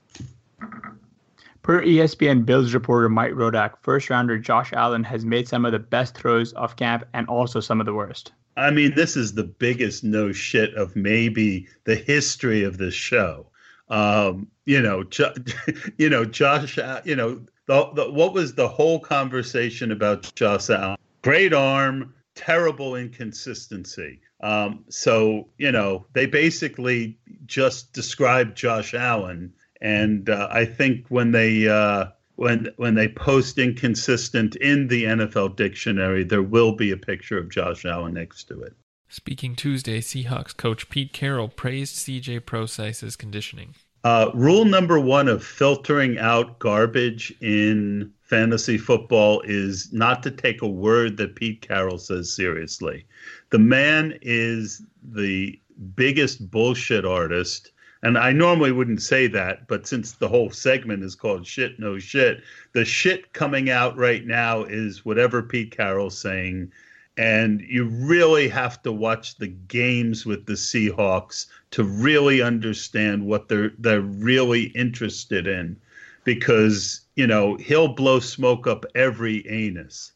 Per 1.63 1.81
ESPN 1.81 2.45
Bills 2.45 2.73
reporter 2.73 3.07
Mike 3.07 3.31
Rodak, 3.31 3.75
first 3.81 4.09
rounder 4.09 4.37
Josh 4.37 4.73
Allen 4.73 5.05
has 5.05 5.23
made 5.23 5.47
some 5.47 5.63
of 5.63 5.71
the 5.71 5.79
best 5.79 6.13
throws 6.13 6.53
off 6.55 6.75
camp 6.75 7.05
and 7.13 7.25
also 7.29 7.61
some 7.61 7.79
of 7.79 7.85
the 7.85 7.93
worst. 7.93 8.33
I 8.57 8.69
mean, 8.69 8.93
this 8.95 9.15
is 9.15 9.33
the 9.33 9.45
biggest 9.45 10.03
no 10.03 10.33
shit 10.33 10.75
of 10.75 10.93
maybe 10.97 11.67
the 11.85 11.95
history 11.95 12.63
of 12.63 12.77
this 12.77 12.93
show. 12.93 13.47
Um, 13.87 14.47
you 14.65 14.81
know, 14.81 15.05
jo- 15.05 15.33
you 15.97 16.09
know, 16.09 16.25
Josh, 16.25 16.77
you 17.05 17.15
know, 17.15 17.41
the, 17.67 17.89
the, 17.93 18.11
what 18.11 18.33
was 18.33 18.55
the 18.55 18.67
whole 18.67 18.99
conversation 18.99 19.93
about 19.93 20.35
Josh 20.35 20.69
Allen? 20.69 20.97
Great 21.21 21.53
arm, 21.53 22.13
terrible 22.35 22.97
inconsistency. 22.97 24.19
Um, 24.41 24.83
so, 24.89 25.47
you 25.57 25.71
know, 25.71 26.07
they 26.11 26.25
basically 26.25 27.17
just 27.45 27.93
described 27.93 28.57
Josh 28.57 28.93
Allen 28.93 29.53
and 29.83 30.29
uh, 30.29 30.47
I 30.49 30.65
think 30.65 31.05
when 31.09 31.31
they 31.31 31.67
uh, 31.67 32.07
when 32.35 32.69
when 32.77 32.95
they 32.95 33.09
post 33.09 33.59
inconsistent 33.59 34.55
in 34.55 34.87
the 34.87 35.03
NFL 35.03 35.55
dictionary, 35.55 36.23
there 36.23 36.41
will 36.41 36.75
be 36.75 36.91
a 36.91 36.97
picture 36.97 37.37
of 37.37 37.49
Josh 37.49 37.85
Allen 37.85 38.15
next 38.15 38.45
to 38.45 38.61
it. 38.61 38.73
Speaking 39.09 39.55
Tuesday, 39.55 39.99
Seahawks 39.99 40.55
coach 40.55 40.89
Pete 40.89 41.13
Carroll 41.13 41.49
praised 41.49 41.97
CJ 41.97 42.45
Prosise's 42.45 43.15
conditioning. 43.15 43.75
Uh, 44.03 44.31
rule 44.33 44.65
number 44.65 44.99
one 44.99 45.27
of 45.27 45.43
filtering 45.43 46.17
out 46.17 46.59
garbage 46.59 47.33
in 47.41 48.11
fantasy 48.21 48.77
football 48.77 49.41
is 49.45 49.93
not 49.93 50.23
to 50.23 50.31
take 50.31 50.61
a 50.61 50.67
word 50.67 51.15
that 51.17 51.35
Pete 51.35 51.61
Carroll 51.61 51.97
says 51.97 52.33
seriously. 52.33 53.05
The 53.51 53.59
man 53.59 54.17
is 54.21 54.81
the 55.03 55.59
biggest 55.95 56.49
bullshit 56.49 57.05
artist 57.05 57.72
and 58.03 58.17
I 58.17 58.33
normally 58.33 58.73
wouldn't 58.73 59.01
say 59.01 59.27
that, 59.27 59.65
but 59.69 59.87
since 59.87 60.11
the 60.11 60.27
whole 60.27 60.51
segment 60.51 61.03
is 61.03 61.15
called 61.15 61.47
shit, 61.47 61.79
no 61.79 61.97
shit, 61.99 62.43
the 62.73 62.83
shit 62.83 63.31
coming 63.31 63.69
out 63.69 63.97
right 63.97 64.25
now 64.25 64.63
is 64.63 65.05
whatever 65.05 65.41
Pete 65.41 65.71
Carroll's 65.71 66.17
saying. 66.17 66.69
And 67.15 67.61
you 67.61 67.85
really 67.85 68.49
have 68.49 68.81
to 68.83 68.91
watch 68.91 69.37
the 69.37 69.47
games 69.47 70.25
with 70.25 70.45
the 70.45 70.53
Seahawks 70.53 71.45
to 71.71 71.85
really 71.85 72.41
understand 72.41 73.25
what 73.25 73.47
they're 73.47 73.71
they're 73.79 74.01
really 74.01 74.63
interested 74.75 75.47
in. 75.47 75.77
Because, 76.25 77.01
you 77.15 77.27
know, 77.27 77.55
he'll 77.55 77.93
blow 77.93 78.19
smoke 78.19 78.67
up 78.67 78.85
every 78.95 79.47
anus. 79.47 80.11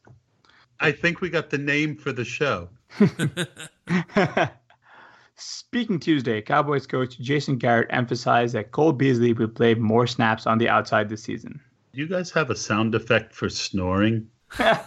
I 0.81 0.91
think 0.91 1.21
we 1.21 1.29
got 1.29 1.49
the 1.49 1.57
name 1.57 1.95
for 1.95 2.11
the 2.11 2.25
show. 2.25 2.67
Speaking 5.39 5.99
Tuesday, 5.99 6.41
Cowboys 6.41 6.87
coach 6.87 7.19
Jason 7.19 7.57
Garrett 7.57 7.87
emphasized 7.91 8.55
that 8.55 8.71
Cole 8.71 8.91
Beasley 8.91 9.33
will 9.33 9.47
play 9.47 9.75
more 9.75 10.07
snaps 10.07 10.47
on 10.47 10.57
the 10.57 10.67
outside 10.67 11.09
this 11.09 11.21
season. 11.21 11.59
Do 11.93 11.99
you 11.99 12.07
guys 12.07 12.31
have 12.31 12.49
a 12.49 12.55
sound 12.55 12.95
effect 12.95 13.33
for 13.33 13.47
snoring? 13.47 14.27
I, 14.59 14.79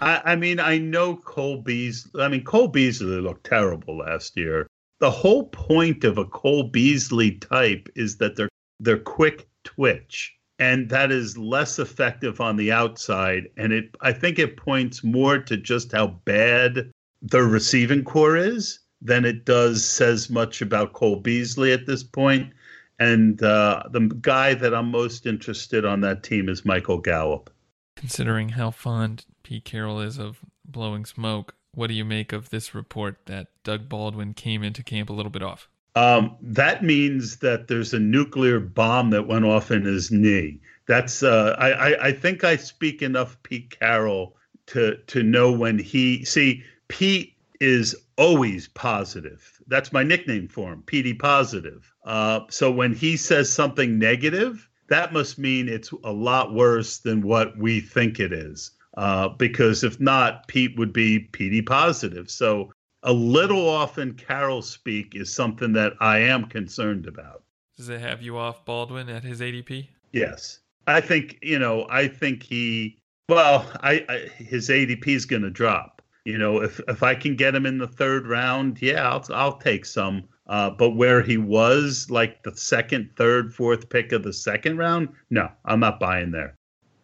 I, 0.00 0.36
mean, 0.36 0.60
I 0.60 0.78
know 0.78 1.16
Cole 1.16 1.60
Beasley. 1.60 2.22
I 2.22 2.28
mean, 2.28 2.44
Cole 2.44 2.68
Beasley 2.68 3.20
looked 3.20 3.44
terrible 3.44 3.98
last 3.98 4.36
year. 4.36 4.66
The 5.00 5.10
whole 5.10 5.44
point 5.48 6.04
of 6.04 6.18
a 6.18 6.24
Cole 6.24 6.64
Beasley 6.64 7.32
type 7.32 7.88
is 7.96 8.18
that 8.18 8.36
they're 8.36 8.48
they're 8.78 8.98
quick 8.98 9.48
twitch, 9.64 10.34
and 10.58 10.88
that 10.90 11.10
is 11.10 11.36
less 11.36 11.78
effective 11.78 12.40
on 12.40 12.56
the 12.56 12.70
outside. 12.70 13.48
And 13.56 13.72
it, 13.72 13.94
I 14.00 14.12
think, 14.12 14.38
it 14.38 14.56
points 14.56 15.02
more 15.02 15.38
to 15.38 15.56
just 15.56 15.92
how 15.92 16.08
bad 16.24 16.90
the 17.22 17.42
receiving 17.42 18.04
corps 18.04 18.36
is 18.36 18.79
than 19.02 19.24
it 19.24 19.44
does 19.44 19.84
says 19.84 20.30
much 20.30 20.60
about 20.60 20.92
Cole 20.92 21.16
Beasley 21.16 21.72
at 21.72 21.86
this 21.86 22.02
point. 22.02 22.52
And 22.98 23.42
uh, 23.42 23.84
the 23.90 24.00
guy 24.20 24.54
that 24.54 24.74
I'm 24.74 24.90
most 24.90 25.24
interested 25.24 25.84
on 25.86 26.02
that 26.02 26.22
team 26.22 26.48
is 26.48 26.66
Michael 26.66 26.98
Gallup. 26.98 27.50
Considering 27.96 28.50
how 28.50 28.70
fond 28.70 29.24
Pete 29.42 29.64
Carroll 29.64 30.00
is 30.00 30.18
of 30.18 30.40
blowing 30.66 31.06
smoke, 31.06 31.54
what 31.74 31.86
do 31.86 31.94
you 31.94 32.04
make 32.04 32.32
of 32.32 32.50
this 32.50 32.74
report 32.74 33.16
that 33.26 33.48
Doug 33.64 33.88
Baldwin 33.88 34.34
came 34.34 34.62
into 34.62 34.82
camp 34.82 35.08
a 35.08 35.12
little 35.12 35.30
bit 35.30 35.42
off? 35.42 35.68
Um, 35.96 36.36
that 36.40 36.84
means 36.84 37.38
that 37.38 37.68
there's 37.68 37.92
a 37.92 37.98
nuclear 37.98 38.60
bomb 38.60 39.10
that 39.10 39.26
went 39.26 39.44
off 39.44 39.70
in 39.70 39.84
his 39.84 40.10
knee. 40.10 40.60
That's 40.86 41.22
uh, 41.22 41.56
I, 41.58 41.70
I, 41.72 42.06
I 42.08 42.12
think 42.12 42.44
I 42.44 42.56
speak 42.56 43.02
enough 43.02 43.40
Pete 43.42 43.78
Carroll 43.78 44.36
to 44.66 44.96
to 45.08 45.22
know 45.22 45.50
when 45.50 45.78
he 45.78 46.24
see 46.24 46.62
Pete 46.88 47.34
is 47.60 47.94
always 48.16 48.68
positive. 48.68 49.60
That's 49.66 49.92
my 49.92 50.02
nickname 50.02 50.48
for 50.48 50.72
him, 50.72 50.82
PD 50.86 51.18
Positive. 51.18 51.92
Uh, 52.04 52.40
so 52.50 52.70
when 52.70 52.94
he 52.94 53.16
says 53.16 53.52
something 53.52 53.98
negative, 53.98 54.68
that 54.88 55.12
must 55.12 55.38
mean 55.38 55.68
it's 55.68 55.92
a 56.04 56.12
lot 56.12 56.52
worse 56.54 56.98
than 56.98 57.22
what 57.22 57.56
we 57.58 57.80
think 57.80 58.18
it 58.18 58.32
is. 58.32 58.72
uh, 58.96 59.28
because 59.28 59.84
if 59.84 60.00
not, 60.00 60.48
Pete 60.48 60.76
would 60.76 60.92
be 60.92 61.28
PD 61.32 61.64
positive. 61.64 62.30
So 62.30 62.72
a 63.02 63.12
little 63.12 63.68
off 63.68 63.98
in 63.98 64.14
Carroll 64.14 64.62
speak 64.62 65.14
is 65.14 65.32
something 65.32 65.72
that 65.74 65.94
I 66.00 66.18
am 66.18 66.46
concerned 66.46 67.06
about. 67.06 67.42
Does 67.76 67.88
it 67.88 68.00
have 68.00 68.20
you 68.20 68.36
off 68.36 68.64
Baldwin 68.64 69.08
at 69.08 69.24
his 69.24 69.40
ADP? 69.40 69.88
Yes, 70.12 70.60
I 70.86 71.00
think 71.00 71.38
you 71.40 71.58
know. 71.58 71.86
I 71.88 72.08
think 72.08 72.42
he. 72.42 72.98
Well, 73.28 73.64
I, 73.80 74.04
I 74.08 74.42
his 74.42 74.68
ADP 74.68 75.06
is 75.06 75.24
going 75.24 75.42
to 75.42 75.50
drop. 75.50 75.99
You 76.24 76.38
know, 76.38 76.62
if 76.62 76.80
if 76.88 77.02
I 77.02 77.14
can 77.14 77.36
get 77.36 77.54
him 77.54 77.66
in 77.66 77.78
the 77.78 77.86
third 77.86 78.26
round, 78.26 78.80
yeah, 78.82 79.08
I'll 79.08 79.24
I'll 79.32 79.58
take 79.58 79.84
some. 79.86 80.24
Uh, 80.46 80.68
but 80.68 80.90
where 80.90 81.22
he 81.22 81.36
was, 81.36 82.10
like 82.10 82.42
the 82.42 82.54
second, 82.56 83.08
third, 83.14 83.54
fourth 83.54 83.88
pick 83.88 84.10
of 84.10 84.24
the 84.24 84.32
second 84.32 84.78
round, 84.78 85.08
no, 85.30 85.48
I'm 85.64 85.78
not 85.78 86.00
buying 86.00 86.32
there. 86.32 86.56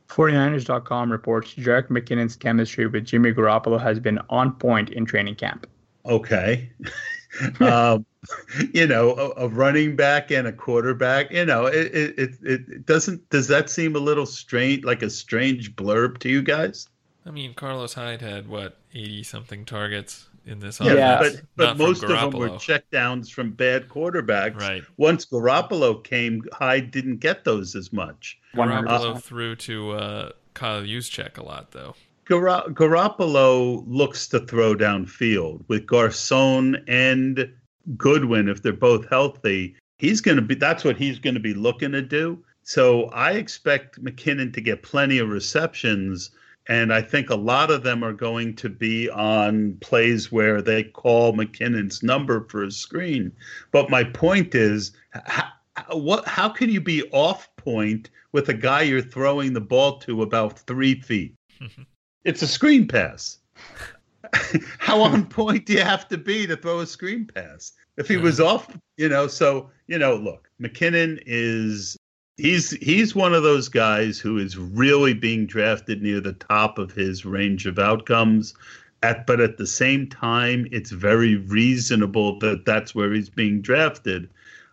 49ers.com 0.08 1.10
reports 1.10 1.54
Jerick 1.54 1.88
McKinnon's 1.88 2.36
chemistry 2.36 2.86
with 2.86 3.04
Jimmy 3.04 3.32
Garoppolo 3.32 3.80
has 3.80 4.00
been 4.00 4.18
on 4.30 4.52
point 4.52 4.90
in 4.90 5.04
training 5.04 5.36
camp. 5.36 5.66
Okay. 6.04 6.70
um, 7.60 8.04
you 8.72 8.86
know, 8.86 9.14
a, 9.14 9.44
a, 9.44 9.48
running 9.48 9.96
back 9.96 10.30
and 10.30 10.46
a 10.46 10.52
quarterback, 10.52 11.30
you 11.32 11.44
know, 11.44 11.66
it, 11.66 11.94
it, 11.94 12.18
it, 12.18 12.30
it 12.42 12.86
doesn't, 12.86 13.28
does 13.30 13.48
that 13.48 13.68
seem 13.70 13.96
a 13.96 14.00
little 14.00 14.26
strange, 14.26 14.84
like 14.84 15.02
a 15.02 15.10
strange 15.10 15.74
blurb 15.76 16.18
to 16.18 16.28
you 16.28 16.42
guys? 16.42 16.88
I 17.26 17.30
mean, 17.30 17.54
Carlos 17.54 17.94
Hyde 17.94 18.22
had 18.22 18.48
what, 18.48 18.78
80 18.94 19.22
something 19.24 19.64
targets 19.64 20.28
in 20.46 20.60
this 20.60 20.78
offense. 20.80 20.96
Yeah, 20.96 21.18
but 21.18 21.42
but 21.56 21.76
most 21.76 22.04
of 22.04 22.10
them 22.10 22.30
were 22.30 22.50
checkdowns 22.50 23.30
from 23.30 23.50
bad 23.50 23.88
quarterbacks. 23.88 24.60
Right. 24.60 24.84
Once 24.96 25.26
Garoppolo 25.26 26.02
came, 26.02 26.42
Hyde 26.52 26.90
didn't 26.90 27.18
get 27.18 27.44
those 27.44 27.74
as 27.74 27.92
much. 27.92 28.38
Garoppolo 28.54 29.16
uh, 29.16 29.18
threw 29.18 29.56
to 29.56 29.90
uh, 29.92 30.30
Kyle 30.54 30.82
Juszczyk 30.82 31.36
a 31.36 31.42
lot, 31.42 31.72
though. 31.72 31.94
Gar- 32.26 32.68
Garoppolo 32.68 33.84
looks 33.86 34.28
to 34.28 34.40
throw 34.40 34.74
downfield 34.74 35.64
with 35.68 35.86
Garcon 35.86 36.76
and 36.86 37.52
Goodwin. 37.96 38.48
If 38.48 38.62
they're 38.62 38.72
both 38.72 39.08
healthy, 39.08 39.76
he's 39.98 40.20
going 40.20 40.36
to 40.36 40.42
be. 40.42 40.54
That's 40.54 40.84
what 40.84 40.96
he's 40.96 41.18
going 41.18 41.34
to 41.34 41.40
be 41.40 41.54
looking 41.54 41.92
to 41.92 42.02
do. 42.02 42.42
So 42.62 43.06
I 43.06 43.32
expect 43.32 44.02
McKinnon 44.02 44.52
to 44.54 44.60
get 44.60 44.82
plenty 44.82 45.18
of 45.18 45.28
receptions 45.28 46.30
and 46.68 46.92
I 46.92 47.00
think 47.00 47.30
a 47.30 47.36
lot 47.36 47.70
of 47.70 47.82
them 47.82 48.02
are 48.02 48.12
going 48.12 48.54
to 48.56 48.68
be 48.68 49.08
on 49.10 49.76
plays 49.80 50.32
where 50.32 50.60
they 50.60 50.84
call 50.84 51.32
McKinnon's 51.32 52.02
number 52.02 52.44
for 52.48 52.64
a 52.64 52.70
screen. 52.70 53.32
But 53.70 53.90
my 53.90 54.02
point 54.02 54.54
is, 54.54 54.92
how, 55.12 55.48
what? 55.92 56.26
How 56.26 56.48
can 56.48 56.70
you 56.70 56.80
be 56.80 57.08
off 57.10 57.48
point 57.56 58.10
with 58.32 58.48
a 58.48 58.54
guy 58.54 58.82
you're 58.82 59.02
throwing 59.02 59.52
the 59.52 59.60
ball 59.60 59.98
to 60.00 60.22
about 60.22 60.58
three 60.58 61.00
feet? 61.00 61.34
it's 62.24 62.42
a 62.42 62.48
screen 62.48 62.88
pass. 62.88 63.38
how 64.78 65.00
on 65.00 65.24
point 65.26 65.66
do 65.66 65.74
you 65.74 65.82
have 65.82 66.08
to 66.08 66.18
be 66.18 66.46
to 66.46 66.56
throw 66.56 66.80
a 66.80 66.86
screen 66.86 67.26
pass? 67.26 67.72
If 67.96 68.08
he 68.08 68.16
was 68.16 68.40
off, 68.40 68.76
you 68.96 69.08
know, 69.08 69.26
so 69.28 69.70
you 69.86 69.98
know, 69.98 70.16
look, 70.16 70.50
McKinnon 70.60 71.22
is 71.26 71.96
he's 72.36 72.70
he's 72.70 73.14
one 73.14 73.34
of 73.34 73.42
those 73.42 73.68
guys 73.68 74.18
who 74.18 74.38
is 74.38 74.58
really 74.58 75.14
being 75.14 75.46
drafted 75.46 76.02
near 76.02 76.20
the 76.20 76.34
top 76.34 76.78
of 76.78 76.92
his 76.92 77.24
range 77.24 77.66
of 77.66 77.78
outcomes 77.78 78.54
at 79.02 79.26
but 79.26 79.40
at 79.40 79.56
the 79.56 79.66
same 79.66 80.08
time 80.08 80.66
it's 80.70 80.90
very 80.90 81.36
reasonable 81.36 82.38
that 82.38 82.64
that's 82.64 82.94
where 82.94 83.12
he's 83.12 83.30
being 83.30 83.60
drafted. 83.60 84.28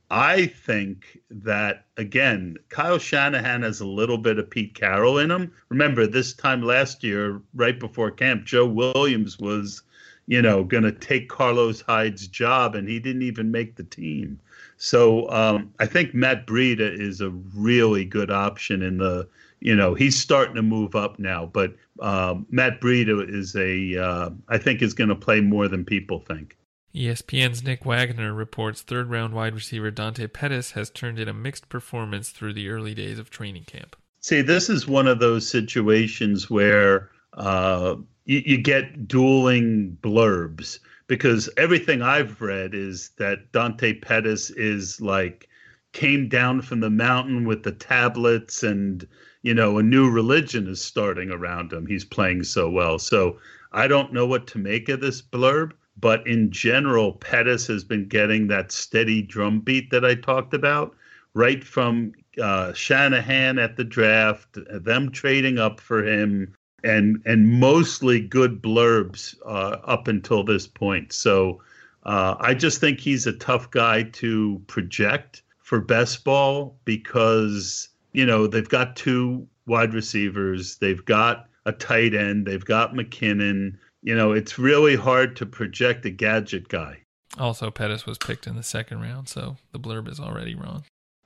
I 0.10 0.48
think 0.48 1.20
that 1.32 1.86
again 1.98 2.58
kyle 2.70 3.00
shanahan 3.00 3.64
has 3.64 3.80
a 3.80 3.88
little 3.88 4.18
bit 4.18 4.40
of 4.40 4.50
pete 4.50 4.76
carroll 4.76 5.18
in 5.18 5.32
him. 5.32 5.52
Remember 5.70 6.06
this 6.06 6.34
time 6.34 6.62
last 6.62 7.04
year 7.04 7.42
right 7.54 7.80
before 7.80 8.12
camp 8.12 8.44
joe 8.44 8.66
williams 8.66 9.40
was 9.40 9.84
you 10.28 10.42
know 10.42 10.64
going 10.64 10.84
to 10.84 10.92
take 10.92 11.30
carlos 11.30 11.82
hyde's 11.82 12.28
job 12.28 12.76
and 12.76 12.88
he 12.88 13.00
didn't 13.00 13.24
even 13.24 13.52
make 13.52 13.76
the 13.76 13.84
team 13.84 14.40
so 14.84 15.30
um, 15.30 15.74
I 15.80 15.86
think 15.86 16.14
Matt 16.14 16.46
Breida 16.46 17.00
is 17.00 17.22
a 17.22 17.30
really 17.56 18.04
good 18.04 18.30
option 18.30 18.82
in 18.82 18.98
the. 18.98 19.30
You 19.62 19.78
know, 19.78 19.94
he's 19.94 20.20
starting 20.20 20.56
to 20.56 20.62
move 20.62 20.94
up 20.94 21.18
now, 21.20 21.46
but 21.46 21.74
um, 22.02 22.46
Matt 22.50 22.82
Breida 22.82 23.34
is 23.34 23.56
a. 23.56 23.98
Uh, 23.98 24.30
I 24.50 24.58
think 24.58 24.82
is 24.82 24.94
going 24.94 25.08
to 25.08 25.16
play 25.16 25.40
more 25.40 25.70
than 25.70 25.86
people 25.86 26.20
think. 26.20 26.58
ESPN's 26.94 27.64
Nick 27.64 27.86
Wagoner 27.86 28.34
reports 28.34 28.82
third 28.82 29.10
round 29.10 29.34
wide 29.34 29.56
receiver 29.56 29.90
Dante 29.90 30.28
Pettis 30.28 30.72
has 30.72 30.90
turned 30.90 31.18
in 31.18 31.30
a 31.30 31.34
mixed 31.34 31.70
performance 31.70 32.32
through 32.32 32.52
the 32.52 32.68
early 32.68 32.94
days 32.94 33.18
of 33.18 33.30
training 33.30 33.64
camp. 33.64 33.96
See, 34.20 34.42
this 34.42 34.70
is 34.70 34.86
one 34.86 35.08
of 35.08 35.20
those 35.20 35.48
situations 35.48 36.50
where 36.50 37.10
uh, 37.38 37.96
you, 38.26 38.44
you 38.46 38.58
get 38.58 39.08
dueling 39.08 39.98
blurbs 40.02 40.80
because 41.08 41.50
everything 41.58 42.02
I've 42.02 42.42
read 42.42 42.74
is 42.74 43.12
that 43.18 43.52
Dante 43.52 43.94
Pettis 43.94 44.50
is 44.52 45.02
like 45.02 45.48
came 45.92 46.28
down 46.28 46.62
from 46.62 46.80
the 46.80 46.90
mountain 46.90 47.46
with 47.46 47.64
the 47.64 47.72
tablets 47.72 48.64
and 48.64 49.08
you 49.44 49.54
know 49.54 49.78
a 49.78 49.84
new 49.84 50.10
religion 50.10 50.68
is 50.68 50.82
starting 50.82 51.30
around 51.30 51.72
him. 51.72 51.86
He's 51.86 52.06
playing 52.06 52.44
so 52.44 52.70
well. 52.70 52.98
So 53.00 53.38
i 53.74 53.88
don't 53.88 54.14
know 54.14 54.26
what 54.26 54.48
to 54.48 54.58
make 54.58 54.88
of 54.90 55.02
this 55.02 55.22
blurb 55.22 55.72
but 55.98 56.26
in 56.26 56.50
general 56.52 57.14
pettis 57.14 57.68
has 57.68 57.84
been 57.84 58.08
getting 58.08 58.48
that 58.48 58.72
steady 58.72 59.22
drum 59.22 59.60
beat 59.60 59.90
that 59.90 60.06
i 60.06 60.16
talked 60.16 60.54
about 60.54 60.96
right 61.34 61.64
from 61.64 62.14
uh, 62.42 62.72
shanahan 62.74 63.60
at 63.60 63.76
the 63.76 63.84
draft 63.84 64.58
them 64.84 65.12
trading 65.12 65.58
up 65.58 65.80
for 65.80 66.04
him 66.04 66.54
and 66.84 67.22
and 67.26 67.60
mostly 67.60 68.20
good 68.20 68.62
blurbs 68.62 69.36
uh, 69.46 69.78
up 69.86 70.08
until 70.08 70.44
this 70.44 70.68
point. 70.68 71.14
So 71.14 71.62
uh, 72.04 72.36
I 72.40 72.54
just 72.54 72.80
think 72.80 73.00
he's 73.00 73.26
a 73.26 73.34
tough 73.34 73.72
guy 73.72 74.04
to 74.04 74.62
project 74.68 75.44
for 75.60 75.80
best 75.80 76.24
ball 76.24 76.78
because 76.86 77.90
you 78.12 78.26
know 78.26 78.48
they've 78.48 78.68
got 78.68 78.96
two 78.96 79.48
wide 79.66 79.94
receivers, 79.94 80.78
they've 80.78 81.04
got 81.06 81.48
a 81.66 81.72
tight 81.72 82.14
end, 82.14 82.46
they've 82.46 82.66
got 82.66 82.94
McKinnon. 82.94 83.78
You 84.02 84.16
know, 84.16 84.34
it's 84.34 84.60
really 84.60 84.98
hard 84.98 85.38
to 85.38 85.46
project 85.46 86.06
a 86.06 86.10
gadget 86.10 86.68
guy. 86.68 87.00
Also, 87.40 87.72
Pettis 87.72 88.06
was 88.06 88.18
picked 88.18 88.46
in 88.46 88.56
the 88.56 88.64
second 88.64 89.02
round, 89.02 89.28
so 89.30 89.56
the 89.72 89.80
blurb 89.80 90.10
is 90.10 90.20
already 90.20 90.54
wrong. 90.54 90.84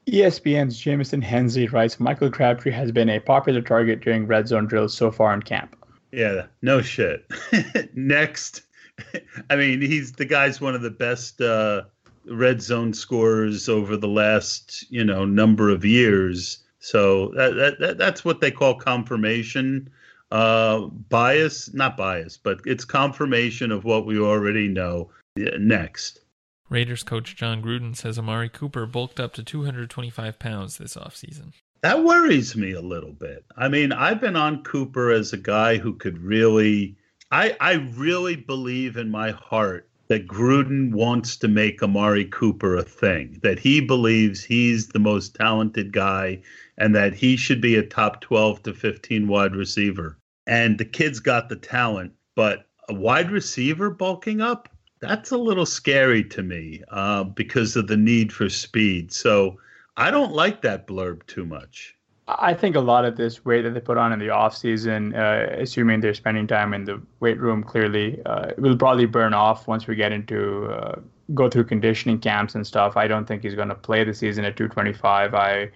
ESPN's 0.07 0.79
Jamison 0.79 1.21
Hensley 1.21 1.67
writes 1.67 1.99
Michael 1.99 2.31
Crabtree 2.31 2.71
has 2.71 2.91
been 2.91 3.09
a 3.09 3.19
popular 3.19 3.61
target 3.61 3.99
during 3.99 4.25
red 4.25 4.47
zone 4.47 4.65
drills 4.65 4.95
so 4.95 5.11
far 5.11 5.33
in 5.33 5.41
camp. 5.41 5.75
Yeah, 6.11 6.45
no 6.61 6.81
shit. 6.81 7.25
Next, 7.93 8.61
I 9.49 9.55
mean, 9.55 9.81
he's 9.81 10.13
the 10.13 10.25
guy's 10.25 10.61
one 10.61 10.75
of 10.75 10.81
the 10.81 10.91
best 10.91 11.41
uh, 11.41 11.83
red 12.25 12.61
zone 12.61 12.93
scorers 12.93 13.67
over 13.67 13.97
the 13.97 14.07
last 14.07 14.89
you 14.89 15.03
know 15.03 15.25
number 15.25 15.69
of 15.69 15.83
years. 15.83 16.59
So 16.79 17.29
that, 17.35 17.55
that, 17.55 17.79
that 17.79 17.97
that's 17.97 18.23
what 18.23 18.39
they 18.39 18.51
call 18.51 18.75
confirmation 18.75 19.89
uh, 20.31 20.81
bias, 21.09 21.73
not 21.73 21.97
bias, 21.97 22.37
but 22.37 22.59
it's 22.65 22.85
confirmation 22.85 23.71
of 23.71 23.83
what 23.83 24.05
we 24.05 24.19
already 24.19 24.67
know. 24.67 25.09
Next. 25.35 26.21
Raiders 26.69 27.03
coach 27.03 27.35
John 27.35 27.61
Gruden 27.61 27.95
says 27.95 28.19
Amari 28.19 28.49
Cooper 28.49 28.85
bulked 28.85 29.19
up 29.19 29.33
to 29.35 29.43
225 29.43 30.37
pounds 30.37 30.77
this 30.77 30.95
offseason. 30.95 31.53
That 31.81 32.03
worries 32.03 32.55
me 32.55 32.73
a 32.73 32.81
little 32.81 33.13
bit. 33.13 33.45
I 33.55 33.69
mean, 33.69 33.93
I've 33.93 34.19
been 34.19 34.35
on 34.35 34.63
Cooper 34.63 35.11
as 35.11 35.31
a 35.31 35.37
guy 35.37 35.77
who 35.77 35.93
could 35.93 36.17
really, 36.17 36.97
I, 37.31 37.55
I 37.61 37.73
really 37.95 38.35
believe 38.35 38.97
in 38.97 39.09
my 39.09 39.31
heart 39.31 39.87
that 40.09 40.27
Gruden 40.27 40.91
wants 40.91 41.37
to 41.37 41.47
make 41.47 41.83
Amari 41.83 42.25
Cooper 42.25 42.75
a 42.75 42.83
thing, 42.83 43.39
that 43.43 43.59
he 43.59 43.79
believes 43.79 44.43
he's 44.43 44.87
the 44.87 44.99
most 44.99 45.35
talented 45.35 45.93
guy 45.93 46.41
and 46.77 46.95
that 46.95 47.13
he 47.13 47.35
should 47.35 47.61
be 47.61 47.75
a 47.75 47.83
top 47.83 48.21
12 48.21 48.63
to 48.63 48.73
15 48.73 49.27
wide 49.27 49.55
receiver. 49.55 50.17
And 50.45 50.77
the 50.77 50.85
kid's 50.85 51.19
got 51.19 51.49
the 51.49 51.55
talent, 51.55 52.13
but 52.35 52.65
a 52.89 52.93
wide 52.93 53.31
receiver 53.31 53.89
bulking 53.89 54.41
up? 54.41 54.69
That's 54.99 55.31
a 55.31 55.37
little 55.37 55.65
scary 55.65 56.23
to 56.25 56.43
me 56.43 56.83
uh, 56.89 57.23
because 57.23 57.75
of 57.75 57.87
the 57.87 57.97
need 57.97 58.33
for 58.33 58.49
speed. 58.49 59.11
So 59.11 59.59
I 59.95 60.11
don't 60.11 60.33
like 60.33 60.61
that 60.61 60.87
blurb 60.87 61.25
too 61.27 61.45
much. 61.45 61.95
I 62.29 62.53
think 62.53 62.75
a 62.75 62.81
lot 62.81 63.05
of 63.05 63.15
this 63.15 63.45
weight 63.45 63.61
that 63.61 63.73
they 63.73 63.79
put 63.79 63.97
on 63.97 64.11
in 64.11 64.19
the 64.19 64.29
off 64.29 64.55
season, 64.55 65.15
uh, 65.15 65.47
assuming 65.51 66.01
they're 66.01 66.13
spending 66.13 66.45
time 66.45 66.73
in 66.73 66.83
the 66.83 67.01
weight 67.21 67.39
room, 67.39 67.63
clearly 67.63 68.21
uh, 68.25 68.51
will 68.57 68.75
probably 68.75 69.05
burn 69.05 69.33
off 69.33 69.65
once 69.65 69.87
we 69.87 69.95
get 69.95 70.11
into 70.11 70.65
uh, 70.65 70.99
go 71.33 71.49
through 71.49 71.63
conditioning 71.63 72.19
camps 72.19 72.53
and 72.55 72.67
stuff. 72.67 72.97
I 72.97 73.07
don't 73.07 73.25
think 73.25 73.43
he's 73.43 73.55
going 73.55 73.69
to 73.69 73.75
play 73.75 74.03
the 74.03 74.13
season 74.13 74.43
at 74.43 74.57
225. 74.57 75.33
I 75.33 75.69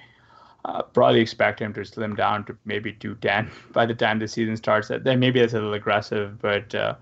uh, 0.65 0.81
probably 0.81 1.21
expect 1.21 1.61
him 1.61 1.73
to 1.73 1.85
slim 1.85 2.15
down 2.15 2.45
to 2.45 2.57
maybe 2.65 2.93
210 2.93 3.49
by 3.71 3.85
the 3.85 3.95
time 3.95 4.19
the 4.19 4.27
season 4.27 4.57
starts. 4.57 4.89
Then 4.89 5.19
maybe 5.19 5.39
that's 5.39 5.53
a 5.53 5.57
little 5.57 5.73
aggressive, 5.73 6.41
but 6.41 6.75
uh, 6.75 6.95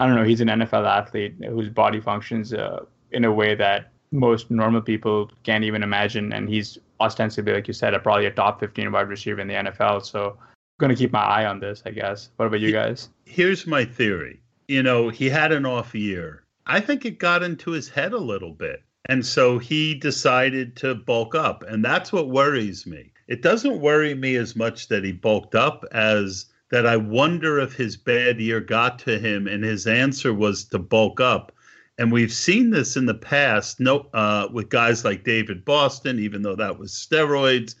I 0.00 0.06
don't 0.06 0.16
know. 0.16 0.24
He's 0.24 0.40
an 0.40 0.48
NFL 0.48 0.88
athlete 0.88 1.34
whose 1.44 1.68
body 1.68 2.00
functions 2.00 2.54
uh, 2.54 2.86
in 3.12 3.26
a 3.26 3.30
way 3.30 3.54
that 3.54 3.92
most 4.12 4.50
normal 4.50 4.80
people 4.80 5.30
can't 5.42 5.62
even 5.62 5.82
imagine, 5.82 6.32
and 6.32 6.48
he's 6.48 6.78
ostensibly, 7.00 7.52
like 7.52 7.68
you 7.68 7.74
said, 7.74 7.92
a, 7.92 7.98
probably 7.98 8.24
a 8.24 8.30
top 8.30 8.60
15 8.60 8.90
wide 8.92 9.08
receiver 9.10 9.42
in 9.42 9.46
the 9.46 9.54
NFL. 9.54 10.02
So 10.06 10.38
I'm 10.40 10.46
going 10.78 10.88
to 10.88 10.96
keep 10.96 11.12
my 11.12 11.22
eye 11.22 11.44
on 11.44 11.60
this, 11.60 11.82
I 11.84 11.90
guess. 11.90 12.30
What 12.36 12.46
about 12.46 12.60
you 12.60 12.72
guys? 12.72 13.10
Here's 13.26 13.66
my 13.66 13.84
theory. 13.84 14.40
You 14.68 14.82
know, 14.82 15.10
he 15.10 15.28
had 15.28 15.52
an 15.52 15.66
off 15.66 15.94
year. 15.94 16.44
I 16.64 16.80
think 16.80 17.04
it 17.04 17.18
got 17.18 17.42
into 17.42 17.72
his 17.72 17.90
head 17.90 18.14
a 18.14 18.18
little 18.18 18.54
bit. 18.54 18.82
And 19.04 19.26
so 19.26 19.58
he 19.58 19.94
decided 19.94 20.76
to 20.76 20.94
bulk 20.94 21.34
up. 21.34 21.62
And 21.68 21.84
that's 21.84 22.10
what 22.10 22.30
worries 22.30 22.86
me. 22.86 23.12
It 23.28 23.42
doesn't 23.42 23.82
worry 23.82 24.14
me 24.14 24.36
as 24.36 24.56
much 24.56 24.88
that 24.88 25.04
he 25.04 25.12
bulked 25.12 25.54
up 25.54 25.84
as 25.92 26.46
that 26.70 26.86
I 26.86 26.96
wonder 26.96 27.58
if 27.58 27.74
his 27.74 27.96
bad 27.96 28.40
year 28.40 28.60
got 28.60 28.98
to 29.00 29.18
him 29.18 29.46
and 29.46 29.64
his 29.64 29.86
answer 29.86 30.32
was 30.32 30.64
to 30.66 30.78
bulk 30.78 31.20
up. 31.20 31.52
And 31.98 32.10
we've 32.10 32.32
seen 32.32 32.70
this 32.70 32.96
in 32.96 33.06
the 33.06 33.14
past 33.14 33.80
no, 33.80 34.08
uh, 34.14 34.48
with 34.52 34.70
guys 34.70 35.04
like 35.04 35.24
David 35.24 35.64
Boston, 35.64 36.18
even 36.18 36.42
though 36.42 36.56
that 36.56 36.78
was 36.78 36.92
steroids. 36.92 37.74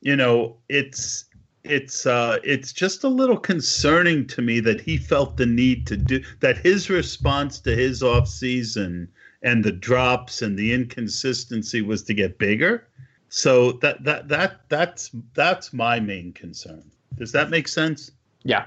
You 0.00 0.16
know, 0.16 0.56
it's 0.68 1.26
it's 1.64 2.06
uh, 2.06 2.38
it's 2.44 2.72
just 2.72 3.04
a 3.04 3.08
little 3.08 3.36
concerning 3.36 4.26
to 4.28 4.40
me 4.40 4.60
that 4.60 4.80
he 4.80 4.96
felt 4.96 5.36
the 5.36 5.46
need 5.46 5.86
to 5.88 5.96
do 5.96 6.22
that. 6.40 6.56
His 6.56 6.88
response 6.88 7.58
to 7.60 7.74
his 7.74 8.02
off 8.02 8.28
season 8.28 9.08
and 9.42 9.64
the 9.64 9.72
drops 9.72 10.40
and 10.42 10.58
the 10.58 10.72
inconsistency 10.72 11.82
was 11.82 12.02
to 12.04 12.14
get 12.14 12.38
bigger. 12.38 12.86
So 13.28 13.72
that 13.72 14.04
that 14.04 14.28
that 14.28 14.60
that's 14.68 15.10
that's 15.34 15.72
my 15.72 16.00
main 16.00 16.32
concern. 16.32 16.90
Does 17.16 17.32
that 17.32 17.50
make 17.50 17.68
sense? 17.68 18.12
Yeah. 18.46 18.66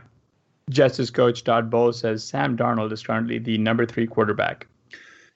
Justice 0.69 1.09
coach 1.09 1.43
Todd 1.43 1.69
Bowles 1.71 1.99
says 1.99 2.23
Sam 2.23 2.55
Darnold 2.55 2.91
is 2.91 3.01
currently 3.01 3.39
the 3.39 3.57
number 3.57 3.86
three 3.86 4.05
quarterback. 4.05 4.67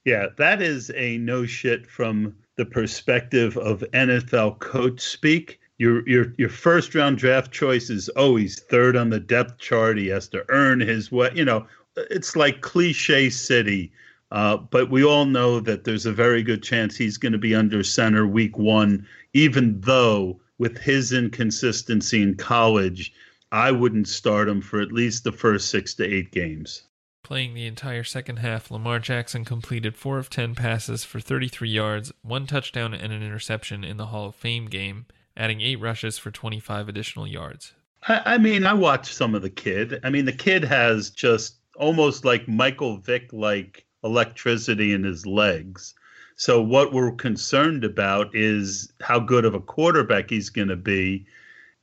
Yeah, 0.05 0.27
that 0.37 0.61
is 0.61 0.91
a 0.95 1.17
no 1.17 1.45
shit 1.45 1.87
from 1.87 2.35
the 2.57 2.65
perspective 2.65 3.57
of 3.57 3.83
NFL 3.93 4.59
coach 4.59 4.99
speak. 4.99 5.59
Your 5.77 6.07
your 6.07 6.33
your 6.37 6.49
first 6.49 6.93
round 6.93 7.17
draft 7.17 7.51
choice 7.51 7.89
is 7.89 8.09
always 8.09 8.59
third 8.59 8.95
on 8.95 9.09
the 9.09 9.19
depth 9.19 9.57
chart. 9.59 9.97
He 9.97 10.07
has 10.07 10.27
to 10.29 10.45
earn 10.49 10.81
his 10.81 11.11
way. 11.11 11.31
You 11.33 11.45
know, 11.45 11.65
it's 11.95 12.35
like 12.35 12.61
cliche 12.61 13.29
city. 13.29 13.91
Uh, 14.31 14.57
but 14.57 14.89
we 14.89 15.03
all 15.03 15.25
know 15.25 15.59
that 15.59 15.83
there's 15.83 16.05
a 16.05 16.11
very 16.11 16.43
good 16.43 16.63
chance 16.63 16.97
he's 16.97 17.17
going 17.17 17.31
to 17.31 17.37
be 17.37 17.55
under 17.55 17.83
center 17.83 18.27
week 18.27 18.57
one, 18.57 19.07
even 19.33 19.79
though 19.81 20.39
with 20.57 20.77
his 20.79 21.13
inconsistency 21.13 22.21
in 22.21 22.35
college, 22.35 23.13
I 23.53 23.71
wouldn't 23.71 24.07
start 24.07 24.49
him 24.49 24.61
for 24.61 24.81
at 24.81 24.91
least 24.91 25.23
the 25.23 25.31
first 25.31 25.69
six 25.69 25.93
to 25.95 26.03
eight 26.03 26.31
games. 26.31 26.87
Playing 27.21 27.53
the 27.53 27.67
entire 27.67 28.03
second 28.03 28.37
half, 28.37 28.71
Lamar 28.71 28.97
Jackson 28.97 29.45
completed 29.45 29.95
4 29.95 30.17
of 30.17 30.31
10 30.31 30.55
passes 30.55 31.03
for 31.03 31.19
33 31.19 31.69
yards, 31.69 32.11
one 32.23 32.47
touchdown, 32.47 32.95
and 32.95 33.13
an 33.13 33.21
interception 33.21 33.83
in 33.83 33.97
the 33.97 34.07
Hall 34.07 34.25
of 34.25 34.35
Fame 34.35 34.65
game, 34.65 35.05
adding 35.37 35.61
8 35.61 35.75
rushes 35.75 36.17
for 36.17 36.31
25 36.31 36.89
additional 36.89 37.27
yards. 37.27 37.73
I, 38.07 38.21
I 38.25 38.37
mean, 38.39 38.65
I 38.65 38.73
watched 38.73 39.13
some 39.13 39.35
of 39.35 39.43
the 39.43 39.51
kid. 39.51 39.99
I 40.03 40.09
mean, 40.09 40.25
the 40.25 40.31
kid 40.31 40.63
has 40.63 41.11
just 41.11 41.57
almost 41.75 42.25
like 42.25 42.47
Michael 42.47 42.97
Vick 42.97 43.31
like 43.31 43.85
electricity 44.03 44.93
in 44.93 45.03
his 45.03 45.27
legs. 45.27 45.93
So, 46.37 46.59
what 46.59 46.91
we're 46.91 47.11
concerned 47.11 47.83
about 47.83 48.35
is 48.35 48.91
how 48.99 49.19
good 49.19 49.45
of 49.45 49.53
a 49.53 49.59
quarterback 49.59 50.31
he's 50.31 50.49
going 50.49 50.69
to 50.69 50.75
be 50.75 51.27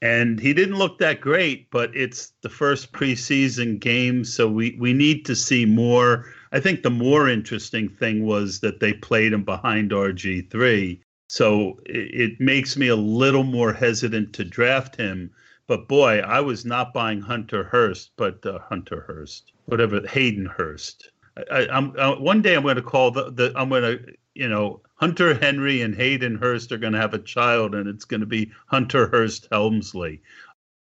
and 0.03 0.41
he 0.41 0.55
didn't 0.55 0.79
look 0.79 0.99
that 0.99 1.21
great, 1.21 1.71
but 1.71 1.95
it's 1.95 2.33
the 2.43 2.49
first 2.49 2.93
preseason 2.93 3.79
game, 3.79 4.25
so 4.25 4.49
we 4.49 4.77
we 4.79 4.93
need 4.93 5.27
to 5.27 5.37
see 5.37 5.67
more. 5.67 6.33
I 6.53 6.61
think 6.61 6.83
the 6.83 6.91
more 6.91 7.29
interesting 7.29 7.89
thing 7.89 8.25
was 8.25 8.61
that 8.61 8.81
they 8.81 8.95
played 8.95 9.33
him 9.33 9.45
behind 9.45 9.91
RG 9.91 10.51
three, 10.51 11.03
so 11.29 11.79
it, 11.85 12.33
it 12.33 12.41
makes 12.41 12.77
me 12.77 12.89
a 12.89 12.97
little 12.97 13.45
more 13.45 13.73
hesitant 13.73 14.33
to 14.35 14.45
draft 14.45 14.97
him. 14.97 15.31
But 15.67 15.87
boy, 15.87 16.19
I 16.21 16.41
was 16.41 16.65
not 16.65 16.95
buying 16.95 17.21
Hunter 17.21 17.65
Hurst, 17.65 18.13
but 18.17 18.45
uh, 18.47 18.59
Hunter 18.59 19.03
Hurst, 19.03 19.53
whatever 19.67 20.05
Hayden 20.07 20.47
Hurst. 20.47 21.11
I, 21.51 21.77
am 21.77 21.95
uh, 21.99 22.17
one 22.17 22.43
day 22.43 22.55
I'm 22.55 22.63
going 22.63 22.77
to 22.77 22.83
call 22.83 23.11
the, 23.11 23.31
the 23.31 23.53
I'm 23.57 23.69
going 23.69 23.83
to 23.83 24.15
you 24.35 24.49
know 24.49 24.81
Hunter 24.95 25.35
Henry 25.35 25.83
and 25.83 25.95
Hayden 25.95 26.37
Hurst 26.37 26.73
are 26.73 26.79
going 26.79 26.93
to 26.93 27.01
have 27.01 27.15
a 27.15 27.19
child, 27.19 27.75
and 27.75 27.89
it's 27.89 28.05
going 28.05 28.21
to 28.21 28.27
be 28.27 28.53
Hunter 28.67 29.09
Hurst 29.09 29.49
Helmsley. 29.51 30.23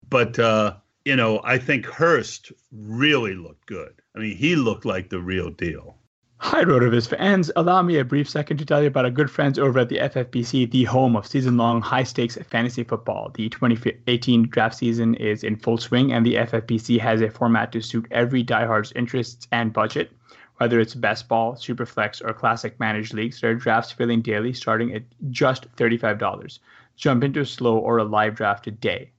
But 0.08 0.38
uh, 0.38 0.74
you 1.04 1.16
know, 1.16 1.40
I 1.44 1.58
think 1.58 1.86
Hurst 1.86 2.52
really 2.72 3.34
looked 3.34 3.66
good. 3.66 3.94
I 4.14 4.18
mean, 4.18 4.36
he 4.36 4.56
looked 4.56 4.84
like 4.84 5.08
the 5.08 5.20
real 5.20 5.50
deal. 5.50 5.96
Hi, 6.42 6.64
Rotoviz 6.64 7.06
fans. 7.06 7.50
Allow 7.54 7.82
me 7.82 7.98
a 7.98 8.04
brief 8.04 8.28
second 8.28 8.56
to 8.56 8.64
tell 8.64 8.80
you 8.80 8.88
about 8.88 9.04
our 9.04 9.10
good 9.10 9.30
friends 9.30 9.58
over 9.58 9.78
at 9.78 9.90
the 9.90 9.98
FFPC, 9.98 10.70
the 10.70 10.84
home 10.84 11.14
of 11.14 11.26
season 11.26 11.58
long 11.58 11.82
high 11.82 12.02
stakes 12.02 12.38
fantasy 12.48 12.82
football. 12.82 13.30
The 13.34 13.50
2018 13.50 14.48
draft 14.48 14.74
season 14.74 15.14
is 15.16 15.44
in 15.44 15.56
full 15.56 15.76
swing, 15.76 16.12
and 16.12 16.24
the 16.24 16.36
FFPC 16.36 16.98
has 16.98 17.20
a 17.20 17.30
format 17.30 17.72
to 17.72 17.82
suit 17.82 18.06
every 18.10 18.42
diehard's 18.42 18.90
interests 18.96 19.48
and 19.52 19.70
budget. 19.70 20.12
Whether 20.60 20.78
it's 20.78 20.94
best 20.94 21.26
ball, 21.26 21.54
superflex, 21.54 22.22
or 22.22 22.34
classic 22.34 22.78
managed 22.78 23.14
leagues, 23.14 23.40
there 23.40 23.50
are 23.50 23.54
drafts 23.54 23.92
filling 23.92 24.20
daily 24.20 24.52
starting 24.52 24.94
at 24.94 25.04
just 25.30 25.74
$35. 25.76 26.58
Jump 26.96 27.24
into 27.24 27.40
a 27.40 27.46
slow 27.46 27.78
or 27.78 27.96
a 27.96 28.04
live 28.04 28.34
draft 28.34 28.64
today. 28.64 29.10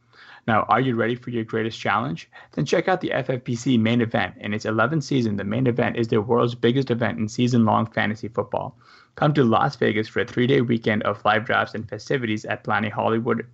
Now, 0.45 0.67
are 0.69 0.79
you 0.79 0.93
ready 0.93 1.15
for 1.15 1.31
your 1.31 1.43
greatest 1.43 1.79
challenge? 1.79 2.29
Then 2.51 2.65
check 2.65 2.87
out 2.87 3.01
the 3.01 3.09
FFPC 3.09 3.79
main 3.79 4.01
event. 4.01 4.35
In 4.37 4.53
its 4.53 4.65
11th 4.65 5.01
season, 5.01 5.37
the 5.37 5.43
main 5.43 5.65
event 5.65 5.97
is 5.97 6.09
the 6.09 6.21
world's 6.21 6.53
biggest 6.53 6.91
event 6.91 7.17
in 7.17 7.27
season 7.27 7.65
long 7.65 7.87
fantasy 7.87 8.27
football. 8.27 8.77
Come 9.15 9.33
to 9.33 9.43
Las 9.43 9.75
Vegas 9.77 10.07
for 10.07 10.19
a 10.19 10.25
three 10.25 10.45
day 10.45 10.61
weekend 10.61 11.01
of 11.01 11.25
live 11.25 11.45
drafts 11.45 11.73
and 11.73 11.89
festivities 11.89 12.45
at 12.45 12.63
Planet 12.63 12.93
Hollywood 12.93 13.47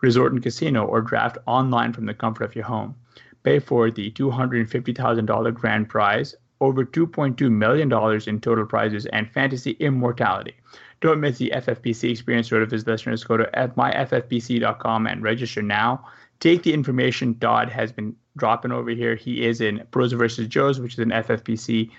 Resort 0.00 0.32
and 0.32 0.42
Casino 0.42 0.84
or 0.84 1.02
draft 1.02 1.38
online 1.46 1.92
from 1.92 2.06
the 2.06 2.14
comfort 2.14 2.46
of 2.46 2.56
your 2.56 2.64
home. 2.64 2.96
Pay 3.44 3.60
for 3.60 3.92
the 3.92 4.10
$250,000 4.10 5.54
grand 5.54 5.88
prize 5.88 6.34
over 6.60 6.84
$2.2 6.84 7.50
million 7.50 7.92
in 8.26 8.40
total 8.40 8.66
prizes 8.66 9.06
and 9.06 9.30
fantasy 9.30 9.72
immortality. 9.72 10.54
Don't 11.00 11.20
miss 11.20 11.38
the 11.38 11.52
FFPC 11.54 12.10
experience, 12.10 12.50
Rotoviz 12.50 12.86
listeners. 12.86 13.22
Go 13.22 13.36
to 13.36 13.44
myffpc.com 13.54 15.06
and 15.06 15.22
register 15.22 15.62
now. 15.62 16.04
Take 16.40 16.62
the 16.64 16.72
information 16.72 17.36
Dodd 17.38 17.68
has 17.68 17.92
been 17.92 18.14
dropping 18.36 18.72
over 18.72 18.90
here. 18.90 19.14
He 19.14 19.46
is 19.46 19.60
in 19.60 19.86
Pros 19.90 20.12
versus 20.12 20.48
Joes, 20.48 20.80
which 20.80 20.94
is 20.94 20.98
an 21.00 21.10
FFPC 21.10 21.90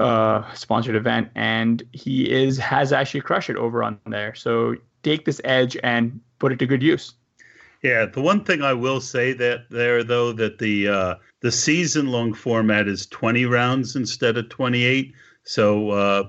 uh, 0.00 0.52
sponsored 0.54 0.96
event, 0.96 1.28
and 1.34 1.82
he 1.92 2.30
is 2.30 2.56
has 2.58 2.92
actually 2.92 3.20
crushed 3.20 3.50
it 3.50 3.56
over 3.56 3.82
on 3.82 3.98
there. 4.06 4.34
So 4.34 4.76
take 5.02 5.24
this 5.24 5.40
edge 5.44 5.76
and 5.82 6.20
put 6.38 6.52
it 6.52 6.58
to 6.60 6.66
good 6.66 6.82
use. 6.82 7.14
Yeah, 7.82 8.06
the 8.06 8.20
one 8.20 8.44
thing 8.44 8.62
I 8.62 8.72
will 8.72 9.00
say 9.00 9.32
that 9.34 9.70
there 9.70 10.02
though 10.02 10.32
that 10.32 10.58
the 10.58 10.88
uh, 10.88 11.14
the 11.40 11.52
season 11.52 12.08
long 12.08 12.34
format 12.34 12.88
is 12.88 13.06
20 13.06 13.44
rounds 13.44 13.96
instead 13.96 14.36
of 14.36 14.48
28. 14.48 15.14
So 15.44 15.90
uh, 15.90 16.24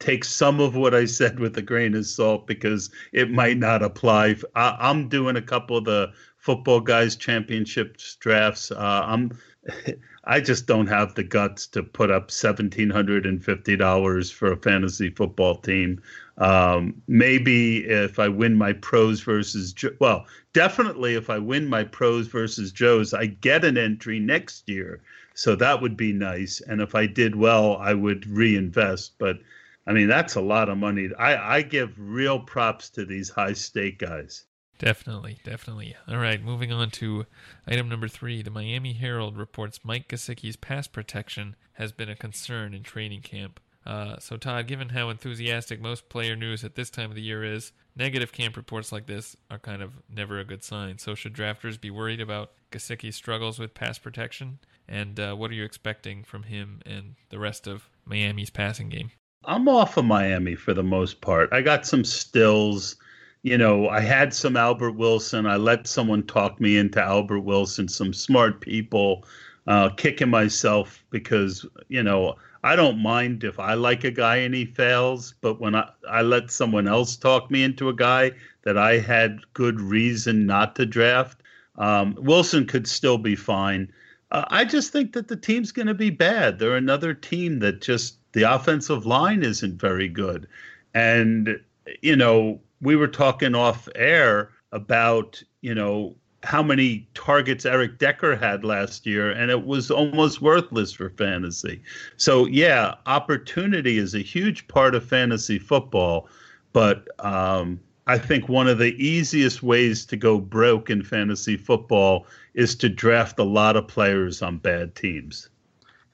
take 0.00 0.24
some 0.24 0.58
of 0.58 0.74
what 0.74 0.94
I 0.94 1.04
said 1.04 1.38
with 1.38 1.56
a 1.58 1.62
grain 1.62 1.94
of 1.94 2.06
salt 2.06 2.46
because 2.46 2.90
it 3.12 3.30
might 3.30 3.58
not 3.58 3.82
apply. 3.82 4.36
I, 4.56 4.90
am 4.90 5.08
doing 5.08 5.36
a 5.36 5.42
couple 5.42 5.76
of 5.76 5.84
the 5.84 6.12
football 6.38 6.80
guys 6.80 7.14
championships 7.14 8.16
drafts. 8.16 8.72
Uh, 8.72 9.02
I'm 9.04 9.30
I 10.26 10.40
just 10.40 10.66
don't 10.66 10.86
have 10.86 11.14
the 11.14 11.22
guts 11.22 11.66
to 11.68 11.82
put 11.82 12.10
up 12.10 12.30
seventeen 12.30 12.90
hundred 12.90 13.26
and 13.26 13.44
fifty 13.44 13.76
dollars 13.76 14.30
for 14.30 14.52
a 14.52 14.56
fantasy 14.56 15.10
football 15.10 15.56
team. 15.56 16.02
Um, 16.38 17.02
maybe 17.06 17.84
if 17.84 18.18
I 18.18 18.28
win 18.28 18.54
my 18.54 18.72
pros 18.72 19.20
versus 19.20 19.74
well, 20.00 20.26
definitely 20.52 21.14
if 21.14 21.30
I 21.30 21.38
win 21.38 21.66
my 21.68 21.84
pros 21.84 22.26
versus 22.26 22.72
Joes, 22.72 23.14
I 23.14 23.26
get 23.26 23.64
an 23.64 23.76
entry 23.76 24.18
next 24.18 24.68
year. 24.68 25.00
So 25.34 25.56
that 25.56 25.82
would 25.82 25.96
be 25.96 26.12
nice. 26.12 26.60
And 26.60 26.80
if 26.80 26.94
I 26.94 27.06
did 27.06 27.36
well, 27.36 27.76
I 27.76 27.92
would 27.92 28.26
reinvest. 28.26 29.18
But 29.18 29.38
I 29.86 29.92
mean, 29.92 30.08
that's 30.08 30.36
a 30.36 30.40
lot 30.40 30.68
of 30.68 30.78
money. 30.78 31.10
I, 31.18 31.56
I 31.56 31.62
give 31.62 31.92
real 31.98 32.38
props 32.38 32.88
to 32.90 33.04
these 33.04 33.28
high 33.30 33.52
stake 33.52 33.98
guys. 33.98 34.44
Definitely, 34.78 35.38
definitely. 35.44 35.94
All 36.08 36.18
right, 36.18 36.42
moving 36.42 36.72
on 36.72 36.90
to 36.92 37.26
item 37.66 37.88
number 37.88 38.08
three. 38.08 38.42
The 38.42 38.50
Miami 38.50 38.92
Herald 38.92 39.36
reports 39.36 39.80
Mike 39.84 40.08
Gesicki's 40.08 40.56
pass 40.56 40.86
protection 40.86 41.56
has 41.74 41.92
been 41.92 42.08
a 42.08 42.16
concern 42.16 42.74
in 42.74 42.82
training 42.82 43.22
camp. 43.22 43.60
Uh, 43.86 44.18
so, 44.18 44.36
Todd, 44.36 44.66
given 44.66 44.90
how 44.90 45.10
enthusiastic 45.10 45.80
most 45.80 46.08
player 46.08 46.34
news 46.34 46.64
at 46.64 46.74
this 46.74 46.90
time 46.90 47.10
of 47.10 47.14
the 47.14 47.22
year 47.22 47.44
is, 47.44 47.72
negative 47.94 48.32
camp 48.32 48.56
reports 48.56 48.92
like 48.92 49.06
this 49.06 49.36
are 49.50 49.58
kind 49.58 49.82
of 49.82 49.92
never 50.08 50.38
a 50.38 50.44
good 50.44 50.64
sign. 50.64 50.98
So, 50.98 51.14
should 51.14 51.34
drafters 51.34 51.80
be 51.80 51.90
worried 51.90 52.20
about 52.20 52.52
Gesicki's 52.72 53.16
struggles 53.16 53.58
with 53.58 53.74
pass 53.74 53.98
protection? 53.98 54.58
And 54.88 55.20
uh, 55.20 55.34
what 55.34 55.50
are 55.50 55.54
you 55.54 55.64
expecting 55.64 56.24
from 56.24 56.44
him 56.44 56.80
and 56.86 57.14
the 57.28 57.38
rest 57.38 57.66
of 57.66 57.88
Miami's 58.06 58.50
passing 58.50 58.88
game? 58.88 59.10
I'm 59.44 59.68
off 59.68 59.96
of 59.98 60.06
Miami 60.06 60.54
for 60.54 60.72
the 60.72 60.82
most 60.82 61.20
part. 61.20 61.52
I 61.52 61.60
got 61.60 61.86
some 61.86 62.04
stills. 62.04 62.96
You 63.44 63.56
know, 63.58 63.88
I 63.88 64.00
had 64.00 64.34
some 64.34 64.56
Albert 64.56 64.92
Wilson. 64.96 65.46
I 65.46 65.56
let 65.56 65.86
someone 65.86 66.24
talk 66.24 66.60
me 66.60 66.76
into 66.76 67.00
Albert 67.00 67.40
Wilson, 67.42 67.86
some 67.88 68.12
smart 68.12 68.60
people, 68.60 69.24
uh, 69.68 69.90
kicking 69.90 70.30
myself 70.30 71.04
because, 71.10 71.64
you 71.88 72.02
know, 72.02 72.34
I 72.64 72.74
don't 72.74 72.98
mind 72.98 73.44
if 73.44 73.60
I 73.60 73.74
like 73.74 74.02
a 74.02 74.10
guy 74.10 74.36
and 74.36 74.54
he 74.54 74.64
fails, 74.64 75.34
but 75.42 75.60
when 75.60 75.74
I, 75.76 75.90
I 76.08 76.22
let 76.22 76.50
someone 76.50 76.88
else 76.88 77.16
talk 77.16 77.50
me 77.50 77.62
into 77.62 77.88
a 77.88 77.94
guy 77.94 78.32
that 78.62 78.76
I 78.76 78.98
had 78.98 79.40
good 79.52 79.80
reason 79.80 80.46
not 80.46 80.74
to 80.76 80.86
draft, 80.86 81.42
Um, 81.76 82.16
Wilson 82.18 82.66
could 82.66 82.86
still 82.86 83.18
be 83.18 83.36
fine. 83.36 83.92
Uh, 84.30 84.44
I 84.48 84.64
just 84.64 84.92
think 84.92 85.12
that 85.12 85.28
the 85.28 85.36
team's 85.36 85.72
going 85.72 85.88
to 85.88 85.94
be 85.94 86.10
bad. 86.10 86.58
They're 86.58 86.76
another 86.76 87.14
team 87.14 87.58
that 87.60 87.82
just 87.82 88.16
the 88.32 88.42
offensive 88.44 89.06
line 89.06 89.42
isn't 89.42 89.80
very 89.80 90.08
good. 90.08 90.46
And, 90.94 91.60
you 92.00 92.16
know, 92.16 92.60
we 92.80 92.96
were 92.96 93.08
talking 93.08 93.54
off 93.54 93.88
air 93.94 94.50
about, 94.72 95.42
you 95.60 95.74
know, 95.74 96.14
how 96.42 96.62
many 96.62 97.08
targets 97.14 97.64
Eric 97.64 97.98
Decker 97.98 98.36
had 98.36 98.64
last 98.64 99.06
year, 99.06 99.30
and 99.30 99.50
it 99.50 99.64
was 99.64 99.90
almost 99.90 100.42
worthless 100.42 100.92
for 100.92 101.10
fantasy. 101.10 101.80
So, 102.16 102.46
yeah, 102.46 102.94
opportunity 103.06 103.98
is 103.98 104.14
a 104.14 104.20
huge 104.20 104.68
part 104.68 104.94
of 104.94 105.04
fantasy 105.04 105.58
football, 105.58 106.28
but 106.72 107.08
um, 107.24 107.80
I 108.06 108.18
think 108.18 108.48
one 108.48 108.68
of 108.68 108.78
the 108.78 108.94
easiest 109.02 109.62
ways 109.62 110.04
to 110.06 110.16
go 110.16 110.38
broke 110.38 110.90
in 110.90 111.02
fantasy 111.02 111.56
football 111.56 112.26
is 112.52 112.74
to 112.76 112.88
draft 112.88 113.38
a 113.38 113.44
lot 113.44 113.76
of 113.76 113.88
players 113.88 114.42
on 114.42 114.58
bad 114.58 114.94
teams. 114.94 115.48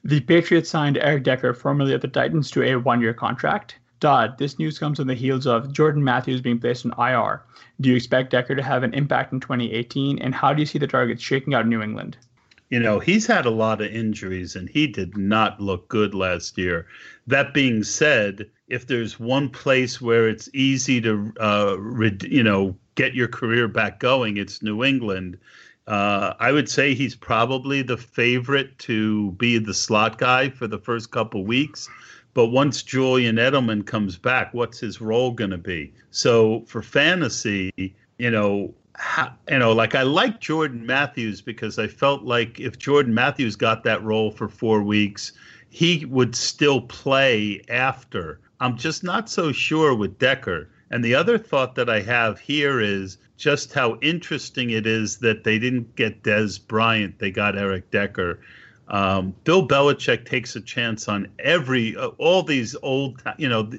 The 0.03 0.21
Patriots 0.21 0.69
signed 0.69 0.97
Eric 0.97 1.23
Decker, 1.23 1.53
formerly 1.53 1.93
of 1.93 2.01
the 2.01 2.07
Titans, 2.07 2.49
to 2.51 2.63
a 2.63 2.75
one 2.75 3.01
year 3.01 3.13
contract. 3.13 3.75
Dodd, 4.01 4.39
this 4.39 4.57
news 4.57 4.79
comes 4.79 4.99
on 4.99 5.05
the 5.05 5.13
heels 5.13 5.45
of 5.45 5.71
Jordan 5.71 6.03
Matthews 6.03 6.41
being 6.41 6.59
placed 6.59 6.85
on 6.85 6.93
IR. 6.97 7.43
Do 7.79 7.89
you 7.89 7.95
expect 7.95 8.31
Decker 8.31 8.55
to 8.55 8.63
have 8.63 8.81
an 8.83 8.95
impact 8.95 9.31
in 9.31 9.39
2018? 9.39 10.17
And 10.19 10.33
how 10.33 10.53
do 10.53 10.59
you 10.59 10.65
see 10.65 10.79
the 10.79 10.87
targets 10.87 11.21
shaking 11.21 11.53
out 11.53 11.67
New 11.67 11.81
England? 11.81 12.17
You 12.69 12.79
know, 12.79 12.99
he's 12.99 13.27
had 13.27 13.45
a 13.45 13.51
lot 13.51 13.79
of 13.79 13.91
injuries 13.91 14.55
and 14.55 14.67
he 14.69 14.87
did 14.87 15.17
not 15.17 15.61
look 15.61 15.87
good 15.87 16.15
last 16.15 16.57
year. 16.57 16.87
That 17.27 17.53
being 17.53 17.83
said, 17.83 18.49
if 18.67 18.87
there's 18.87 19.19
one 19.19 19.49
place 19.49 20.01
where 20.01 20.27
it's 20.27 20.49
easy 20.53 20.99
to, 21.01 21.31
uh, 21.39 21.77
you 22.23 22.41
know, 22.43 22.75
get 22.95 23.13
your 23.13 23.27
career 23.27 23.67
back 23.67 23.99
going, 23.99 24.37
it's 24.37 24.63
New 24.63 24.83
England. 24.83 25.37
Uh, 25.85 26.33
I 26.39 26.51
would 26.51 26.69
say 26.69 26.95
he's 26.95 27.15
probably 27.15 27.81
the 27.81 27.97
favorite 27.97 28.79
to 28.79 29.31
be 29.33 29.59
the 29.59 29.73
slot 29.73 30.17
guy 30.17 30.49
for 30.49 30.65
the 30.65 30.79
first 30.79 31.11
couple 31.11 31.45
weeks. 31.45 31.87
But 32.33 32.47
once 32.47 32.81
Julian 32.81 33.35
Edelman 33.35 33.85
comes 33.85 34.17
back, 34.17 34.53
what's 34.53 34.79
his 34.79 35.01
role 35.01 35.31
going 35.31 35.49
to 35.49 35.57
be? 35.57 35.93
So 36.11 36.61
for 36.67 36.81
fantasy, 36.81 37.95
you 38.17 38.31
know, 38.31 38.73
how, 38.95 39.33
you 39.49 39.59
know, 39.59 39.73
like 39.73 39.95
I 39.95 40.03
like 40.03 40.39
Jordan 40.39 40.85
Matthews 40.85 41.41
because 41.41 41.79
I 41.79 41.87
felt 41.87 42.23
like 42.23 42.59
if 42.59 42.77
Jordan 42.77 43.13
Matthews 43.13 43.55
got 43.55 43.83
that 43.83 44.03
role 44.03 44.31
for 44.31 44.47
four 44.47 44.83
weeks, 44.83 45.33
he 45.69 46.05
would 46.05 46.35
still 46.35 46.81
play 46.81 47.61
after. 47.69 48.39
I'm 48.59 48.77
just 48.77 49.03
not 49.03 49.29
so 49.29 49.51
sure 49.51 49.95
with 49.95 50.19
Decker. 50.19 50.69
And 50.91 51.03
the 51.03 51.15
other 51.15 51.37
thought 51.37 51.75
that 51.75 51.89
I 51.89 52.01
have 52.01 52.39
here 52.39 52.79
is 52.79 53.17
just 53.37 53.73
how 53.73 53.97
interesting 54.01 54.69
it 54.69 54.85
is 54.85 55.17
that 55.17 55.43
they 55.43 55.57
didn't 55.57 55.95
get 55.95 56.21
Dez 56.21 56.59
Bryant, 56.65 57.17
they 57.17 57.31
got 57.31 57.57
Eric 57.57 57.89
Decker. 57.89 58.39
Um, 58.91 59.33
Bill 59.45 59.65
Belichick 59.65 60.25
takes 60.25 60.55
a 60.57 60.61
chance 60.61 61.07
on 61.07 61.29
every 61.39 61.95
uh, 61.95 62.09
all 62.17 62.43
these 62.43 62.75
old, 62.83 63.23
you 63.37 63.47
know, 63.47 63.71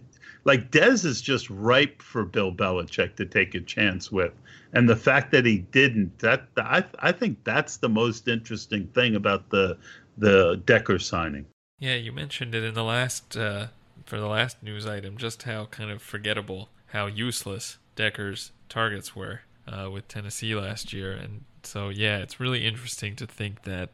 like 0.44 0.70
Dez 0.70 1.04
is 1.04 1.20
just 1.20 1.50
ripe 1.50 2.00
for 2.00 2.24
Bill 2.24 2.50
Belichick 2.50 3.14
to 3.16 3.26
take 3.26 3.54
a 3.54 3.60
chance 3.60 4.10
with, 4.10 4.32
and 4.72 4.88
the 4.88 4.96
fact 4.96 5.30
that 5.32 5.44
he 5.44 5.58
didn't, 5.58 6.18
that 6.20 6.44
I 6.56 6.84
I 6.98 7.12
think 7.12 7.44
that's 7.44 7.76
the 7.76 7.90
most 7.90 8.26
interesting 8.26 8.86
thing 8.88 9.14
about 9.14 9.50
the 9.50 9.76
the 10.16 10.62
Decker 10.64 10.98
signing. 10.98 11.44
Yeah, 11.78 11.96
you 11.96 12.10
mentioned 12.10 12.54
it 12.54 12.64
in 12.64 12.72
the 12.72 12.84
last 12.84 13.36
uh, 13.36 13.66
for 14.06 14.18
the 14.18 14.28
last 14.28 14.62
news 14.62 14.86
item, 14.86 15.18
just 15.18 15.42
how 15.42 15.66
kind 15.66 15.90
of 15.90 16.00
forgettable, 16.00 16.70
how 16.86 17.04
useless 17.04 17.76
Decker's 17.96 18.52
targets 18.70 19.14
were 19.14 19.42
uh, 19.68 19.90
with 19.90 20.08
Tennessee 20.08 20.54
last 20.54 20.94
year, 20.94 21.12
and 21.12 21.44
so 21.64 21.90
yeah, 21.90 22.16
it's 22.16 22.40
really 22.40 22.64
interesting 22.64 23.14
to 23.16 23.26
think 23.26 23.64
that 23.64 23.90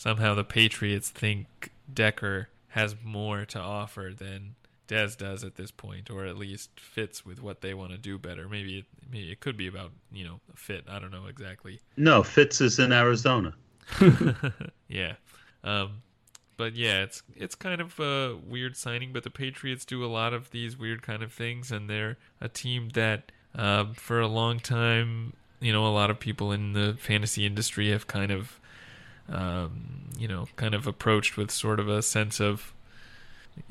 somehow 0.00 0.34
the 0.34 0.44
Patriots 0.44 1.10
think 1.10 1.72
Decker 1.92 2.48
has 2.68 2.96
more 3.04 3.44
to 3.44 3.58
offer 3.58 4.12
than 4.16 4.54
Dez 4.88 5.14
does 5.14 5.44
at 5.44 5.56
this 5.56 5.70
point, 5.70 6.08
or 6.08 6.24
at 6.24 6.38
least 6.38 6.70
fits 6.80 7.26
with 7.26 7.42
what 7.42 7.60
they 7.60 7.74
want 7.74 7.92
to 7.92 7.98
do 7.98 8.16
better. 8.16 8.48
Maybe 8.48 8.78
it, 8.78 8.86
maybe 9.12 9.30
it 9.30 9.40
could 9.40 9.58
be 9.58 9.66
about 9.66 9.90
you 10.10 10.24
know 10.24 10.40
fit. 10.54 10.84
I 10.88 10.98
don't 11.00 11.10
know 11.10 11.26
exactly. 11.26 11.80
No, 11.98 12.22
Fitz 12.22 12.62
is 12.62 12.78
in 12.78 12.92
Arizona. 12.92 13.54
yeah, 14.88 15.16
um, 15.64 16.00
but 16.56 16.74
yeah, 16.74 17.02
it's 17.02 17.22
it's 17.36 17.54
kind 17.54 17.82
of 17.82 18.00
a 18.00 18.36
weird 18.36 18.78
signing. 18.78 19.12
But 19.12 19.24
the 19.24 19.30
Patriots 19.30 19.84
do 19.84 20.02
a 20.02 20.08
lot 20.08 20.32
of 20.32 20.50
these 20.50 20.78
weird 20.78 21.02
kind 21.02 21.22
of 21.22 21.30
things, 21.30 21.70
and 21.70 21.90
they're 21.90 22.16
a 22.40 22.48
team 22.48 22.88
that 22.94 23.30
um, 23.54 23.92
for 23.92 24.18
a 24.18 24.28
long 24.28 24.60
time, 24.60 25.34
you 25.60 25.74
know, 25.74 25.86
a 25.86 25.92
lot 25.92 26.08
of 26.08 26.18
people 26.18 26.52
in 26.52 26.72
the 26.72 26.96
fantasy 26.98 27.44
industry 27.44 27.90
have 27.90 28.06
kind 28.06 28.32
of 28.32 28.59
um, 29.30 30.10
you 30.18 30.28
know, 30.28 30.48
kind 30.56 30.74
of 30.74 30.86
approached 30.86 31.36
with 31.36 31.50
sort 31.50 31.80
of 31.80 31.88
a 31.88 32.02
sense 32.02 32.40
of, 32.40 32.72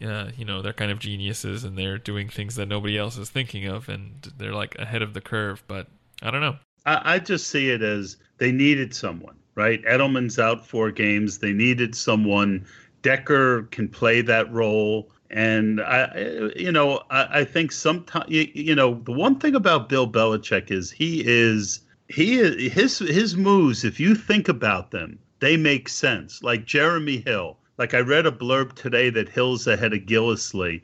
uh, 0.04 0.30
you 0.36 0.46
know, 0.46 0.62
they're 0.62 0.74
kind 0.74 0.92
of 0.92 1.00
geniuses 1.00 1.64
and 1.64 1.78
they're 1.78 1.98
doing 1.98 2.30
things 2.30 2.56
that 2.56 2.68
nobody 2.68 2.98
else 2.98 3.18
is 3.18 3.30
thinking 3.30 3.66
of, 3.66 3.90
and 3.90 4.32
they're 4.38 4.54
like 4.54 4.76
ahead 4.80 5.02
of 5.02 5.14
the 5.14 5.22
curve. 5.22 5.64
But 5.68 5.88
I 6.22 6.32
don't 6.32 6.42
know. 6.42 6.58
I, 6.86 7.16
I 7.16 7.20
just 7.20 7.48
see 7.48 7.70
it 7.70 7.82
as 7.82 8.18
they 8.38 8.52
needed 8.52 8.96
someone, 8.96 9.36
right? 9.56 9.84
Edelman's 9.84 10.40
out 10.40 10.66
four 10.66 10.92
games. 10.92 11.40
They 11.40 11.54
needed 11.54 11.94
someone. 11.96 12.66
Decker 13.02 13.64
can 13.72 13.88
play 13.88 14.22
that 14.22 14.52
role. 14.52 15.10
And 15.32 15.80
I, 15.82 16.50
you 16.56 16.72
know, 16.72 17.04
I, 17.12 17.42
I 17.42 17.44
think 17.46 17.72
sometimes, 17.72 18.30
you, 18.30 18.50
you 18.54 18.74
know, 18.74 18.96
the 19.04 19.12
one 19.12 19.40
thing 19.40 19.56
about 19.56 19.88
Bill 19.88 20.10
Belichick 20.10 20.72
is 20.72 20.90
he 20.90 21.24
is 21.26 21.82
he 22.08 22.40
is 22.40 22.74
his 22.74 22.98
his 22.98 23.38
moves. 23.38 23.84
If 23.84 24.00
you 24.00 24.16
think 24.16 24.50
about 24.50 24.90
them, 24.90 25.20
they 25.40 25.58
make 25.58 25.90
sense. 25.90 26.44
Like 26.44 26.66
Jeremy 26.66 27.18
Hill. 27.18 27.58
Like 27.78 27.94
I 27.94 28.00
read 28.00 28.26
a 28.26 28.32
blurb 28.32 28.74
today 28.74 29.10
that 29.12 29.30
Hill's 29.30 29.66
ahead 29.68 29.94
of 29.94 30.02
Gillislee. 30.02 30.82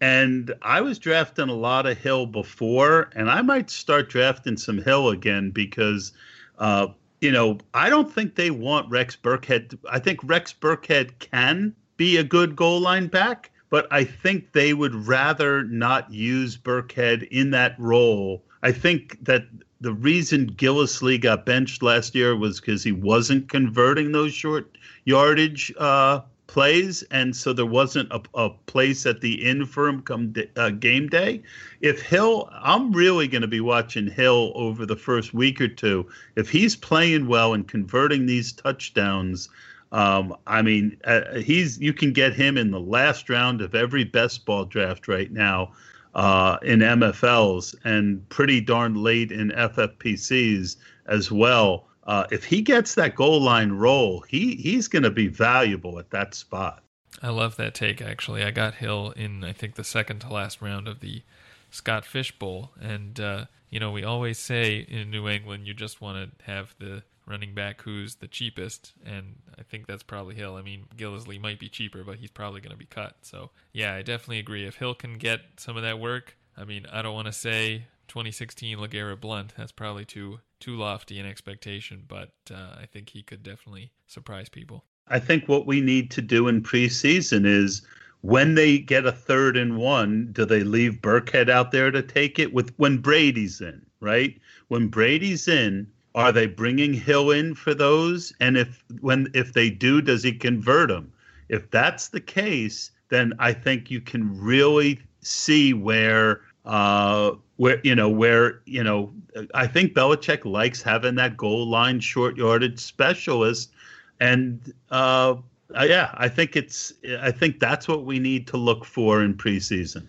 And 0.00 0.54
I 0.62 0.80
was 0.80 0.98
drafting 0.98 1.48
a 1.48 1.54
lot 1.54 1.86
of 1.86 1.98
Hill 1.98 2.26
before, 2.26 3.10
and 3.14 3.28
I 3.28 3.42
might 3.42 3.68
start 3.68 4.08
drafting 4.08 4.56
some 4.56 4.80
Hill 4.80 5.08
again 5.08 5.50
because, 5.50 6.12
uh, 6.58 6.88
you 7.20 7.32
know, 7.32 7.58
I 7.74 7.90
don't 7.90 8.12
think 8.12 8.34
they 8.34 8.50
want 8.50 8.88
Rex 8.90 9.16
Burkhead. 9.16 9.76
I 9.90 9.98
think 9.98 10.20
Rex 10.22 10.54
Burkhead 10.58 11.18
can 11.18 11.74
be 11.96 12.16
a 12.16 12.24
good 12.24 12.54
goal 12.54 12.80
line 12.80 13.08
back, 13.08 13.50
but 13.70 13.88
I 13.90 14.04
think 14.04 14.52
they 14.52 14.72
would 14.72 14.94
rather 14.94 15.64
not 15.64 16.10
use 16.12 16.56
Burkhead 16.56 17.26
in 17.28 17.50
that 17.50 17.74
role. 17.78 18.44
I 18.62 18.72
think 18.72 19.24
that 19.24 19.42
the 19.80 19.92
reason 19.92 20.52
Gillislee 20.54 21.20
got 21.20 21.46
benched 21.46 21.82
last 21.82 22.14
year 22.14 22.36
was 22.36 22.60
because 22.60 22.82
he 22.82 22.92
wasn't 22.92 23.48
converting 23.48 24.12
those 24.12 24.34
short 24.34 24.76
yardage 25.04 25.72
uh, 25.78 26.20
plays, 26.48 27.02
and 27.10 27.36
so 27.36 27.52
there 27.52 27.66
wasn't 27.66 28.10
a, 28.10 28.20
a 28.34 28.50
place 28.66 29.06
at 29.06 29.20
the 29.20 29.46
inn 29.48 29.64
for 29.64 29.86
him 29.86 30.02
come 30.02 30.34
uh, 30.56 30.70
game 30.70 31.06
day. 31.08 31.42
If 31.80 32.02
Hill, 32.02 32.48
I'm 32.52 32.92
really 32.92 33.28
going 33.28 33.42
to 33.42 33.48
be 33.48 33.60
watching 33.60 34.08
Hill 34.08 34.52
over 34.56 34.84
the 34.84 34.96
first 34.96 35.32
week 35.32 35.60
or 35.60 35.68
two. 35.68 36.08
If 36.34 36.50
he's 36.50 36.74
playing 36.74 37.28
well 37.28 37.54
and 37.54 37.66
converting 37.66 38.26
these 38.26 38.52
touchdowns. 38.52 39.48
Um, 39.90 40.36
I 40.46 40.60
mean, 40.60 40.98
uh, 41.04 41.36
he's 41.36 41.80
you 41.80 41.94
can 41.94 42.12
get 42.12 42.34
him 42.34 42.58
in 42.58 42.72
the 42.72 42.80
last 42.80 43.30
round 43.30 43.62
of 43.62 43.74
every 43.74 44.04
best 44.04 44.44
ball 44.44 44.66
draft 44.66 45.08
right 45.08 45.32
now 45.32 45.72
uh, 46.18 46.58
in 46.62 46.80
MFLs 46.80 47.76
and 47.84 48.28
pretty 48.28 48.60
darn 48.60 48.96
late 48.96 49.30
in 49.30 49.50
FFPCs 49.50 50.76
as 51.06 51.30
well. 51.30 51.86
Uh, 52.08 52.26
if 52.32 52.44
he 52.44 52.60
gets 52.60 52.96
that 52.96 53.14
goal 53.14 53.40
line 53.40 53.70
role, 53.70 54.20
he 54.22 54.56
he's 54.56 54.88
going 54.88 55.04
to 55.04 55.10
be 55.10 55.28
valuable 55.28 55.96
at 56.00 56.10
that 56.10 56.34
spot. 56.34 56.82
I 57.22 57.28
love 57.28 57.54
that 57.56 57.74
take. 57.74 58.02
Actually, 58.02 58.42
I 58.42 58.50
got 58.50 58.74
Hill 58.74 59.12
in 59.16 59.44
I 59.44 59.52
think 59.52 59.76
the 59.76 59.84
second 59.84 60.20
to 60.20 60.32
last 60.32 60.60
round 60.60 60.88
of 60.88 60.98
the 60.98 61.22
Scott 61.70 62.04
Fish 62.04 62.36
Bowl, 62.36 62.72
and 62.80 63.20
uh, 63.20 63.44
you 63.70 63.78
know 63.78 63.92
we 63.92 64.02
always 64.02 64.40
say 64.40 64.78
in 64.88 65.12
New 65.12 65.28
England 65.28 65.68
you 65.68 65.74
just 65.74 66.00
want 66.00 66.36
to 66.36 66.50
have 66.50 66.74
the 66.80 67.04
running 67.28 67.54
back 67.54 67.82
who's 67.82 68.16
the 68.16 68.28
cheapest, 68.28 68.92
and 69.04 69.36
I 69.58 69.62
think 69.62 69.86
that's 69.86 70.02
probably 70.02 70.34
Hill. 70.34 70.56
I 70.56 70.62
mean, 70.62 70.86
Gillislee 70.96 71.40
might 71.40 71.58
be 71.58 71.68
cheaper, 71.68 72.02
but 72.04 72.16
he's 72.16 72.30
probably 72.30 72.60
going 72.60 72.72
to 72.72 72.78
be 72.78 72.86
cut. 72.86 73.16
So, 73.22 73.50
yeah, 73.72 73.94
I 73.94 74.02
definitely 74.02 74.38
agree. 74.38 74.66
If 74.66 74.76
Hill 74.76 74.94
can 74.94 75.18
get 75.18 75.40
some 75.56 75.76
of 75.76 75.82
that 75.82 75.98
work, 75.98 76.36
I 76.56 76.64
mean, 76.64 76.86
I 76.90 77.02
don't 77.02 77.14
want 77.14 77.26
to 77.26 77.32
say 77.32 77.84
2016 78.08 78.78
LeGarrette 78.78 79.20
Blunt. 79.20 79.52
That's 79.56 79.72
probably 79.72 80.04
too 80.04 80.40
too 80.60 80.76
lofty 80.76 81.20
an 81.20 81.26
expectation, 81.26 82.02
but 82.08 82.32
uh, 82.50 82.76
I 82.80 82.86
think 82.90 83.10
he 83.10 83.22
could 83.22 83.44
definitely 83.44 83.92
surprise 84.08 84.48
people. 84.48 84.84
I 85.06 85.20
think 85.20 85.48
what 85.48 85.66
we 85.66 85.80
need 85.80 86.10
to 86.12 86.22
do 86.22 86.48
in 86.48 86.62
preseason 86.62 87.46
is 87.46 87.82
when 88.22 88.56
they 88.56 88.78
get 88.78 89.06
a 89.06 89.12
third 89.12 89.56
and 89.56 89.76
one, 89.76 90.30
do 90.32 90.44
they 90.44 90.64
leave 90.64 91.00
Burkhead 91.00 91.48
out 91.48 91.70
there 91.70 91.90
to 91.90 92.02
take 92.02 92.38
it 92.38 92.52
with 92.52 92.74
when 92.76 92.98
Brady's 92.98 93.60
in, 93.60 93.86
right? 94.00 94.36
When 94.66 94.88
Brady's 94.88 95.46
in, 95.46 95.86
are 96.14 96.32
they 96.32 96.46
bringing 96.46 96.94
Hill 96.94 97.30
in 97.30 97.54
for 97.54 97.74
those? 97.74 98.32
And 98.40 98.56
if 98.56 98.84
when 99.00 99.28
if 99.34 99.52
they 99.52 99.70
do, 99.70 100.00
does 100.00 100.22
he 100.22 100.32
convert 100.32 100.88
them? 100.88 101.12
If 101.48 101.70
that's 101.70 102.08
the 102.08 102.20
case, 102.20 102.90
then 103.08 103.32
I 103.38 103.52
think 103.52 103.90
you 103.90 104.00
can 104.00 104.38
really 104.38 105.00
see 105.20 105.72
where 105.72 106.42
uh, 106.64 107.32
where 107.56 107.80
you 107.82 107.94
know 107.94 108.08
where 108.08 108.60
you 108.66 108.82
know 108.82 109.12
I 109.54 109.66
think 109.66 109.94
Belichick 109.94 110.44
likes 110.44 110.82
having 110.82 111.14
that 111.16 111.36
goal 111.36 111.66
line 111.66 112.00
short 112.00 112.36
yardage 112.36 112.78
specialist, 112.78 113.72
and 114.20 114.72
uh, 114.90 115.36
uh, 115.76 115.84
yeah, 115.84 116.10
I 116.14 116.28
think 116.28 116.56
it's 116.56 116.92
I 117.20 117.30
think 117.30 117.60
that's 117.60 117.88
what 117.88 118.04
we 118.04 118.18
need 118.18 118.46
to 118.48 118.56
look 118.56 118.84
for 118.84 119.22
in 119.22 119.34
preseason. 119.34 120.06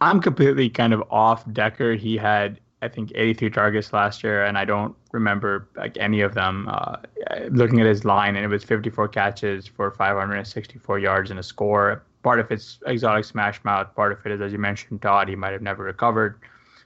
I'm 0.00 0.20
completely 0.20 0.68
kind 0.68 0.92
of 0.92 1.02
off 1.10 1.50
Decker. 1.52 1.94
He 1.94 2.16
had 2.16 2.60
I 2.86 2.88
think 2.88 3.12
83 3.14 3.50
targets 3.50 3.92
last 3.92 4.24
year, 4.24 4.44
and 4.44 4.56
I 4.56 4.64
don't 4.64 4.94
remember 5.12 5.68
like 5.76 5.96
any 5.98 6.20
of 6.20 6.34
them. 6.34 6.68
Uh, 6.70 6.96
looking 7.50 7.80
at 7.80 7.86
his 7.86 8.04
line, 8.04 8.36
and 8.36 8.44
it 8.44 8.48
was 8.48 8.64
54 8.64 9.08
catches 9.08 9.66
for 9.66 9.90
564 9.90 10.98
yards 10.98 11.30
and 11.30 11.38
a 11.38 11.42
score 11.42 12.02
part 12.26 12.40
of 12.40 12.50
it's 12.50 12.80
exotic 12.86 13.24
smash 13.24 13.62
mouth. 13.62 13.94
Part 13.94 14.10
of 14.10 14.18
it 14.26 14.32
is, 14.32 14.40
as 14.40 14.52
you 14.52 14.58
mentioned, 14.58 15.00
Todd, 15.00 15.28
he 15.28 15.36
might 15.36 15.52
have 15.52 15.62
never 15.62 15.84
recovered. 15.84 16.40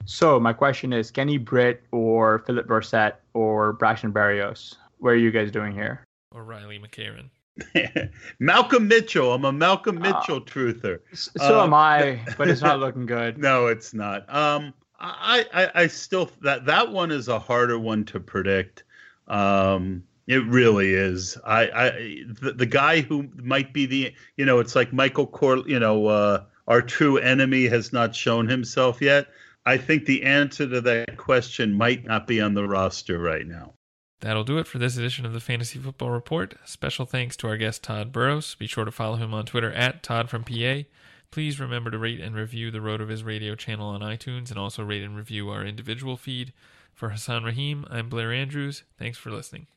So 0.05 0.39
my 0.39 0.53
question 0.53 0.93
is, 0.93 1.09
Kenny 1.09 1.39
Britt 1.39 1.83
or 1.91 2.43
Phillip 2.45 2.67
Dorsett 2.67 3.15
or 3.33 3.73
Braxton 3.73 4.13
Berrios? 4.13 4.75
What 4.99 5.11
are 5.11 5.23
you 5.25 5.31
guys 5.31 5.49
doing 5.49 5.73
here? 5.73 6.03
Or 6.31 6.43
Riley 6.43 6.79
McCarron. 6.79 7.29
Malcolm 8.39 8.87
Mitchell. 8.87 9.33
I'm 9.33 9.43
a 9.43 9.51
Malcolm 9.51 9.97
uh, 9.97 10.01
Mitchell 10.01 10.37
uh, 10.37 10.41
truther. 10.41 10.99
So 11.13 11.59
uh, 11.59 11.63
am 11.63 11.73
I, 11.73 12.19
but 12.37 12.47
it's 12.47 12.61
not 12.61 12.79
looking 12.79 13.07
good. 13.07 13.37
No, 13.49 13.65
it's 13.65 13.95
not. 13.95 14.31
Um, 14.33 14.75
I, 15.01 15.45
I, 15.53 15.71
I 15.83 15.87
still 15.87 16.29
that 16.41 16.65
that 16.65 16.91
one 16.91 17.11
is 17.11 17.27
a 17.27 17.39
harder 17.39 17.79
one 17.79 18.05
to 18.05 18.19
predict. 18.19 18.83
Um, 19.27 20.03
it 20.27 20.45
really 20.45 20.93
is. 20.93 21.37
I, 21.43 21.61
I 21.69 21.89
the, 22.27 22.53
the 22.53 22.65
guy 22.65 23.01
who 23.01 23.27
might 23.35 23.73
be 23.73 23.85
the 23.85 24.13
you 24.37 24.45
know 24.45 24.59
it's 24.59 24.75
like 24.75 24.93
Michael 24.93 25.27
Cor 25.27 25.57
you 25.67 25.79
know 25.79 26.07
uh, 26.07 26.43
our 26.67 26.81
true 26.81 27.17
enemy 27.17 27.65
has 27.65 27.91
not 27.91 28.15
shown 28.15 28.47
himself 28.47 29.01
yet. 29.01 29.27
I 29.65 29.77
think 29.77 30.05
the 30.05 30.23
answer 30.23 30.67
to 30.67 30.81
that 30.81 31.17
question 31.17 31.73
might 31.73 32.05
not 32.05 32.27
be 32.27 32.39
on 32.41 32.53
the 32.53 32.67
roster 32.67 33.19
right 33.19 33.45
now. 33.45 33.73
That'll 34.21 34.43
do 34.43 34.59
it 34.59 34.67
for 34.67 34.77
this 34.77 34.97
edition 34.97 35.25
of 35.25 35.33
the 35.33 35.39
Fantasy 35.39 35.79
Football 35.79 36.11
Report. 36.11 36.53
Special 36.63 37.07
thanks 37.07 37.35
to 37.37 37.47
our 37.47 37.57
guest 37.57 37.83
Todd 37.83 38.11
Burrows. 38.11 38.53
Be 38.55 38.67
sure 38.67 38.85
to 38.85 38.91
follow 38.91 39.15
him 39.15 39.33
on 39.33 39.45
Twitter 39.45 39.71
at 39.73 40.03
Todd 40.03 40.29
from 40.29 40.43
PA. 40.43 40.83
Please 41.31 41.61
remember 41.61 41.89
to 41.89 41.97
rate 41.97 42.19
and 42.19 42.35
review 42.35 42.71
the 42.71 42.79
RotoViz 42.79 43.25
Radio 43.25 43.55
channel 43.55 43.87
on 43.87 44.01
iTunes 44.01 44.49
and 44.49 44.59
also 44.59 44.83
rate 44.83 45.01
and 45.01 45.15
review 45.15 45.49
our 45.49 45.65
individual 45.65 46.17
feed. 46.17 46.51
For 46.93 47.09
Hassan 47.09 47.45
Rahim, 47.45 47.85
I'm 47.89 48.09
Blair 48.09 48.33
Andrews. 48.33 48.83
Thanks 48.99 49.17
for 49.17 49.31
listening. 49.31 49.67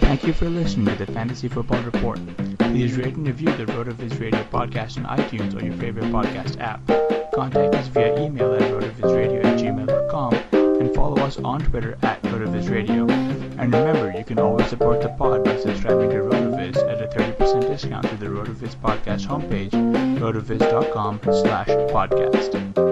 Thank 0.00 0.24
you 0.26 0.34
for 0.34 0.50
listening 0.50 0.94
to 0.94 1.06
the 1.06 1.10
Fantasy 1.10 1.48
Football 1.48 1.82
Report. 1.82 2.20
Please 2.58 2.98
rate 2.98 3.16
and 3.16 3.26
review 3.26 3.56
the 3.56 3.64
RotoViz 3.64 4.20
Radio 4.20 4.44
podcast 4.44 4.98
on 4.98 5.18
iTunes 5.18 5.58
or 5.58 5.64
your 5.64 5.74
favorite 5.78 6.12
podcast 6.12 6.60
app. 6.60 6.86
Contact 7.34 7.74
us 7.74 7.88
via 7.88 8.22
email 8.22 8.52
at 8.52 8.60
rotovizradio 8.60 9.42
at 9.42 9.58
gmail.com 9.58 10.51
follow 10.94 11.22
us 11.22 11.38
on 11.38 11.60
Twitter 11.60 11.98
at 12.02 12.22
rotovizradio. 12.22 13.10
And 13.58 13.72
remember, 13.72 14.16
you 14.16 14.24
can 14.24 14.38
always 14.38 14.68
support 14.68 15.00
the 15.00 15.08
pod 15.10 15.44
by 15.44 15.56
subscribing 15.56 16.10
to 16.10 16.16
RotoViz 16.16 16.76
at 16.76 17.02
a 17.02 17.08
30% 17.16 17.68
discount 17.68 18.08
through 18.08 18.18
the 18.18 18.26
RotoViz 18.26 18.76
podcast 18.76 19.26
homepage, 19.26 19.70
rotoviz.com 20.18 21.20
slash 21.22 21.68
podcast. 21.68 22.91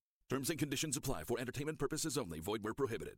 Terms 0.31 0.49
and 0.49 0.57
conditions 0.57 0.95
apply 0.95 1.25
for 1.25 1.41
entertainment 1.41 1.77
purposes 1.77 2.17
only. 2.17 2.39
Void 2.39 2.63
where 2.63 2.73
prohibited. 2.73 3.17